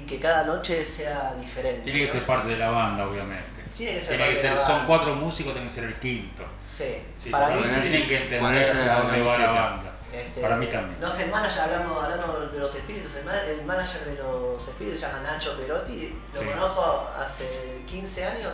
y 0.00 0.04
que 0.06 0.18
cada 0.18 0.44
noche 0.44 0.84
sea 0.84 1.34
diferente? 1.34 1.82
Tiene 1.82 2.00
que 2.00 2.06
¿no? 2.06 2.12
ser 2.12 2.26
parte 2.26 2.48
de 2.48 2.56
la 2.56 2.70
banda, 2.70 3.06
obviamente. 3.06 3.44
Tiene 3.74 3.92
que 3.94 3.98
ser 4.00 4.08
Tiene 4.08 4.24
parte 4.24 4.34
que 4.34 4.42
de 4.42 4.48
ser, 4.48 4.56
la 4.58 4.62
son 4.66 4.72
banda. 4.76 4.86
cuatro 4.86 5.14
músicos, 5.16 5.52
tiene 5.52 5.68
que 5.68 5.74
ser 5.74 5.84
el 5.84 5.94
quinto. 5.96 6.44
Sí, 6.62 7.02
Sí, 7.16 7.30
para 7.30 7.48
mí 7.50 7.60
sí. 7.64 7.80
Tienen 7.80 8.08
que 8.08 8.16
entender 8.24 8.40
dónde 8.74 9.22
va 9.22 9.38
la 9.38 9.50
banda. 9.50 9.93
Este, 10.14 10.40
Para 10.40 10.56
mí 10.56 10.66
también. 10.66 10.98
No 11.00 11.08
sé, 11.10 11.24
el 11.24 11.30
manager, 11.30 11.60
hablando, 11.62 12.00
hablando 12.00 12.48
de 12.52 12.58
los 12.58 12.74
espíritus, 12.74 13.14
el, 13.14 13.28
el 13.50 13.64
manager 13.64 14.04
de 14.04 14.14
los 14.14 14.68
espíritus 14.68 15.00
se 15.00 15.06
llama 15.06 15.20
Nacho 15.20 15.56
Perotti, 15.56 16.20
lo 16.32 16.40
Sí. 16.40 16.46
conozco 16.46 17.10
hace 17.18 17.82
15 17.86 18.24
años 18.24 18.52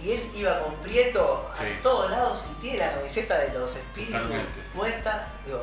y 0.00 0.12
él 0.12 0.30
iba 0.34 0.58
con 0.58 0.74
Prieto 0.80 1.48
a 1.54 1.82
todos 1.82 2.10
lados 2.10 2.46
y 2.50 2.54
tiene 2.60 2.78
la 2.78 2.92
camiseta 2.92 3.38
de 3.38 3.56
los 3.58 3.74
espíritus 3.76 4.20
Totalmente. 4.22 4.60
puesta, 4.74 5.32
digo, 5.46 5.62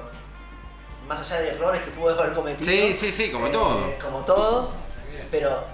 más 1.08 1.20
allá 1.20 1.42
de 1.42 1.50
errores 1.50 1.82
que 1.82 1.92
pudo 1.92 2.18
haber 2.18 2.34
cometido. 2.34 2.70
Sí, 2.70 2.96
sí, 3.00 3.12
sí, 3.12 3.32
como 3.32 3.48
eh, 3.48 3.52
todo. 3.52 3.96
Como 4.02 4.24
todos, 4.24 4.76
pero 5.32 5.66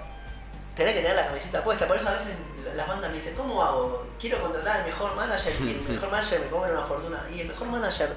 tenés 0.74 0.94
que 0.94 1.00
tener 1.02 1.16
la 1.16 1.26
camiseta 1.26 1.62
puesta. 1.62 1.86
Por 1.86 1.96
eso 1.96 2.08
a 2.08 2.12
veces 2.12 2.36
las 2.74 2.86
bandas 2.88 3.10
me 3.10 3.16
dicen, 3.16 3.34
¿cómo 3.34 3.62
hago? 3.62 4.08
Quiero 4.18 4.40
contratar 4.40 4.78
al 4.80 4.84
mejor 4.86 5.14
manager 5.14 5.52
y 5.60 5.70
el 5.70 5.80
mejor 5.88 6.10
manager 6.10 6.40
me 6.40 6.48
cobra 6.48 6.72
una 6.72 6.82
fortuna. 6.82 7.24
Y 7.32 7.40
el 7.40 7.48
mejor 7.48 7.68
manager 7.68 8.16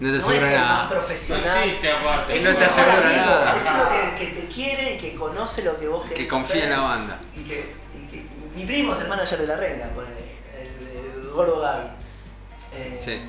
No 0.00 0.12
te 0.12 0.18
no 0.18 0.30
es 0.32 0.42
el 0.42 0.54
nada. 0.54 0.68
más 0.68 0.90
profesional. 0.92 1.44
No 1.44 1.60
existe 1.62 1.90
aparte. 1.92 2.32
Es 2.32 2.42
No 2.42 2.50
tu 2.50 2.54
te 2.56 2.60
mejor 2.64 2.88
amigo, 2.90 3.20
nada. 3.26 3.54
es 3.54 3.70
uno 3.74 3.88
que, 3.88 4.14
que 4.26 4.40
te 4.40 4.46
quiere 4.46 4.94
y 4.94 4.98
que 4.98 5.14
conoce 5.14 5.62
lo 5.62 5.76
que 5.78 5.88
vos 5.88 6.04
querés 6.04 6.22
Que 6.24 6.28
confía 6.28 6.54
hacer. 6.54 6.64
en 6.64 6.70
la 6.70 6.78
banda. 6.80 7.20
Y 7.34 7.42
que, 7.42 7.74
y 7.96 8.06
que- 8.06 8.26
mi 8.54 8.64
primo 8.64 8.92
es 8.92 9.00
el 9.00 9.08
manager 9.08 9.38
de 9.40 9.46
la 9.46 9.56
renga, 9.56 9.88
ponele, 9.90 10.38
el, 10.60 11.22
el 11.24 11.30
gordo 11.30 11.60
Gaby. 11.60 11.88
Eh, 12.74 13.00
Sí. 13.04 13.20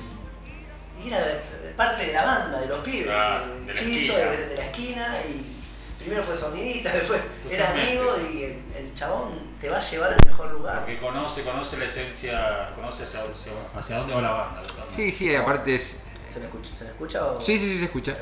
y 1.02 1.08
era 1.08 1.18
de- 1.18 1.60
de 1.64 1.70
parte 1.74 2.06
de 2.06 2.12
la 2.12 2.24
banda, 2.24 2.60
de 2.60 2.66
los 2.68 2.78
pibes, 2.80 3.06
de 3.06 3.60
de 3.64 3.66
la 3.66 3.74
Chizo, 3.74 4.12
esquina. 4.16 4.30
de, 4.30 4.46
de 4.46 4.54
la 4.56 4.62
esquina, 4.64 5.06
y 5.28 5.56
primero 5.98 6.22
fue 6.22 6.34
sonidista, 6.34 6.92
después 6.92 7.20
era 7.50 7.70
amigo 7.70 8.14
y 8.32 8.42
el, 8.44 8.64
el 8.76 8.94
chabón 8.94 9.56
te 9.60 9.68
va 9.70 9.78
a 9.78 9.80
llevar 9.80 10.12
al 10.12 10.20
mejor 10.24 10.50
lugar. 10.52 10.80
Porque 10.80 10.98
conoce, 10.98 11.42
conoce 11.42 11.76
la 11.78 11.86
esencia, 11.86 12.68
conoce 12.74 13.04
hacia, 13.04 13.20
hacia, 13.22 13.52
hacia 13.76 13.96
dónde 13.98 14.14
va 14.14 14.20
la 14.22 14.30
banda. 14.30 14.62
totalmente. 14.62 14.94
Sí, 14.94 15.10
sí, 15.12 15.34
aparte 15.34 15.74
es. 15.74 16.00
¿Se 16.30 16.38
me 16.38 16.46
escucha, 16.46 16.74
¿se 16.74 16.84
me 16.84 16.90
escucha 16.90 17.24
o...? 17.26 17.40
Sí, 17.40 17.58
sí, 17.58 17.72
sí, 17.72 17.78
se 17.78 17.84
escucha. 17.86 18.12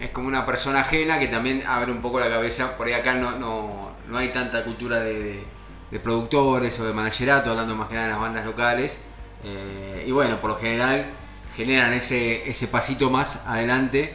Es 0.00 0.10
como 0.10 0.28
una 0.28 0.46
persona 0.46 0.80
ajena 0.80 1.18
que 1.18 1.26
también 1.28 1.64
abre 1.66 1.90
un 1.90 2.00
poco 2.00 2.20
la 2.20 2.28
cabeza. 2.28 2.76
Por 2.76 2.86
ahí 2.86 2.92
acá 2.92 3.14
no, 3.14 3.32
no, 3.38 3.90
no 4.08 4.16
hay 4.18 4.28
tanta 4.28 4.64
cultura 4.64 5.00
de, 5.00 5.14
de- 5.22 5.44
de 5.90 6.00
productores 6.00 6.78
o 6.80 6.84
de 6.86 6.92
managerato, 6.92 7.50
hablando 7.50 7.74
más 7.74 7.88
que 7.88 7.94
nada 7.94 8.06
de 8.06 8.12
las 8.12 8.20
bandas 8.20 8.44
locales. 8.44 9.00
Eh, 9.44 10.04
y 10.06 10.10
bueno, 10.12 10.40
por 10.40 10.50
lo 10.50 10.56
general 10.58 11.06
generan 11.56 11.92
ese, 11.94 12.48
ese 12.48 12.68
pasito 12.68 13.10
más 13.10 13.46
adelante 13.46 14.14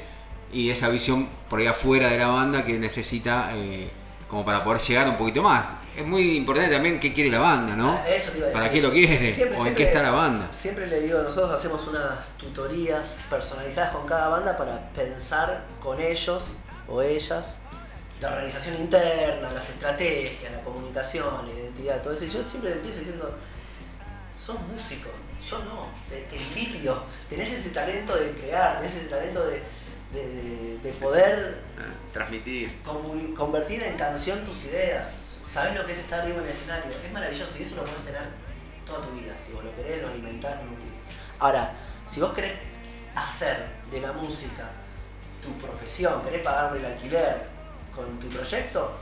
y 0.54 0.70
esa 0.70 0.90
visión 0.90 1.28
por 1.50 1.60
ahí 1.60 1.68
afuera 1.68 2.08
de 2.10 2.18
la 2.20 2.28
banda 2.28 2.64
que 2.64 2.78
necesita 2.80 3.52
eh, 3.56 3.90
como 4.34 4.44
para 4.44 4.64
poder 4.64 4.82
llegar 4.82 5.08
un 5.08 5.16
poquito 5.16 5.44
más. 5.44 5.64
Es 5.96 6.04
muy 6.04 6.38
importante 6.38 6.72
también 6.74 7.00
qué 7.00 7.14
quiere 7.14 7.30
la 7.30 7.38
banda, 7.38 7.76
¿no? 7.76 7.92
Ah, 7.92 8.04
Eso 8.08 8.32
te 8.32 8.40
iba 8.40 8.48
a 8.48 8.52
¿Para 8.52 8.64
decir. 8.64 8.82
qué 8.82 8.88
lo 8.88 8.92
quiere? 8.92 9.30
Siempre, 9.30 9.56
¿O 9.56 9.60
en 9.60 9.64
siempre- 9.64 9.84
qué 9.84 9.90
está 9.90 10.02
la 10.02 10.10
banda? 10.10 10.50
Siempre 10.52 10.88
le 10.88 11.02
digo, 11.02 11.22
nosotros 11.22 11.52
hacemos 11.54 11.86
unas 11.86 12.30
tutorías 12.32 13.24
personalizadas 13.30 13.92
con 13.92 14.04
cada 14.08 14.30
banda 14.30 14.58
para 14.58 14.92
pensar 14.92 15.68
con 15.80 16.02
ellos 16.02 16.58
o 16.88 17.04
ellas 17.04 17.60
la 18.20 18.30
organización 18.30 18.76
interna, 18.78 19.52
las 19.52 19.70
estrategias, 19.70 20.52
la 20.52 20.62
comunicación, 20.64 21.46
la 21.46 21.54
identidad, 21.54 22.02
todo 22.02 22.14
eso. 22.14 22.26
Y 22.26 22.30
yo 22.30 22.42
siempre 22.42 22.72
empiezo 22.72 22.98
diciendo, 23.00 23.36
sos 24.32 24.60
músico, 24.72 25.10
yo 25.48 25.60
no, 25.60 25.90
te, 26.10 26.22
te 26.22 26.38
envidio, 26.38 27.04
tenés 27.30 27.52
ese 27.52 27.70
talento 27.70 28.16
de 28.16 28.32
crear, 28.32 28.78
tenés 28.78 28.96
ese 28.96 29.10
talento 29.10 29.46
de, 29.46 29.62
de- 30.14 30.28
de- 30.28 30.78
de 30.80 30.94
poder 30.94 31.62
Transmitir. 32.14 32.82
comuni- 32.84 33.34
convertir 33.34 33.82
en 33.84 33.96
canción 33.98 34.44
tus 34.44 34.64
ideas. 34.66 35.40
Sabes 35.44 35.76
lo 35.78 35.86
que 35.86 35.92
es 35.92 36.00
estar 36.00 36.22
arriba 36.22 36.38
en 36.38 36.44
el 36.44 36.50
escenario. 36.50 36.92
Es 37.04 37.12
maravilloso 37.12 37.58
y 37.58 37.62
eso 37.64 37.76
lo 37.76 37.84
puedes 37.86 38.02
tener 38.04 38.22
toda 38.86 39.02
tu 39.02 39.10
vida. 39.12 39.38
Si 39.38 39.52
vos 39.54 39.64
lo 39.64 39.76
querés, 39.76 40.02
lo 40.02 40.08
alimentás, 40.10 40.56
lo 40.58 40.66
nutrís. 40.66 41.00
Ahora, 41.40 41.74
si 42.06 42.20
vos 42.22 42.32
querés 42.34 42.54
hacer 43.16 43.58
de 43.92 44.02
la 44.02 44.14
música 44.14 44.72
tu 45.42 45.58
profesión, 45.58 46.22
querés 46.24 46.42
pagarle 46.42 46.80
el 46.80 46.86
alquiler 46.86 47.48
con 47.94 48.18
tu 48.20 48.30
proyecto, 48.30 48.96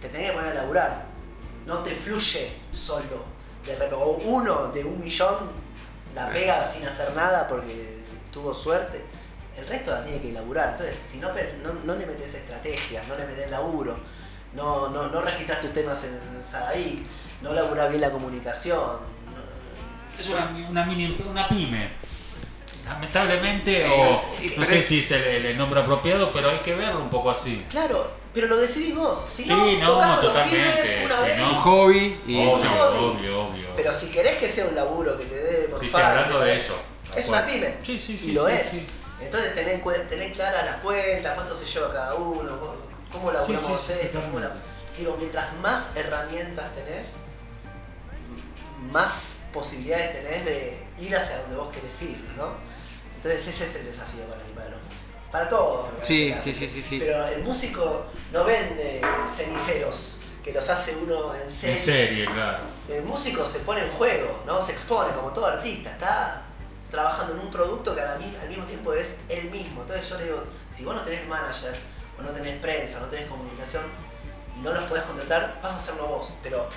te 0.00 0.08
tenés 0.08 0.30
que 0.30 0.36
poner 0.36 0.50
a 0.52 0.54
laburar. 0.54 1.06
No 1.66 1.82
te 1.82 1.90
fluye 1.90 2.52
solo. 2.70 3.24
De 3.64 3.74
repente, 3.74 3.96
uno 4.24 4.68
de 4.68 4.84
un 4.84 5.00
millón 5.00 5.50
la 6.14 6.30
pega 6.30 6.64
sin 6.64 6.84
hacer 6.86 7.12
nada 7.14 7.46
porque 7.48 8.02
tuvo 8.30 8.52
suerte. 8.54 9.04
El 9.58 9.66
resto 9.66 9.90
la 9.90 10.02
tiene 10.02 10.20
que 10.20 10.32
laburar. 10.32 10.70
Entonces, 10.70 10.94
si 10.96 11.18
no, 11.18 11.28
no, 11.62 11.72
no 11.84 11.94
le 11.94 12.06
metes 12.06 12.34
estrategia, 12.34 13.02
no 13.08 13.16
le 13.16 13.24
metes 13.24 13.50
laburo, 13.50 13.98
no, 14.54 14.88
no, 14.88 15.08
no 15.08 15.22
registras 15.22 15.60
tus 15.60 15.72
temas 15.72 16.04
en 16.04 16.40
Sadaic, 16.40 16.98
no 17.42 17.52
laburás 17.52 17.88
bien 17.88 18.00
la 18.00 18.10
comunicación. 18.10 18.98
Es 20.18 20.26
una, 20.28 20.46
una 20.68 20.84
mini, 20.86 21.16
una 21.28 21.48
pyme. 21.48 21.90
Lamentablemente, 22.86 23.84
o 23.84 24.24
no 24.58 24.64
sé 24.64 24.80
si 24.80 25.00
es 25.00 25.10
el, 25.10 25.46
el 25.46 25.58
nombre 25.58 25.80
apropiado, 25.80 26.30
pero 26.32 26.50
hay 26.50 26.58
que 26.60 26.74
verlo 26.74 27.00
un 27.00 27.10
poco 27.10 27.30
así. 27.32 27.64
Claro, 27.68 28.08
pero 28.32 28.46
lo 28.46 28.56
decidís 28.58 28.94
vos. 28.94 29.18
Si 29.28 29.42
Sí, 29.42 29.48
no, 29.50 29.72
no, 29.80 29.92
tocás 29.94 30.06
con 30.06 30.24
los 30.24 30.32
totalmente, 30.32 30.82
pibes 30.82 31.04
una 31.06 31.16
sí, 31.16 31.22
vez. 31.24 31.38
no. 31.38 31.48
Un 31.48 31.54
hobby 31.56 32.16
y. 32.28 32.38
Es 32.40 32.54
un 32.54 32.62
hobby. 32.62 32.98
obvio, 33.04 33.44
obvio. 33.44 33.68
Pero 33.74 33.92
si 33.92 34.06
querés 34.06 34.36
que 34.36 34.48
sea 34.48 34.66
un 34.66 34.76
laburo 34.76 35.18
que 35.18 35.24
te 35.24 35.34
dé 35.34 35.68
por 35.68 35.80
Sí, 35.80 35.90
sí, 35.90 35.96
hablando 35.96 36.40
de 36.40 36.56
eso. 36.56 36.76
Es 37.16 37.28
una 37.28 37.44
pyme. 37.44 37.76
Sí, 37.84 37.98
sí, 37.98 38.16
sí. 38.16 38.30
y 38.30 38.32
lo 38.32 38.46
sí, 38.46 38.52
es. 38.54 38.66
sí. 38.68 38.86
Entonces 39.20 39.54
tenés, 39.54 39.82
cue- 39.82 40.06
tenés 40.08 40.34
claras 40.36 40.64
las 40.64 40.76
cuentas, 40.76 41.34
cuánto 41.34 41.54
se 41.54 41.64
lleva 41.64 41.92
cada 41.92 42.14
uno, 42.14 42.58
cómo 43.10 43.32
laburamos 43.32 43.80
Sí, 43.82 43.92
esto, 44.00 44.20
cómo 44.20 44.40
la- 44.40 44.54
Digo, 44.98 45.14
mientras 45.18 45.52
más 45.58 45.90
herramientas 45.94 46.72
tenés, 46.72 47.16
más 48.90 49.36
posibilidades 49.52 50.12
tenés 50.12 50.44
de 50.44 50.86
ir 51.00 51.14
hacia 51.16 51.38
donde 51.40 51.56
vos 51.56 51.68
querés 51.70 52.00
ir, 52.02 52.18
¿no? 52.36 52.54
Entonces 53.16 53.46
ese 53.46 53.64
es 53.64 53.74
el 53.76 53.86
desafío 53.86 54.24
para, 54.26 54.42
para 54.54 54.70
los 54.70 54.82
músicos. 54.84 55.14
Para 55.30 55.48
todos. 55.48 55.88
Sí, 56.02 56.32
sí, 56.42 56.54
sí, 56.54 56.68
sí, 56.68 56.80
sí. 56.82 56.98
Pero 56.98 57.26
el 57.26 57.42
músico 57.42 58.06
no 58.32 58.44
vende 58.44 59.00
ceniceros, 59.34 60.20
que 60.42 60.52
los 60.52 60.68
hace 60.70 60.94
uno 60.96 61.34
en 61.34 61.42
En 61.42 61.50
serie. 61.50 61.78
serie, 61.80 62.24
claro. 62.26 62.58
El 62.88 63.02
músico 63.02 63.44
se 63.44 63.58
pone 63.60 63.82
en 63.82 63.90
juego, 63.90 64.44
¿no? 64.46 64.62
Se 64.62 64.72
expone 64.72 65.12
como 65.12 65.32
todo 65.32 65.46
artista, 65.46 65.90
está 65.90 66.45
trabajando 66.90 67.34
en 67.34 67.40
un 67.40 67.50
producto 67.50 67.94
que 67.94 68.00
al 68.00 68.18
mismo 68.48 68.64
tiempo 68.66 68.92
es 68.92 69.16
él 69.28 69.50
mismo. 69.50 69.80
Entonces 69.82 70.08
yo 70.08 70.18
le 70.18 70.24
digo, 70.24 70.44
si 70.70 70.84
vos 70.84 70.94
no 70.94 71.02
tenés 71.02 71.26
manager, 71.26 71.74
o 72.18 72.22
no 72.22 72.30
tenés 72.30 72.52
prensa, 72.60 73.00
no 73.00 73.06
tenés 73.08 73.28
comunicación, 73.28 73.84
y 74.56 74.60
no 74.60 74.72
los 74.72 74.84
podés 74.84 75.04
contratar, 75.04 75.60
vas 75.62 75.72
a 75.72 75.76
hacerlo 75.76 76.06
vos. 76.06 76.32
Pero 76.42 76.68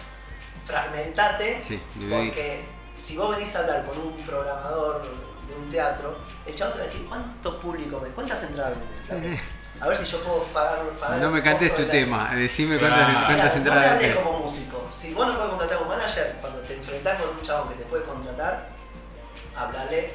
fragmentate, 0.64 1.62
Sí, 1.68 1.82
porque 2.10 2.64
si 2.96 3.18
vos 3.18 3.36
venís 3.36 3.56
a 3.56 3.60
hablar 3.60 3.86
con 3.86 3.98
un 3.98 4.14
programador 4.24 5.04
de 5.48 5.56
un 5.56 5.70
teatro, 5.70 6.18
el 6.46 6.56
chavo 6.56 6.72
te 6.72 6.80
va 6.80 6.84
a 6.84 6.88
decir, 6.88 7.06
¿cuánto 7.08 7.60
público 7.60 8.00
me 8.00 8.10
¿Cuántas 8.10 8.44
entradas 8.44 8.80
vende, 8.80 8.94
flaco? 9.04 9.44
A 9.82 9.88
ver 9.88 9.96
si 9.96 10.06
yo 10.06 10.22
puedo 10.22 10.44
pagar, 10.48 10.80
pagar 11.00 11.20
No 11.20 11.28
el 11.28 11.34
me 11.36 11.42
cantes 11.44 11.74
tu 11.74 11.84
tema, 11.86 12.36
decime 12.36 12.78
cuántas, 12.78 13.26
cuántas 13.26 13.46
no 13.46 13.52
me 13.52 13.58
entradas 13.70 14.00
tenés. 14.00 14.20
como 14.20 14.40
músico. 14.40 14.86
Si 14.90 15.14
vos 15.14 15.26
no 15.26 15.36
podés 15.36 15.50
contratar 15.50 15.78
a 15.78 15.82
un 15.82 15.88
manager, 15.88 16.38
cuando 16.42 16.62
te 16.62 16.74
enfrentás 16.74 17.22
con 17.22 17.30
un 17.30 17.42
chabón 17.42 17.70
que 17.70 17.76
te 17.76 17.86
puede 17.86 18.04
contratar, 18.04 18.70
hablale 19.56 20.12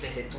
desde 0.00 0.22
tu. 0.24 0.38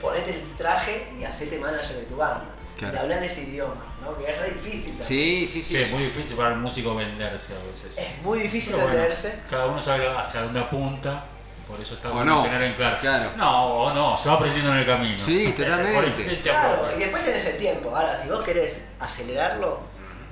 ponete 0.00 0.30
el 0.30 0.56
traje 0.56 1.08
y 1.18 1.24
hacete 1.24 1.58
manager 1.58 1.96
de 1.96 2.04
tu 2.04 2.16
banda. 2.16 2.54
Claro. 2.76 2.94
Y 2.94 2.98
habla 2.98 3.16
en 3.16 3.24
ese 3.24 3.42
idioma, 3.42 3.96
¿no? 4.00 4.14
Que 4.16 4.22
es 4.30 4.38
re 4.38 4.50
difícil 4.50 4.96
también. 4.96 5.04
Sí, 5.08 5.48
sí, 5.52 5.62
Sí, 5.62 5.68
sí. 5.70 5.76
es 5.78 5.90
muy 5.90 6.04
difícil 6.04 6.36
para 6.36 6.50
el 6.50 6.58
músico 6.58 6.94
venderse 6.94 7.54
a 7.54 7.70
veces. 7.72 7.98
Es 7.98 8.22
muy 8.22 8.38
difícil 8.38 8.74
Pero 8.74 8.86
bueno, 8.86 9.00
venderse. 9.00 9.38
cada 9.50 9.66
uno 9.66 9.82
sabe 9.82 10.08
hacia 10.08 10.42
dónde 10.42 10.60
apunta, 10.60 11.24
por 11.66 11.80
eso 11.80 11.94
está 11.94 12.10
O 12.10 12.12
bueno 12.14 12.36
no, 12.36 12.42
tener 12.44 12.62
en 12.62 12.74
claro. 12.74 12.98
claro. 13.00 13.32
No, 13.36 13.72
o 13.82 13.92
no, 13.92 14.16
se 14.16 14.28
va 14.28 14.36
aprendiendo 14.36 14.70
en 14.72 14.78
el 14.78 14.86
camino. 14.86 15.24
Sí, 15.26 15.52
totalmente. 15.56 16.38
Claro, 16.38 16.88
y 16.96 17.00
después 17.00 17.24
tenés 17.24 17.44
el 17.46 17.56
tiempo. 17.56 17.94
Ahora, 17.94 18.14
si 18.16 18.28
vos 18.28 18.40
querés 18.42 18.82
acelerarlo, 19.00 19.80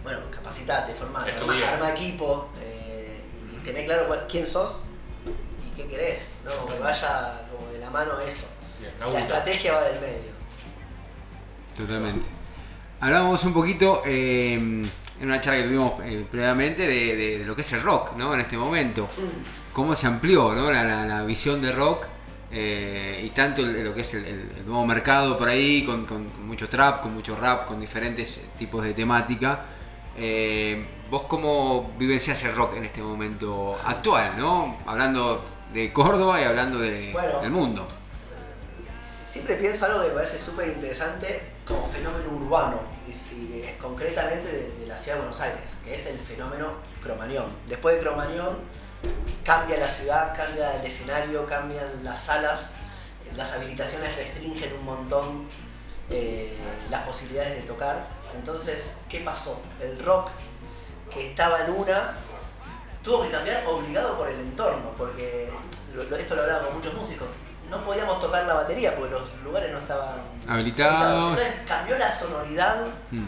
bueno, 0.05 0.20
capacitate, 0.31 0.94
formate, 0.94 1.32
arma, 1.66 1.90
equipo 1.90 2.48
eh, 2.62 3.20
y 3.56 3.59
tener 3.64 3.85
claro 3.86 4.06
cuál- 4.06 4.24
quién 4.28 4.47
sos 4.47 4.85
qué 5.77 5.86
querés, 5.86 6.39
¿no? 6.44 6.66
Que 6.73 6.78
vaya 6.81 7.47
como 7.53 7.70
de 7.70 7.78
la 7.78 7.90
mano 7.90 8.19
eso. 8.20 8.47
Bien, 8.81 8.93
la 9.12 9.20
estrategia 9.20 9.73
va 9.74 9.82
del 9.85 10.01
medio. 10.01 10.32
Totalmente. 11.77 12.27
Hablábamos 13.01 13.44
un 13.44 13.53
poquito 13.53 14.03
eh, 14.07 14.55
en 14.55 14.90
una 15.20 15.40
charla 15.40 15.61
que 15.61 15.66
tuvimos 15.66 15.93
eh, 16.05 16.27
previamente 16.31 16.82
de, 16.86 17.16
de- 17.16 17.39
de 17.40 17.44
lo 17.44 17.55
que 17.55 17.61
es 17.62 17.73
el 17.73 17.82
rock, 17.82 18.16
¿no? 18.16 18.32
En 18.35 18.40
este 18.40 18.57
momento. 18.57 19.09
Cómo 19.73 19.94
se 19.94 20.07
amplió, 20.07 20.55
¿no? 20.55 20.70
La, 20.70 20.85
la- 20.85 21.05
la 21.07 21.23
visión 21.24 21.61
de 21.61 21.73
rock 21.73 22.07
eh, 22.51 23.23
y 23.24 23.31
tanto 23.31 23.61
el- 23.61 23.82
lo 23.85 23.94
que 23.94 24.01
es 24.01 24.15
el, 24.15 24.24
el- 24.24 24.51
el 24.59 24.66
nuevo 24.66 24.86
mercado 24.86 25.36
por 25.39 25.48
ahí, 25.48 25.85
con, 25.85 26.07
con- 26.07 26.31
con 26.31 26.47
mucho 26.47 26.69
trap, 26.69 27.03
con 27.03 27.12
mucho 27.12 27.36
rap, 27.36 27.66
con 27.66 27.78
diferentes 27.78 28.40
tipos 28.59 28.82
de 28.82 28.94
temática. 28.94 29.65
Eh, 30.16 30.89
¿Vos 31.11 31.23
cómo 31.28 31.93
vivencias 31.98 32.43
el 32.44 32.55
rock 32.57 32.77
en 32.77 32.86
este 32.86 33.03
momento 33.03 33.77
actual, 33.86 34.32
¿no? 34.39 34.78
Hablando 34.86 35.43
de 35.72 35.93
Córdoba 35.93 36.40
y 36.40 36.44
hablando 36.44 36.78
de- 36.78 37.10
Bueno. 37.12 37.40
del 37.40 37.51
mundo. 37.51 37.86
Siempre 39.01 39.56
pienso 39.56 39.84
algo 39.86 40.01
que 40.02 40.09
me 40.09 40.14
parece 40.14 40.38
súper 40.38 40.68
interesante 40.68 41.52
como 41.66 41.84
fenómeno 41.84 42.30
urbano, 42.30 42.80
y, 43.06 43.10
y, 43.10 43.76
concretamente 43.80 44.51
de, 44.51 44.70
de 44.80 44.86
la 44.86 44.97
ciudad 44.97 45.16
de 45.16 45.20
Buenos 45.22 45.40
Aires, 45.40 45.62
que 45.84 45.94
es 45.94 46.06
el 46.06 46.18
fenómeno 46.18 46.72
Cromañón. 47.02 47.47
Después 47.68 47.97
de 47.97 48.02
Cromañón 48.02 48.59
cambia 49.44 49.76
la 49.78 49.88
ciudad, 49.90 50.34
cambia 50.34 50.74
el 50.80 50.86
escenario, 50.86 51.44
cambian 51.47 52.02
las 52.02 52.24
salas, 52.24 52.72
las 53.36 53.52
habilitaciones 53.52 54.14
restringen 54.16 54.72
un 54.78 54.84
montón 54.84 55.47
eh, 56.09 56.56
las 56.88 57.01
posibilidades 57.01 57.56
de 57.56 57.62
tocar. 57.62 58.09
Entonces, 58.34 58.93
¿qué 59.09 59.20
pasó? 59.20 59.60
El 59.80 59.98
rock 60.05 60.30
que 61.10 61.28
estaba 61.28 61.60
en 61.64 61.72
una 61.72 62.16
tuvo 63.07 63.23
que 63.23 63.31
cambiar 63.31 63.65
obligado 63.69 64.19
por 64.19 64.28
el 64.28 64.41
entorno, 64.41 64.93
porque 64.97 65.49
lo- 65.95 66.16
esto 66.16 66.35
lo 66.35 66.43
hablaba 66.43 66.65
con 66.66 66.74
muchos 66.74 66.93
músicos. 66.95 67.28
No 67.70 67.81
podíamos 67.85 68.19
tocar 68.19 68.45
la 68.47 68.55
batería 68.55 68.97
porque 68.97 69.12
los 69.12 69.23
lugares 69.45 69.70
no 69.70 69.78
estaban 69.78 70.20
Habilitados. 70.49 71.31
Entonces 71.31 71.55
cambió 71.69 71.97
la 71.99 72.09
sonoridad 72.09 72.85
Mm. 73.12 73.24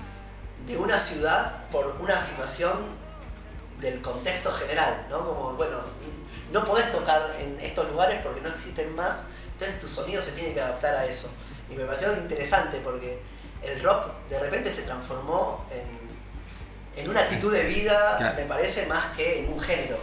de 0.67 0.77
una 0.77 0.99
ciudad 0.99 1.69
por 1.71 1.97
una 2.01 2.21
situación 2.21 2.73
del 3.81 4.03
contexto 4.03 4.51
general, 4.51 5.07
¿no? 5.11 5.25
Como, 5.25 5.53
bueno, 5.55 5.79
no 6.51 6.65
podés 6.65 6.91
tocar 6.91 7.33
en 7.39 7.57
estos 7.61 7.89
lugares 7.89 8.19
porque 8.23 8.41
no 8.41 8.49
existen 8.49 8.93
más, 8.97 9.23
entonces 9.53 9.79
tu 9.79 9.87
sonido 9.87 10.21
se 10.21 10.33
tiene 10.33 10.53
que 10.55 10.61
adaptar 10.61 10.97
a 10.97 11.05
eso. 11.07 11.29
Y 11.71 11.77
me 11.77 11.85
pareció 11.85 12.13
interesante 12.17 12.81
porque 12.83 13.23
el 13.63 13.81
rock 13.85 14.09
de 14.29 14.41
repente 14.41 14.73
se 14.73 14.83
transformó 14.83 15.65
en, 15.71 15.98
en 17.01 17.09
una 17.11 17.20
actitud 17.20 17.53
de 17.53 17.65
vida, 17.65 18.16
Claro. 18.19 18.35
me 18.37 18.45
parece, 18.45 18.87
más 18.87 19.05
que 19.16 19.39
en 19.41 19.53
un 19.53 19.59
género. 19.61 19.97
Eh, 19.97 20.01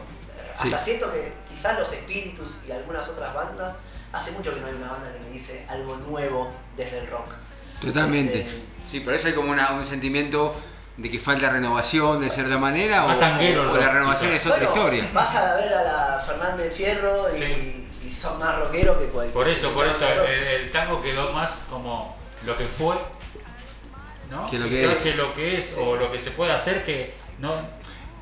Sí. 0.62 0.68
Hasta 0.74 0.78
siento 0.78 1.12
que 1.12 1.34
quizás 1.48 1.78
los 1.78 1.92
espíritus 1.92 2.60
y 2.68 2.72
algunas 2.72 3.08
otras 3.08 3.34
bandas 3.34 3.76
Hace 4.14 4.32
mucho 4.32 4.54
que 4.54 4.62
no 4.62 4.68
hay 4.68 4.74
una 4.76 4.90
banda 4.92 5.12
que 5.12 5.20
me 5.20 5.28
dice 5.28 5.66
algo 5.68 5.98
nuevo 5.98 6.50
desde 6.78 7.00
el 7.00 7.08
rock. 7.08 7.34
Totalmente. 7.82 8.40
Este, 8.40 8.62
Sí, 8.90 9.02
por 9.02 9.14
eso 9.14 9.28
hay 9.28 9.34
como 9.34 9.52
una- 9.52 9.74
un 9.74 9.84
sentimiento 9.84 10.56
de 10.96 11.12
que 11.12 11.20
falta 11.20 11.50
renovación 11.50 12.22
de 12.22 12.30
cierta 12.30 12.58
manera 12.58 13.06
o, 13.08 13.18
tanguero 13.18 13.64
el 13.64 13.68
o 13.70 13.78
la 13.78 13.90
renovación 13.92 14.32
quizás. 14.32 14.46
es 14.46 14.52
otra 14.54 14.70
bueno, 14.70 14.76
historia. 14.94 15.10
Vas 15.14 15.36
a 15.36 15.56
ver 15.56 15.74
a 15.74 15.84
la 15.84 16.20
Fernández 16.26 16.74
Fierro 16.74 17.26
y, 17.36 18.06
y 18.06 18.10
son 18.10 18.40
más 18.40 18.58
rockeros 18.58 18.96
que 18.96 19.08
cualquier 19.08 19.34
Por 19.34 19.50
eso, 19.50 19.74
por 19.74 19.86
eso 19.86 20.06
el 20.08 20.72
tango 20.72 21.02
quedó 21.02 21.34
más 21.34 21.52
como 21.70 22.16
lo 22.46 22.56
que 22.56 22.68
fue, 22.68 22.96
¿no? 24.30 24.50
Que 24.50 24.58
lo 24.60 24.68
que 24.68 24.92
es. 24.92 24.98
que 25.00 25.14
lo 25.16 25.34
que 25.34 25.58
es 25.58 25.78
o 25.78 25.96
lo 25.96 26.12
que 26.12 26.20
se 26.20 26.32
puede 26.32 26.52
hacer 26.52 26.84
que 26.84 27.14
no 27.40 27.62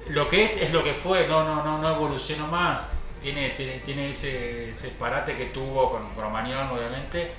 lo 0.10 0.28
que 0.28 0.44
es 0.44 0.58
es 0.58 0.72
lo 0.72 0.84
que 0.84 0.94
fue, 0.94 1.28
no 1.28 1.44
no 1.44 1.64
no 1.64 1.78
no 1.78 1.96
evolucionó 1.96 2.48
más. 2.48 2.90
Tiene, 3.22 3.52
tiene, 3.52 3.80
tiene 3.80 4.10
ese, 4.10 4.72
ese 4.72 4.90
parate 4.90 5.38
que 5.38 5.46
tuvo 5.46 5.92
con 5.92 6.14
Cromañón, 6.14 6.70
obviamente, 6.72 7.34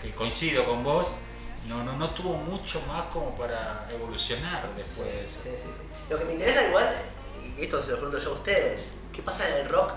que 0.00 0.12
coincido 0.14 0.64
con 0.64 0.84
vos. 0.84 1.08
No, 1.66 1.82
no, 1.82 1.96
no 1.96 2.10
tuvo 2.10 2.34
mucho 2.36 2.80
más 2.86 3.06
como 3.12 3.34
para 3.34 3.88
evolucionar 3.90 4.72
después. 4.76 5.08
sí, 5.26 5.50
sí, 5.56 5.68
sí. 5.72 5.82
Lo 6.08 6.18
que 6.18 6.26
me 6.26 6.32
interesa 6.32 6.68
igual, 6.68 6.86
y 7.58 7.62
esto 7.62 7.82
se 7.82 7.90
lo 7.90 7.96
pregunto 7.96 8.20
yo 8.20 8.30
a 8.30 8.34
ustedes, 8.34 8.92
¿qué 9.12 9.22
pasa 9.22 9.48
en 9.48 9.64
el 9.64 9.68
rock 9.70 9.94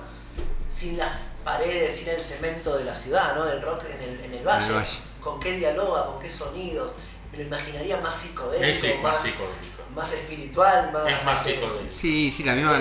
sin 0.68 0.98
las 0.98 1.12
paredes, 1.44 1.98
sin 1.98 2.10
el 2.10 2.20
cemento 2.20 2.78
de 2.78 2.84
la 2.84 2.96
ciudad, 2.96 3.36
¿no? 3.36 3.48
El 3.48 3.62
rock 3.62 3.84
en 3.86 4.02
el, 4.02 4.20
en 4.26 4.34
el 4.34 4.44
valle. 4.44 4.74
valle. 4.74 5.00
¿Con 5.22 5.40
qué 5.40 5.54
dialoga? 5.54 6.06
¿Con 6.06 6.20
qué 6.20 6.30
sonidos? 6.30 6.96
Me 7.38 7.44
lo 7.44 7.50
imaginaría 7.50 7.98
más 7.98 8.14
psicodélico, 8.14 8.88
más 9.04 9.04
más, 9.14 9.22
psicodélico. 9.22 9.84
más 9.96 10.14
espiritual, 10.14 10.92
más... 10.92 11.08
Es 11.08 11.24
más 11.26 11.46
este, 11.46 11.60
psicodélico. 11.62 11.94
Sí, 11.96 12.32
sí, 12.36 12.44
la 12.44 12.54
misma 12.54 12.78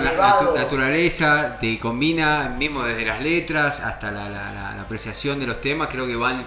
naturaleza 0.55 1.55
te 1.59 1.79
combina, 1.79 2.49
mismo 2.49 2.83
desde 2.83 3.05
las 3.05 3.21
letras 3.21 3.79
hasta 3.81 4.11
la, 4.11 4.29
la- 4.29 4.51
la- 4.53 4.75
la 4.75 4.81
apreciación 4.81 5.39
de 5.39 5.47
los 5.47 5.61
temas, 5.61 5.89
creo 5.91 6.07
que 6.07 6.15
van 6.15 6.45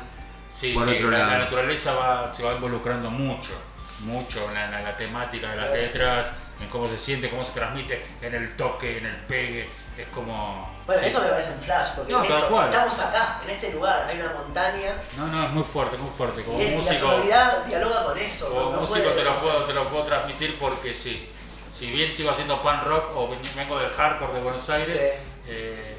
Sí, 0.49 0.73
por 0.73 0.89
sí, 0.89 0.97
otro 0.97 1.11
la, 1.11 1.19
lado. 1.19 1.31
la 1.31 1.39
naturaleza 1.39 1.95
va, 1.95 2.35
se 2.35 2.43
va 2.43 2.55
involucrando 2.55 3.11
mucho, 3.11 3.53
mucho 4.01 4.49
en 4.51 4.85
la 4.85 4.97
temática 4.97 5.51
de 5.53 5.57
las 5.57 5.71
letras, 5.73 6.35
en 6.61 6.69
cómo 6.69 6.89
se 6.89 6.99
siente, 6.99 7.31
cómo 7.31 7.45
se 7.45 7.53
transmite, 7.53 8.05
en 8.21 8.35
el 8.35 8.57
toque, 8.57 8.99
en 8.99 9.07
el 9.07 9.17
pegue, 9.17 9.69
es 9.99 10.09
como... 10.09 10.69
Bueno, 10.87 11.03
sí. 11.03 11.09
eso 11.09 11.21
me 11.21 11.29
parece 11.29 11.53
un 11.53 11.61
flash, 11.61 11.89
porque 11.95 12.13
No, 12.13 12.23
eso, 12.23 12.61
estamos 12.65 12.99
acá, 13.01 13.41
en 13.45 13.51
este 13.51 13.73
lugar, 13.73 14.07
hay 14.09 14.19
una 14.21 14.33
montaña, 14.33 14.95
No, 15.17 15.27
no, 15.29 15.45
es 15.45 15.51
muy 15.53 15.63
fuerte, 15.65 15.97
muy 15.99 16.11
fuerte. 16.11 16.43
Como 16.43 16.59
y 16.59 16.63
es- 16.63 16.71
la 16.73 16.77
músico, 16.79 16.95
sonoridad 17.11 17.65
dialoga 17.67 18.05
con 18.05 18.19
eso. 18.19 18.49
como 18.49 18.61
no, 18.61 18.71
no 18.73 18.81
músico 18.81 18.99
puede- 19.05 19.17
te, 19.17 19.23
lo 19.25 19.35
puedo, 19.35 19.65
te 19.67 19.73
lo 19.75 19.85
puedo 19.89 20.05
transmitir 20.05 20.59
porque 20.59 20.95
sí. 20.95 21.29
Si 21.71 21.91
bien 21.93 22.13
sigo 22.13 22.31
haciendo 22.31 22.61
pan 22.63 22.85
rock 22.85 23.17
o 23.17 23.29
ven- 23.29 23.39
vengo 23.55 23.79
del 23.79 23.91
hardcore 23.91 24.33
de 24.35 24.41
Buenos 24.41 24.69
Aires, 24.71 24.89
Sí. 24.89 24.99
eh, 25.47 25.97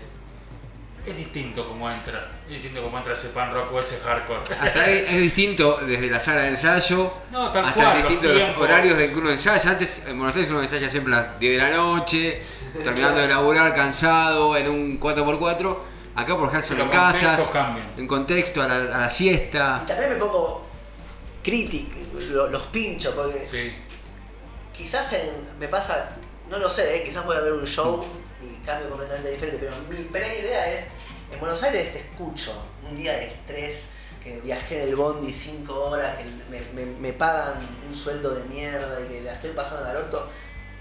es 1.05 1.15
distinto 1.17 1.67
como 1.67 1.89
entra. 1.89 2.29
Es 2.47 2.53
distinto 2.55 2.81
como 2.83 2.97
entra 2.97 3.13
ese 3.13 3.29
pan 3.29 3.51
rock 3.51 3.71
o 3.73 3.79
ese 3.79 3.99
hardcore. 4.01 4.41
Hasta 4.59 4.85
es, 4.87 5.09
es 5.09 5.21
distinto 5.21 5.77
desde 5.85 6.09
la 6.09 6.19
sala 6.19 6.41
de 6.41 6.47
ensayo 6.49 7.13
No, 7.31 7.49
tal 7.51 7.65
hasta 7.65 7.81
cual, 7.83 7.99
los 8.01 8.09
distinto 8.09 8.33
los 8.33 8.43
tiempos. 8.43 8.63
horarios 8.63 8.97
de 8.97 9.09
que 9.11 9.17
uno 9.17 9.29
ensaya. 9.31 9.69
Antes 9.71 10.01
en 10.05 10.17
Buenos 10.17 10.35
Aires 10.35 10.51
uno 10.51 10.61
ensaya 10.61 10.89
siempre 10.89 11.13
a 11.15 11.17
las 11.21 11.39
10 11.39 11.53
de 11.61 11.69
la 11.69 11.75
noche, 11.77 12.43
terminando 12.73 13.19
de 13.19 13.27
laburar 13.27 13.73
cansado 13.75 14.55
en 14.57 14.69
un 14.69 14.99
4x4. 14.99 15.77
Acá 16.15 16.37
por 16.37 16.49
ejemplo 16.49 16.75
Los 16.77 16.85
en 16.85 16.91
casas, 16.91 17.39
cambian. 17.53 17.93
en 17.97 18.07
contexto, 18.07 18.61
a 18.61 18.67
la, 18.67 18.75
a 18.97 19.01
la 19.01 19.09
siesta. 19.09 19.79
Y 19.81 19.85
también 19.85 20.09
me 20.09 20.15
pongo 20.17 20.65
crítico, 21.43 21.95
lo- 22.31 22.47
los 22.49 22.63
pincho, 22.67 23.13
porque 23.15 23.47
Sí. 23.49 23.73
quizás 24.73 25.13
en- 25.13 25.57
me 25.59 25.67
pasa, 25.67 26.17
no 26.49 26.57
lo 26.59 26.69
sé, 26.69 26.97
¿eh? 26.97 27.03
quizás 27.03 27.25
voy 27.25 27.35
a 27.37 27.41
ver 27.41 27.53
un 27.53 27.65
show 27.65 28.03
y 28.43 28.63
cambio 28.65 28.89
completamente 28.89 29.31
diferente, 29.31 29.57
pero 29.59 29.73
mi 29.89 30.03
pre-idea 30.05 30.71
es, 30.73 30.87
en 31.31 31.39
Buenos 31.39 31.63
Aires 31.63 31.91
te 31.91 31.99
escucho, 31.99 32.51
un 32.89 32.95
día 32.95 33.13
de 33.13 33.27
estrés, 33.27 33.87
que 34.21 34.39
viajé 34.41 34.83
en 34.83 34.89
el 34.89 34.95
bondi 34.95 35.31
cinco 35.31 35.73
horas, 35.89 36.15
que 36.17 36.25
me, 36.49 36.61
me- 36.75 36.99
me 36.99 37.13
pagan 37.13 37.55
un 37.87 37.95
sueldo 37.95 38.35
de 38.35 38.43
mierda 38.45 38.99
y 39.01 39.07
que 39.07 39.21
la 39.21 39.31
estoy 39.33 39.51
pasando 39.51 39.89
al 39.89 39.97
orto, 39.97 40.27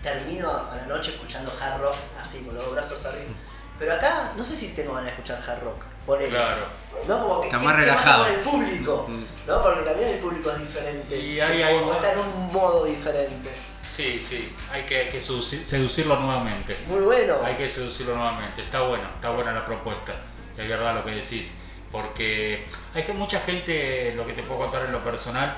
termino 0.03 0.49
a 0.71 0.77
la 0.77 0.87
noche 0.87 1.13
escuchando 1.13 1.51
hard 1.61 1.81
rock, 1.81 1.95
así, 2.21 2.43
con 2.45 2.55
los 2.55 2.65
dos 2.65 2.75
brazos 2.75 3.05
arriba. 3.07 3.33
Pero 3.79 3.95
acá, 3.95 4.33
no 4.37 4.45
sé 4.45 4.55
si 4.57 4.69
tengo 4.69 4.91
ganas 4.93 5.07
de 5.07 5.11
escuchar 5.13 5.39
hard 5.47 5.63
rock, 5.63 5.85
ponele. 6.05 6.29
Claro. 6.31 6.67
¿No? 7.09 7.19
Como 7.21 7.41
que, 7.41 7.47
Está 7.49 7.59
¿qué, 7.59 7.65
más 7.65 7.77
qué 7.85 7.91
pasa 7.93 8.03
relajado. 8.17 8.25
con 8.25 8.33
el 8.35 8.41
público? 8.41 9.11
¿No? 9.47 9.63
Porque 9.63 9.81
también 9.83 10.09
el 10.11 10.19
público 10.19 10.51
es 10.51 10.59
diferente. 10.61 11.17
Y 11.19 11.41
hay- 11.41 11.63
hay- 11.63 11.77
está 11.91 12.13
en 12.13 12.19
un 12.19 12.53
modo 12.53 12.85
diferente. 12.85 13.51
Sí, 13.89 14.21
sí, 14.23 14.55
hay 14.73 14.85
que, 14.85 15.09
que 15.09 15.21
seducir- 15.21 15.65
seducirlo 15.65 16.17
nuevamente. 16.21 16.77
Muy 16.87 17.01
bueno. 17.01 17.37
Hay 17.45 17.57
que 17.57 17.69
seducirlo 17.69 18.15
nuevamente. 18.17 18.63
Está 18.63 18.83
bueno, 18.83 19.09
está 19.15 19.31
buena 19.31 19.53
la 19.53 19.65
propuesta. 19.67 20.13
Y 20.57 20.61
es 20.61 20.69
verdad 20.69 20.95
lo 20.95 21.05
que 21.05 21.13
decís. 21.13 21.53
Porque 21.91 22.67
hay 22.95 23.03
que 23.03 23.13
mucha 23.13 23.41
gente, 23.41 24.13
lo 24.15 24.27
que 24.27 24.33
te 24.35 24.43
puedo 24.43 24.61
contar 24.61 24.85
en 24.85 24.93
lo 24.93 25.03
personal, 25.03 25.57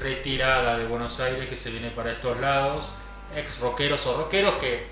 retirada 0.00 0.76
de 0.78 0.86
Buenos 0.86 1.20
Aires 1.20 1.48
que 1.48 1.56
se 1.56 1.70
viene 1.70 1.90
para 1.90 2.10
estos 2.10 2.40
lados, 2.40 2.92
ex 3.36 3.58
rockeros 3.60 4.06
o 4.06 4.16
rockeros 4.16 4.54
que, 4.56 4.86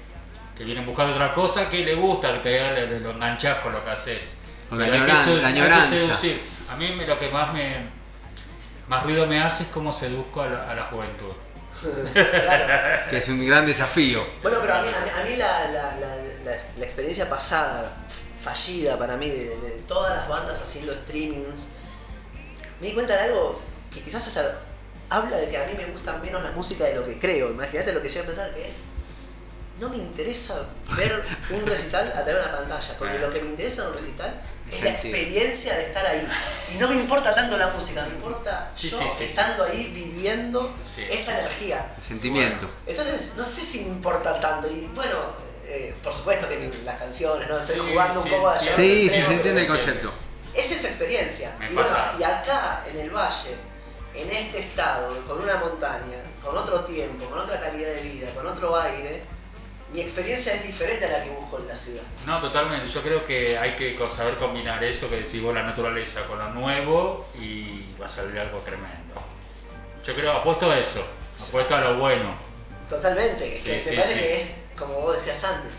que 0.57 0.65
vienen 0.65 0.85
buscando 0.87 1.13
otra 1.15 1.35
cosa 1.35 1.69
que 1.69 1.85
le 1.85 1.95
gusta, 1.95 2.33
que 2.35 2.39
te 2.41 2.51
le, 2.73 2.87
le- 2.87 3.01
lo 3.01 3.11
enganchás 3.13 3.59
con 3.61 3.73
lo 3.73 3.85
que 3.85 3.91
haces. 3.91 4.37
La 4.71 4.77
Pero 4.79 4.85
hay 4.85 4.91
que 4.91 4.97
añoran- 5.13 5.25
sedu- 5.27 5.41
la 5.43 5.49
hay 5.49 5.55
que 5.55 5.61
añoranza. 5.61 5.91
seducir. 5.91 6.41
A 6.71 6.77
mí 6.77 6.93
me- 6.95 7.07
lo 7.07 7.19
que 7.19 7.29
más 7.31 7.53
me 7.53 7.97
más 8.89 9.05
ruido 9.05 9.27
me 9.27 9.43
hace 9.43 9.65
es 9.65 9.69
cómo 9.69 9.93
seduzco 9.93 10.41
a 10.43 10.47
la, 10.47 10.71
a 10.71 10.75
la 10.75 10.85
juventud. 10.85 11.33
claro. 12.13 13.01
Que 13.11 13.19
es 13.19 13.29
un 13.29 13.47
gran 13.47 13.67
desafío. 13.67 14.25
Bueno, 14.43 14.59
pero 14.63 14.75
a 14.75 14.81
mí, 14.81 14.89
a 14.89 15.01
mí, 15.03 15.11
a 15.21 15.23
mí 15.25 15.37
la, 15.37 15.61
la, 15.71 15.97
la, 15.97 16.17
la- 16.45 16.63
la 16.77 16.85
experiencia 16.85 17.29
pasada, 17.29 17.97
fallida 18.39 18.99
para 18.99 19.17
mí, 19.17 19.29
de, 19.29 19.57
de 19.59 19.71
todas 19.87 20.17
las 20.17 20.29
bandas 20.29 20.61
haciendo 20.63 20.97
streamings, 20.97 21.69
me 22.81 22.87
di 22.89 22.95
cuenta 22.95 23.15
de 23.17 23.25
algo 23.25 23.61
que 23.93 24.01
quizás 24.01 24.27
hasta 24.27 24.59
habla 25.11 25.37
de 25.37 25.49
que 25.49 25.57
a 25.59 25.65
mí 25.65 25.73
me 25.77 25.87
gusta 25.87 26.15
menos 26.19 26.43
la 26.43 26.53
música 26.53 26.85
de 26.85 26.95
lo 26.95 27.05
que 27.05 27.19
creo. 27.19 27.51
Imagínate 27.51 27.93
lo 27.93 28.03
que 28.03 28.09
llegué 28.09 28.21
a 28.21 28.27
pensar 28.27 28.55
que 28.55 28.67
es. 28.69 28.75
No 29.81 29.89
me 29.89 29.97
interesa 29.97 30.67
ver 30.97 31.25
un 31.51 31.65
recital 31.65 32.09
a 32.09 32.25
través 32.25 32.35
de 32.35 32.41
una 32.49 32.51
pantalla, 32.51 32.97
porque 32.99 33.19
lo 33.21 33.31
que 33.31 33.41
me 33.41 33.47
interesa 33.49 33.83
de 33.83 33.89
un 33.89 33.95
recital 33.95 34.43
es 34.71 34.83
la 34.83 34.91
experiencia 34.91 35.73
de 35.77 35.83
estar 35.85 36.05
ahí. 36.05 36.27
Y 36.75 36.79
no 36.79 36.89
me 36.89 36.97
importa 36.97 37.33
tanto 37.33 37.57
la 37.57 37.69
música, 37.69 38.03
me 38.03 38.09
importa 38.09 38.73
Sí, 38.75 38.91
yo 38.91 38.99
sí, 38.99 39.05
sí, 39.19 39.25
estando 39.25 39.63
ahí 39.65 39.91
viviendo 39.95 40.75
esa 41.09 41.39
energía. 41.39 41.93
El 41.97 42.05
sentimiento. 42.09 42.69
Entonces, 42.87 43.35
no 43.37 43.45
sé 43.45 43.61
si 43.61 43.81
me 43.83 43.89
importa 43.91 44.39
tanto. 44.41 44.69
Y 44.69 44.91
bueno, 44.95 45.15
eh, 45.67 45.95
por 46.03 46.13
supuesto 46.13 46.49
que 46.49 46.57
mi- 46.59 46.83
las 46.85 47.01
canciones, 47.01 47.49
¿no? 47.49 47.57
Estoy 47.57 47.79
jugando 47.79 48.21
un 48.23 48.29
poco 48.29 48.49
a 48.49 48.59
sí. 48.59 48.67
Sí, 48.75 49.09
se 49.09 49.19
entiende 49.21 49.61
el 49.61 49.67
concepto. 49.69 50.13
Es 50.55 50.73
esa 50.73 50.89
experiencia. 50.89 51.55
Me 51.61 51.71
y 51.71 51.75
bueno, 51.75 51.91
y 52.19 52.23
acá, 52.25 52.83
en 52.91 52.97
el 52.99 53.11
valle, 53.11 53.55
en 54.21 54.31
este 54.31 54.61
estado, 54.61 55.15
con 55.27 55.41
una 55.41 55.57
montaña, 55.57 56.19
con 56.43 56.57
otro 56.57 56.81
tiempo, 56.85 57.25
con 57.27 57.39
otra 57.39 57.59
calidad 57.61 57.91
de 57.95 58.03
vida, 58.03 58.31
con 58.35 58.47
otro 58.47 58.79
aire, 58.81 59.23
mi 59.93 60.01
experiencia 60.01 60.53
es 60.53 60.63
diferente 60.67 61.07
a 61.07 61.09
la 61.19 61.25
que 61.25 61.31
busco 61.31 61.59
en 61.59 61.67
la 61.69 61.75
ciudad. 61.75 62.03
No, 62.27 62.41
totalmente. 62.41 62.89
Yo 62.89 63.01
creo 63.03 63.25
que 63.27 63.57
hay 63.59 63.75
que 63.75 63.99
saber 64.15 64.35
combinar 64.37 64.83
eso 64.85 65.09
que 65.09 65.17
decís 65.21 65.43
vos, 65.43 65.55
la 65.55 65.63
naturaleza, 65.63 66.27
con 66.27 66.39
lo 66.39 66.51
nuevo 66.51 67.27
y 67.35 67.87
va 68.01 68.07
a 68.07 68.09
salir 68.09 68.39
algo 68.39 68.59
tremendo. 68.61 69.15
Yo 70.05 70.15
creo, 70.15 70.33
apuesto 70.33 70.71
a 70.71 70.79
eso, 70.79 71.03
apuesto 71.49 71.75
a 71.75 71.81
lo 71.81 71.99
bueno. 71.99 72.35
Totalmente. 72.89 73.59
Sí, 73.59 73.71
me 73.71 73.81
sí, 73.83 73.97
parece 73.97 74.13
sí. 74.15 74.19
que 74.19 74.37
es, 74.37 74.53
como 74.77 74.95
vos 75.01 75.17
decías 75.17 75.43
antes, 75.45 75.71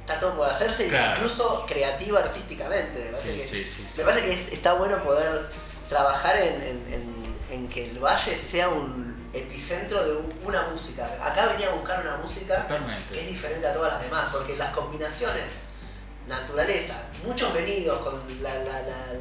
está 0.00 0.18
todo 0.18 0.34
por 0.36 0.48
hacerse, 0.48 0.88
Claro. 0.88 1.12
incluso 1.16 1.64
creativa 1.66 2.20
artísticamente. 2.20 3.00
Me 3.00 3.10
parece, 3.10 3.32
Sí, 3.32 3.38
que, 3.38 3.46
sí, 3.46 3.64
sí, 3.64 3.86
sí. 3.90 3.98
me 3.98 4.04
parece 4.04 4.24
que 4.24 4.32
es- 4.32 4.52
está 4.52 4.74
bueno 4.74 5.02
poder 5.04 5.46
trabajar 5.88 6.36
en, 6.38 6.54
en- 6.62 6.92
en- 6.92 7.21
en 7.52 7.68
que 7.68 7.90
el 7.90 7.98
valle 7.98 8.36
sea 8.36 8.68
un 8.68 9.28
epicentro 9.32 10.02
de 10.04 10.12
un- 10.16 10.32
una 10.44 10.62
música. 10.70 11.04
Acá 11.24 11.46
venía 11.46 11.68
a 11.68 11.74
buscar 11.74 12.00
una 12.02 12.16
música 12.16 12.56
Totalmente. 12.62 13.12
que 13.12 13.20
es 13.20 13.28
diferente 13.28 13.66
a 13.66 13.72
todas 13.72 13.92
las 13.94 14.02
demás, 14.02 14.30
porque 14.32 14.56
las 14.56 14.70
combinaciones, 14.70 15.60
naturaleza, 16.26 16.94
muchos 17.24 17.52
venidos 17.52 17.98
con 17.98 18.20
la, 18.42 18.54
la, 18.54 18.82
la, 18.82 19.12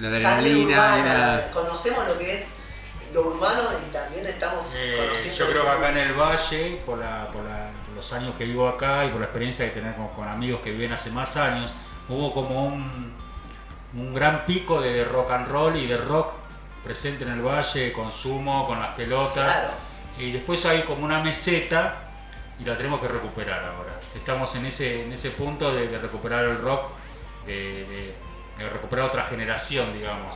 la 0.00 0.08
La 0.10 0.14
sangre 0.14 0.54
urbana, 0.56 1.14
la- 1.14 1.36
la- 1.36 1.50
conocemos 1.50 2.06
lo 2.08 2.16
que 2.18 2.32
es 2.34 2.52
lo 3.12 3.22
urbano 3.26 3.62
y 3.86 3.90
también 3.90 4.26
estamos 4.26 4.76
Eh, 4.78 4.94
conociendo 4.96 5.38
yo 5.38 5.46
creo 5.50 5.62
que 5.62 5.68
este 5.70 5.78
acá 5.86 5.90
en 5.90 5.98
el 5.98 6.12
Valle, 6.14 6.82
por, 6.86 6.98
la- 6.98 7.26
por 7.32 7.42
la- 7.44 7.70
por 7.86 7.94
los 7.96 8.12
años 8.12 8.34
que 8.36 8.44
vivo 8.44 8.68
acá 8.68 9.04
y 9.06 9.08
por 9.08 9.18
la 9.20 9.26
experiencia 9.26 9.64
de 9.64 9.70
tener 9.72 9.96
con, 9.96 10.08
con 10.08 10.28
amigos 10.28 10.60
que 10.62 10.70
viven 10.70 10.92
hace 10.92 11.10
más 11.10 11.36
años, 11.36 11.72
hubo 12.08 12.32
como 12.32 12.66
un, 12.66 13.12
un 13.94 14.14
gran 14.14 14.44
pico 14.46 14.80
de 14.80 15.04
rock 15.04 15.30
and 15.32 15.48
roll 15.48 15.76
y 15.76 15.86
de 15.86 15.96
rock 15.96 16.32
presente 16.84 17.24
en 17.24 17.30
el 17.30 17.40
Valle, 17.42 17.92
consumo, 17.92 18.66
con 18.66 18.78
las 18.80 18.96
pelotas. 18.96 19.34
Claro. 19.52 19.70
Y 20.18 20.32
después 20.32 20.64
hay 20.66 20.82
como 20.82 21.04
una 21.04 21.22
meseta 21.22 22.10
y 22.60 22.64
la 22.64 22.76
tenemos 22.76 23.00
que 23.00 23.08
recuperar 23.08 23.64
ahora. 23.64 24.00
Estamos 24.14 24.54
en 24.56 24.66
ese, 24.66 25.04
en 25.04 25.12
ese 25.12 25.30
punto 25.30 25.72
de, 25.72 25.88
de 25.88 25.98
recuperar 25.98 26.44
el 26.44 26.58
rock, 26.58 26.90
de, 27.46 27.54
de- 27.54 28.14
de 28.58 28.68
recuperar 28.68 29.06
otra 29.06 29.22
generación, 29.22 29.92
digamos, 29.94 30.34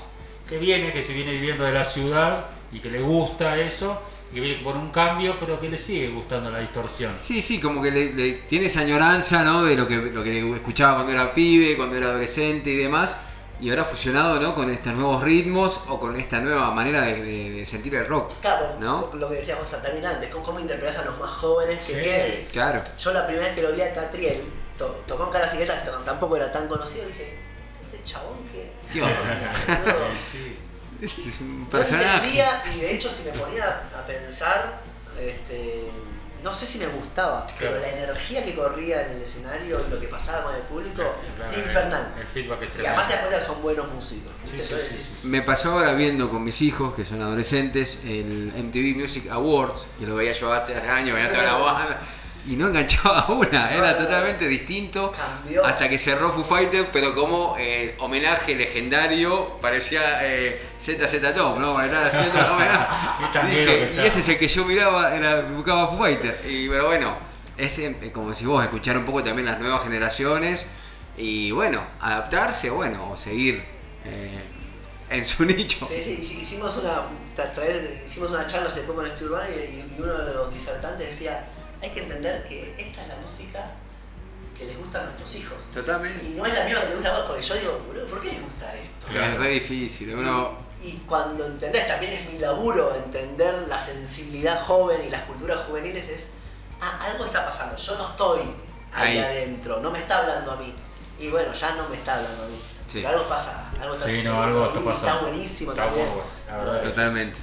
que 0.48 0.56
viene, 0.56 0.92
que 0.92 1.02
se 1.02 1.12
viene 1.12 1.32
viviendo 1.32 1.64
de 1.64 1.72
la 1.72 1.84
ciudad 1.84 2.46
y 2.70 2.78
que 2.78 2.88
le 2.88 3.00
gusta 3.00 3.56
eso, 3.58 4.00
y 4.30 4.36
que 4.36 4.40
viene 4.40 4.62
por 4.62 4.76
un 4.76 4.90
cambio, 4.92 5.36
pero 5.40 5.58
que 5.60 5.68
le 5.68 5.76
sigue 5.76 6.06
gustando 6.10 6.48
la 6.48 6.60
distorsión. 6.60 7.16
Sí, 7.20 7.42
sí, 7.42 7.60
como 7.60 7.82
que 7.82 7.90
le, 7.90 8.12
le- 8.12 8.32
tiene 8.48 8.66
esa 8.66 8.82
añoranza, 8.82 9.42
¿no? 9.42 9.64
De 9.64 9.74
lo 9.74 9.88
que, 9.88 9.96
lo 9.96 10.22
que 10.22 10.54
escuchaba 10.54 10.94
cuando 10.94 11.12
era 11.12 11.34
pibe, 11.34 11.76
cuando 11.76 11.96
era 11.96 12.06
adolescente 12.10 12.70
y 12.70 12.76
demás. 12.76 13.20
Y 13.62 13.70
ahora 13.70 13.84
fusionado 13.84 14.40
¿no? 14.40 14.54
con 14.54 14.68
estos 14.70 14.92
nuevos 14.92 15.22
ritmos 15.22 15.80
o 15.88 15.98
con 16.00 16.16
esta 16.16 16.40
nueva 16.40 16.70
manera 16.72 17.02
de, 17.02 17.22
de- 17.22 17.50
de 17.50 17.64
sentir 17.66 17.94
el 17.94 18.06
rock. 18.08 18.32
Claro, 18.40 18.76
¿no? 18.80 19.08
lo 19.14 19.28
que 19.28 19.36
decíamos 19.36 19.70
también 19.70 20.04
antes, 20.04 20.28
cómo, 20.28 20.44
cómo 20.44 20.58
interpretás 20.60 20.98
a 20.98 21.04
los 21.04 21.18
más 21.18 21.30
jóvenes 21.30 21.78
que 21.86 21.94
tienen. 21.94 22.46
Claro. 22.52 22.82
Yo 22.98 23.12
la 23.12 23.24
primera 23.26 23.46
vez 23.46 23.54
que 23.54 23.62
lo 23.62 23.72
vi 23.72 23.80
a 23.80 23.92
Catriel, 23.92 24.52
to- 24.76 25.04
tocó 25.06 25.24
en 25.24 25.30
t- 25.84 25.90
tampoco 26.04 26.36
era 26.36 26.50
tan 26.50 26.66
conocido, 26.68 27.06
dije, 27.06 27.38
este 27.86 28.02
chabón 28.02 28.44
que. 28.46 28.72
¿Qué 28.92 29.00
onda? 29.02 29.54
boludo?". 29.68 30.06
Es 31.02 31.40
un 31.40 31.62
No 31.62 31.68
personaje. 31.68 32.14
entendía 32.14 32.62
y 32.76 32.80
de 32.80 32.94
hecho 32.94 33.08
si 33.10 33.24
me 33.24 33.30
ponía 33.32 33.88
a 33.96 34.06
pensar, 34.06 34.80
este, 35.20 35.84
no 36.42 36.52
sé 36.52 36.66
si 36.66 36.78
me 36.78 36.86
gustaba, 36.86 37.46
pero 37.58 37.78
la 37.78 37.88
energía 37.88 38.44
que 38.44 38.54
corría 38.54 39.06
en 39.06 39.16
el 39.16 39.22
escenario 39.22 39.80
y 39.86 39.90
lo 39.90 40.00
que 40.00 40.08
pasaba 40.08 40.42
con 40.44 40.54
el 40.54 40.62
público, 40.62 41.02
Claro, 41.36 41.58
infernal. 41.58 42.14
El 42.18 42.26
feedback 42.26 42.62
es 42.62 42.82
Y 42.82 42.86
además 42.86 43.06
te 43.08 43.12
das 43.14 43.20
cuenta 43.22 43.38
que 43.38 43.44
son 43.44 43.62
buenos 43.62 43.88
músicos. 43.92 44.32
¿viste? 44.42 44.56
Sí, 44.56 44.56
sí, 44.56 44.62
Entonces 44.62 44.88
sí, 44.88 44.96
decís, 44.96 45.12
sí. 45.22 45.28
Me 45.28 45.42
pasó 45.42 45.72
ahora 45.72 45.92
viendo 45.94 46.30
con 46.30 46.42
mis 46.42 46.60
hijos, 46.62 46.94
que 46.94 47.04
son 47.04 47.22
adolescentes, 47.22 48.00
el 48.04 48.52
MTV 48.56 49.00
Music 49.00 49.28
Awards, 49.30 49.86
que 49.98 50.06
lo 50.06 50.16
veía 50.16 50.32
yo 50.32 50.52
hace 50.52 50.74
años, 50.74 51.14
veía 51.14 51.28
toda 51.30 51.42
la 51.44 51.54
banda, 51.58 52.00
y 52.48 52.56
no 52.56 52.68
enganchaba 52.68 53.26
una, 53.32 53.68
era 53.68 53.96
totalmente 53.96 54.46
distinto. 54.48 55.12
Cambió. 55.12 55.64
Hasta 55.64 55.88
que 55.88 55.98
cerró 55.98 56.32
Foo 56.32 56.42
Fighters, 56.44 56.88
pero 56.92 57.14
como 57.14 57.56
eh, 57.58 57.94
homenaje 58.00 58.54
legendario, 58.56 59.58
parecía 59.60 60.26
eh, 60.26 60.60
ZZ 60.82 61.34
Top, 61.36 61.58
¿no? 61.58 61.80
Era 61.80 62.08
el 62.08 62.30
homenaje. 62.50 62.96
Y 63.44 63.48
Dije, 63.50 64.06
ese 64.06 64.20
es 64.20 64.28
el 64.28 64.38
que 64.38 64.48
yo 64.48 64.64
miraba, 64.64 65.14
era, 65.14 65.42
buscaba 65.42 65.88
Foo 65.88 65.98
Fighters. 65.98 66.46
Y, 66.48 66.68
pero 66.68 66.86
bueno, 66.86 67.16
es 67.56 67.78
eh, 67.78 68.10
como 68.12 68.34
si 68.34 68.44
vos 68.44 68.62
escuchar 68.64 68.96
un 68.98 69.04
poco 69.04 69.22
también 69.22 69.46
las 69.46 69.58
nuevas 69.60 69.82
generaciones 69.84 70.66
y 71.16 71.50
bueno, 71.52 71.82
adaptarse, 72.00 72.70
bueno, 72.70 73.10
o 73.12 73.16
seguir 73.16 73.62
eh, 74.04 74.40
en 75.10 75.24
su 75.24 75.44
nicho. 75.46 75.84
Sí, 75.86 75.94
sí, 75.96 76.16
hici- 76.20 76.40
hicimos 76.40 76.76
una, 76.78 77.02
hicimos 78.04 78.30
una 78.30 78.46
charla 78.46 78.66
hace 78.66 78.80
poco 78.82 79.02
en 79.02 79.08
este 79.08 79.24
urbano 79.24 79.44
y, 79.48 79.60
y 79.60 80.00
uno 80.02 80.12
de 80.24 80.32
los 80.34 80.52
disertantes 80.52 81.06
decía, 81.06 81.44
hay 81.82 81.90
que 81.90 82.00
entender 82.00 82.44
que 82.44 82.74
esta 82.78 83.02
es 83.02 83.08
la 83.08 83.16
música 83.16 83.70
que 84.56 84.64
les 84.66 84.78
gusta 84.78 85.00
a 85.00 85.02
nuestros 85.04 85.34
hijos. 85.34 85.68
Totalmente. 85.74 86.24
Y 86.24 86.28
no 86.30 86.46
es 86.46 86.54
la 86.56 86.64
misma 86.64 86.80
que 86.80 86.86
te 86.86 86.94
gusta 86.94 87.10
a 87.14 87.18
vos, 87.18 87.26
porque 87.28 87.42
yo 87.42 87.54
digo, 87.56 87.82
boludo, 87.88 88.06
¿por 88.06 88.20
qué 88.20 88.28
les 88.28 88.42
gusta 88.42 88.72
esto? 88.74 89.06
Es 89.10 89.38
re 89.38 89.48
difícil. 89.50 90.14
Uno, 90.14 90.58
Y 90.82 90.98
cuando 90.98 91.46
entendés, 91.46 91.86
también 91.86 92.12
es 92.12 92.30
mi 92.30 92.38
laburo 92.38 92.94
entender 92.94 93.66
la 93.68 93.78
sensibilidad 93.78 94.60
joven 94.62 95.00
y 95.06 95.10
las 95.10 95.22
culturas 95.22 95.58
juveniles, 95.66 96.08
es, 96.08 96.26
ah, 96.80 96.98
algo 97.10 97.24
está 97.24 97.44
pasando, 97.44 97.76
yo 97.76 97.96
no 97.96 98.08
estoy 98.10 98.40
ahí, 98.92 99.16
Ahí. 99.16 99.18
adentro, 99.18 99.80
no 99.80 99.90
me 99.90 99.98
está 99.98 100.18
hablando 100.18 100.52
a 100.52 100.56
mí. 100.56 100.74
Y 101.18 101.28
bueno, 101.30 101.52
ya 101.52 101.72
no 101.74 101.88
me 101.88 101.96
está 101.96 102.16
hablando 102.16 102.44
a 102.44 102.46
mí. 102.46 102.60
Sí. 102.86 102.94
Pero 103.00 103.08
algo 103.08 103.28
pasa, 103.28 103.70
algo 103.80 103.94
está 103.94 104.06
Sí, 104.08 104.16
no, 104.16 104.22
sucediendo 104.22 104.42
algo 104.42 104.66
está 104.66 104.80
y 104.80 104.88
está 104.94 105.14
buenísimo 105.20 105.70
Está 105.72 105.84
también. 105.86 106.08
bueno, 106.08 106.22
la 106.48 106.56
verdad. 106.58 106.82
totalmente. 106.82 107.38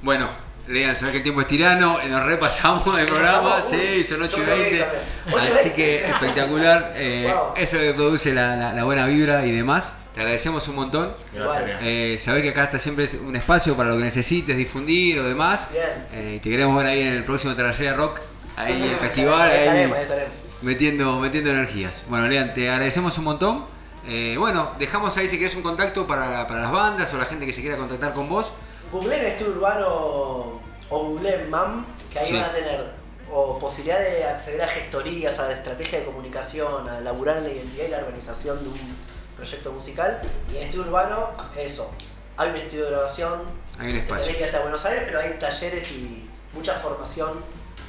Bueno, 0.00 0.30
Lean, 0.68 0.94
sabes 0.94 1.12
que 1.12 1.16
el 1.18 1.22
tiempo 1.22 1.40
es 1.40 1.46
tirano, 1.46 1.98
nos 2.06 2.22
repasamos 2.24 2.98
el 2.98 3.06
programa, 3.06 3.62
pasamos, 3.62 3.70
sí, 3.70 4.04
son 4.04 4.22
8 4.22 4.36
yo 4.36 4.42
y 4.42 4.46
me 4.46 4.52
voy 4.52 4.60
20. 4.64 4.78
también. 4.84 5.02
8 5.26 5.36
y 5.36 5.38
Así 5.40 5.50
20. 5.54 5.74
que 5.74 6.04
espectacular, 6.06 6.92
eh, 6.96 7.32
Wow. 7.34 7.54
eso 7.56 7.78
que 7.78 7.94
produce 7.94 8.34
la, 8.34 8.54
la- 8.56 8.72
la 8.74 8.84
buena 8.84 9.06
vibra 9.06 9.46
y 9.46 9.52
demás. 9.52 9.94
Te 10.14 10.20
agradecemos 10.20 10.66
un 10.68 10.74
montón. 10.76 11.14
Gracias. 11.32 11.78
Eh, 11.80 12.16
sabés 12.18 12.42
que 12.42 12.50
acá 12.50 12.64
está 12.64 12.78
siempre 12.78 13.08
un 13.24 13.36
espacio 13.36 13.76
para 13.76 13.90
lo 13.90 13.96
que 13.98 14.04
necesites 14.04 14.56
difundir 14.56 15.20
o 15.20 15.24
demás. 15.28 15.70
Bien. 15.72 15.84
Eh, 16.12 16.34
y 16.36 16.40
te 16.40 16.50
queremos 16.50 16.76
ver 16.76 16.86
ahí 16.86 17.00
en 17.02 17.08
el 17.14 17.24
próximo 17.24 17.54
Trayectoria 17.54 17.94
Rock, 17.94 18.18
ahí 18.56 18.72
en 18.74 18.82
el 18.82 18.90
festival, 18.90 19.42
Ahí 19.42 19.50
ahí 19.58 19.62
estaremos, 19.64 19.96
ahí 19.96 20.02
estaremos. 20.02 20.32
metiendo, 20.62 21.20
metiendo 21.20 21.50
energías. 21.50 22.04
Bueno, 22.08 22.26
Lean, 22.28 22.52
te 22.52 22.68
agradecemos 22.68 23.16
un 23.18 23.24
montón. 23.24 23.64
Eh, 24.06 24.34
bueno, 24.38 24.72
dejamos 24.78 25.16
ahí 25.18 25.28
si 25.28 25.38
querés 25.38 25.54
un 25.54 25.62
contacto 25.62 26.06
para, 26.06 26.46
para 26.48 26.60
las 26.62 26.72
bandas 26.72 27.12
o 27.14 27.18
la 27.18 27.24
gente 27.26 27.46
que 27.46 27.52
se 27.52 27.60
quiera 27.62 27.76
contactar 27.76 28.12
con 28.12 28.28
vos. 28.28 28.52
Googleen 28.90 29.24
Estudio 29.24 29.52
Urbano 29.52 29.86
o 29.88 30.60
googleen 30.88 31.50
MAM, 31.50 31.86
que 32.10 32.18
ahí 32.18 32.26
Sí. 32.28 32.34
van 32.34 32.44
a 32.44 32.50
tener 32.52 32.98
o 33.30 33.58
posibilidad 33.58 33.98
de 34.00 34.24
acceder 34.24 34.62
a 34.62 34.66
gestorías, 34.68 35.38
a 35.38 35.52
estrategia 35.52 35.98
de 35.98 36.04
comunicación, 36.06 36.88
a 36.88 36.98
elaborar 36.98 37.42
la 37.42 37.50
identidad 37.50 37.84
y 37.84 37.88
la 37.90 37.98
organización 37.98 38.62
de 38.62 38.70
un 38.70 38.96
proyecto 39.36 39.70
musical. 39.72 40.22
Y 40.50 40.56
en 40.56 40.62
Estudio 40.62 40.86
Urbano, 40.86 41.30
eso. 41.58 41.90
Hay 42.38 42.48
un 42.50 42.56
estudio 42.56 42.84
de 42.84 42.90
grabación, 42.92 43.42
Hay 43.78 43.90
un 43.90 43.96
espacio. 43.98 44.34
que 44.36 44.44
hasta 44.44 44.60
Buenos 44.62 44.82
Aires, 44.86 45.02
pero 45.06 45.18
hay 45.20 45.38
talleres 45.38 45.90
y 45.90 46.30
mucha 46.54 46.74
formación 46.74 47.44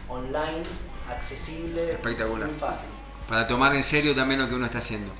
online, 0.10 0.64
accesible, 1.10 1.92
Espectacular. 1.92 2.48
muy 2.50 2.58
fácil. 2.58 2.90
Para 3.30 3.48
tomar 3.48 3.74
en 3.76 3.84
serio 3.84 4.14
también 4.16 4.42
lo 4.42 4.50
que 4.50 4.56
uno 4.56 4.66
está 4.66 4.80
haciendo. 4.80 5.12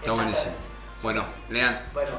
Está 0.00 0.14
buenísimo. 0.14 0.52
Bueno, 1.02 1.26
Lean, 1.50 1.88
Bueno, 1.92 2.10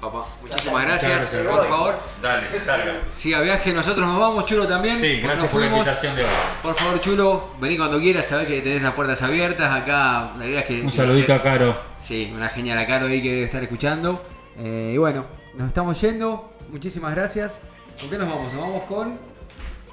papá, 0.00 0.26
muchísimas 0.42 0.84
Gracias. 0.84 1.10
gracias. 1.10 1.42
Gracias. 1.42 1.56
Por 1.56 1.68
favor, 1.68 1.94
Dale, 2.22 2.46
salga. 2.52 2.92
siga 3.14 3.40
viaje. 3.40 3.72
Nosotros 3.72 4.06
nos 4.06 4.18
vamos, 4.20 4.44
Chulo, 4.46 4.66
también. 4.66 4.98
Sí, 4.98 5.20
gracias 5.20 5.48
por 5.48 5.60
la 5.60 5.66
invitación 5.68 6.14
de 6.16 6.24
hoy. 6.24 6.30
Por 6.62 6.74
favor, 6.74 7.00
Chulo, 7.00 7.48
vení 7.60 7.76
cuando 7.76 7.98
quieras. 7.98 8.26
Sabés 8.26 8.46
que 8.48 8.60
tenés 8.60 8.82
las 8.82 8.94
puertas 8.94 9.22
abiertas. 9.22 9.70
Acá 9.72 10.32
la 10.38 10.46
idea 10.46 10.60
es 10.60 10.66
que. 10.66 10.82
Un 10.82 10.92
saludito 10.92 11.34
a 11.34 11.42
Caro. 11.42 11.76
Sí, 12.02 12.32
una 12.34 12.48
genial 12.48 12.78
a 12.78 12.86
Caro 12.86 13.06
ahí 13.06 13.22
que 13.22 13.30
debe 13.32 13.44
estar 13.44 13.62
escuchando. 13.62 14.24
Eh, 14.58 14.92
y 14.94 14.98
bueno, 14.98 15.26
nos 15.54 15.68
estamos 15.68 16.00
yendo. 16.00 16.52
Muchísimas 16.70 17.14
gracias. 17.14 17.58
¿Con 18.00 18.10
qué 18.10 18.18
nos 18.18 18.28
vamos? 18.28 18.52
Nos 18.52 18.62
vamos 18.62 18.82
con 18.84 19.18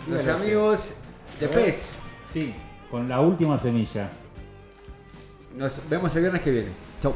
los 0.07 0.27
amigos 0.27 0.93
de. 1.39 1.47
PES. 1.47 1.95
Sí, 2.23 2.53
con 2.91 3.07
la 3.09 3.19
última 3.19 3.57
semilla. 3.57 4.09
Nos 5.55 5.81
vemos 5.87 6.15
el 6.15 6.21
viernes 6.21 6.41
que 6.41 6.51
viene. 6.51 6.71
Chau. 7.01 7.13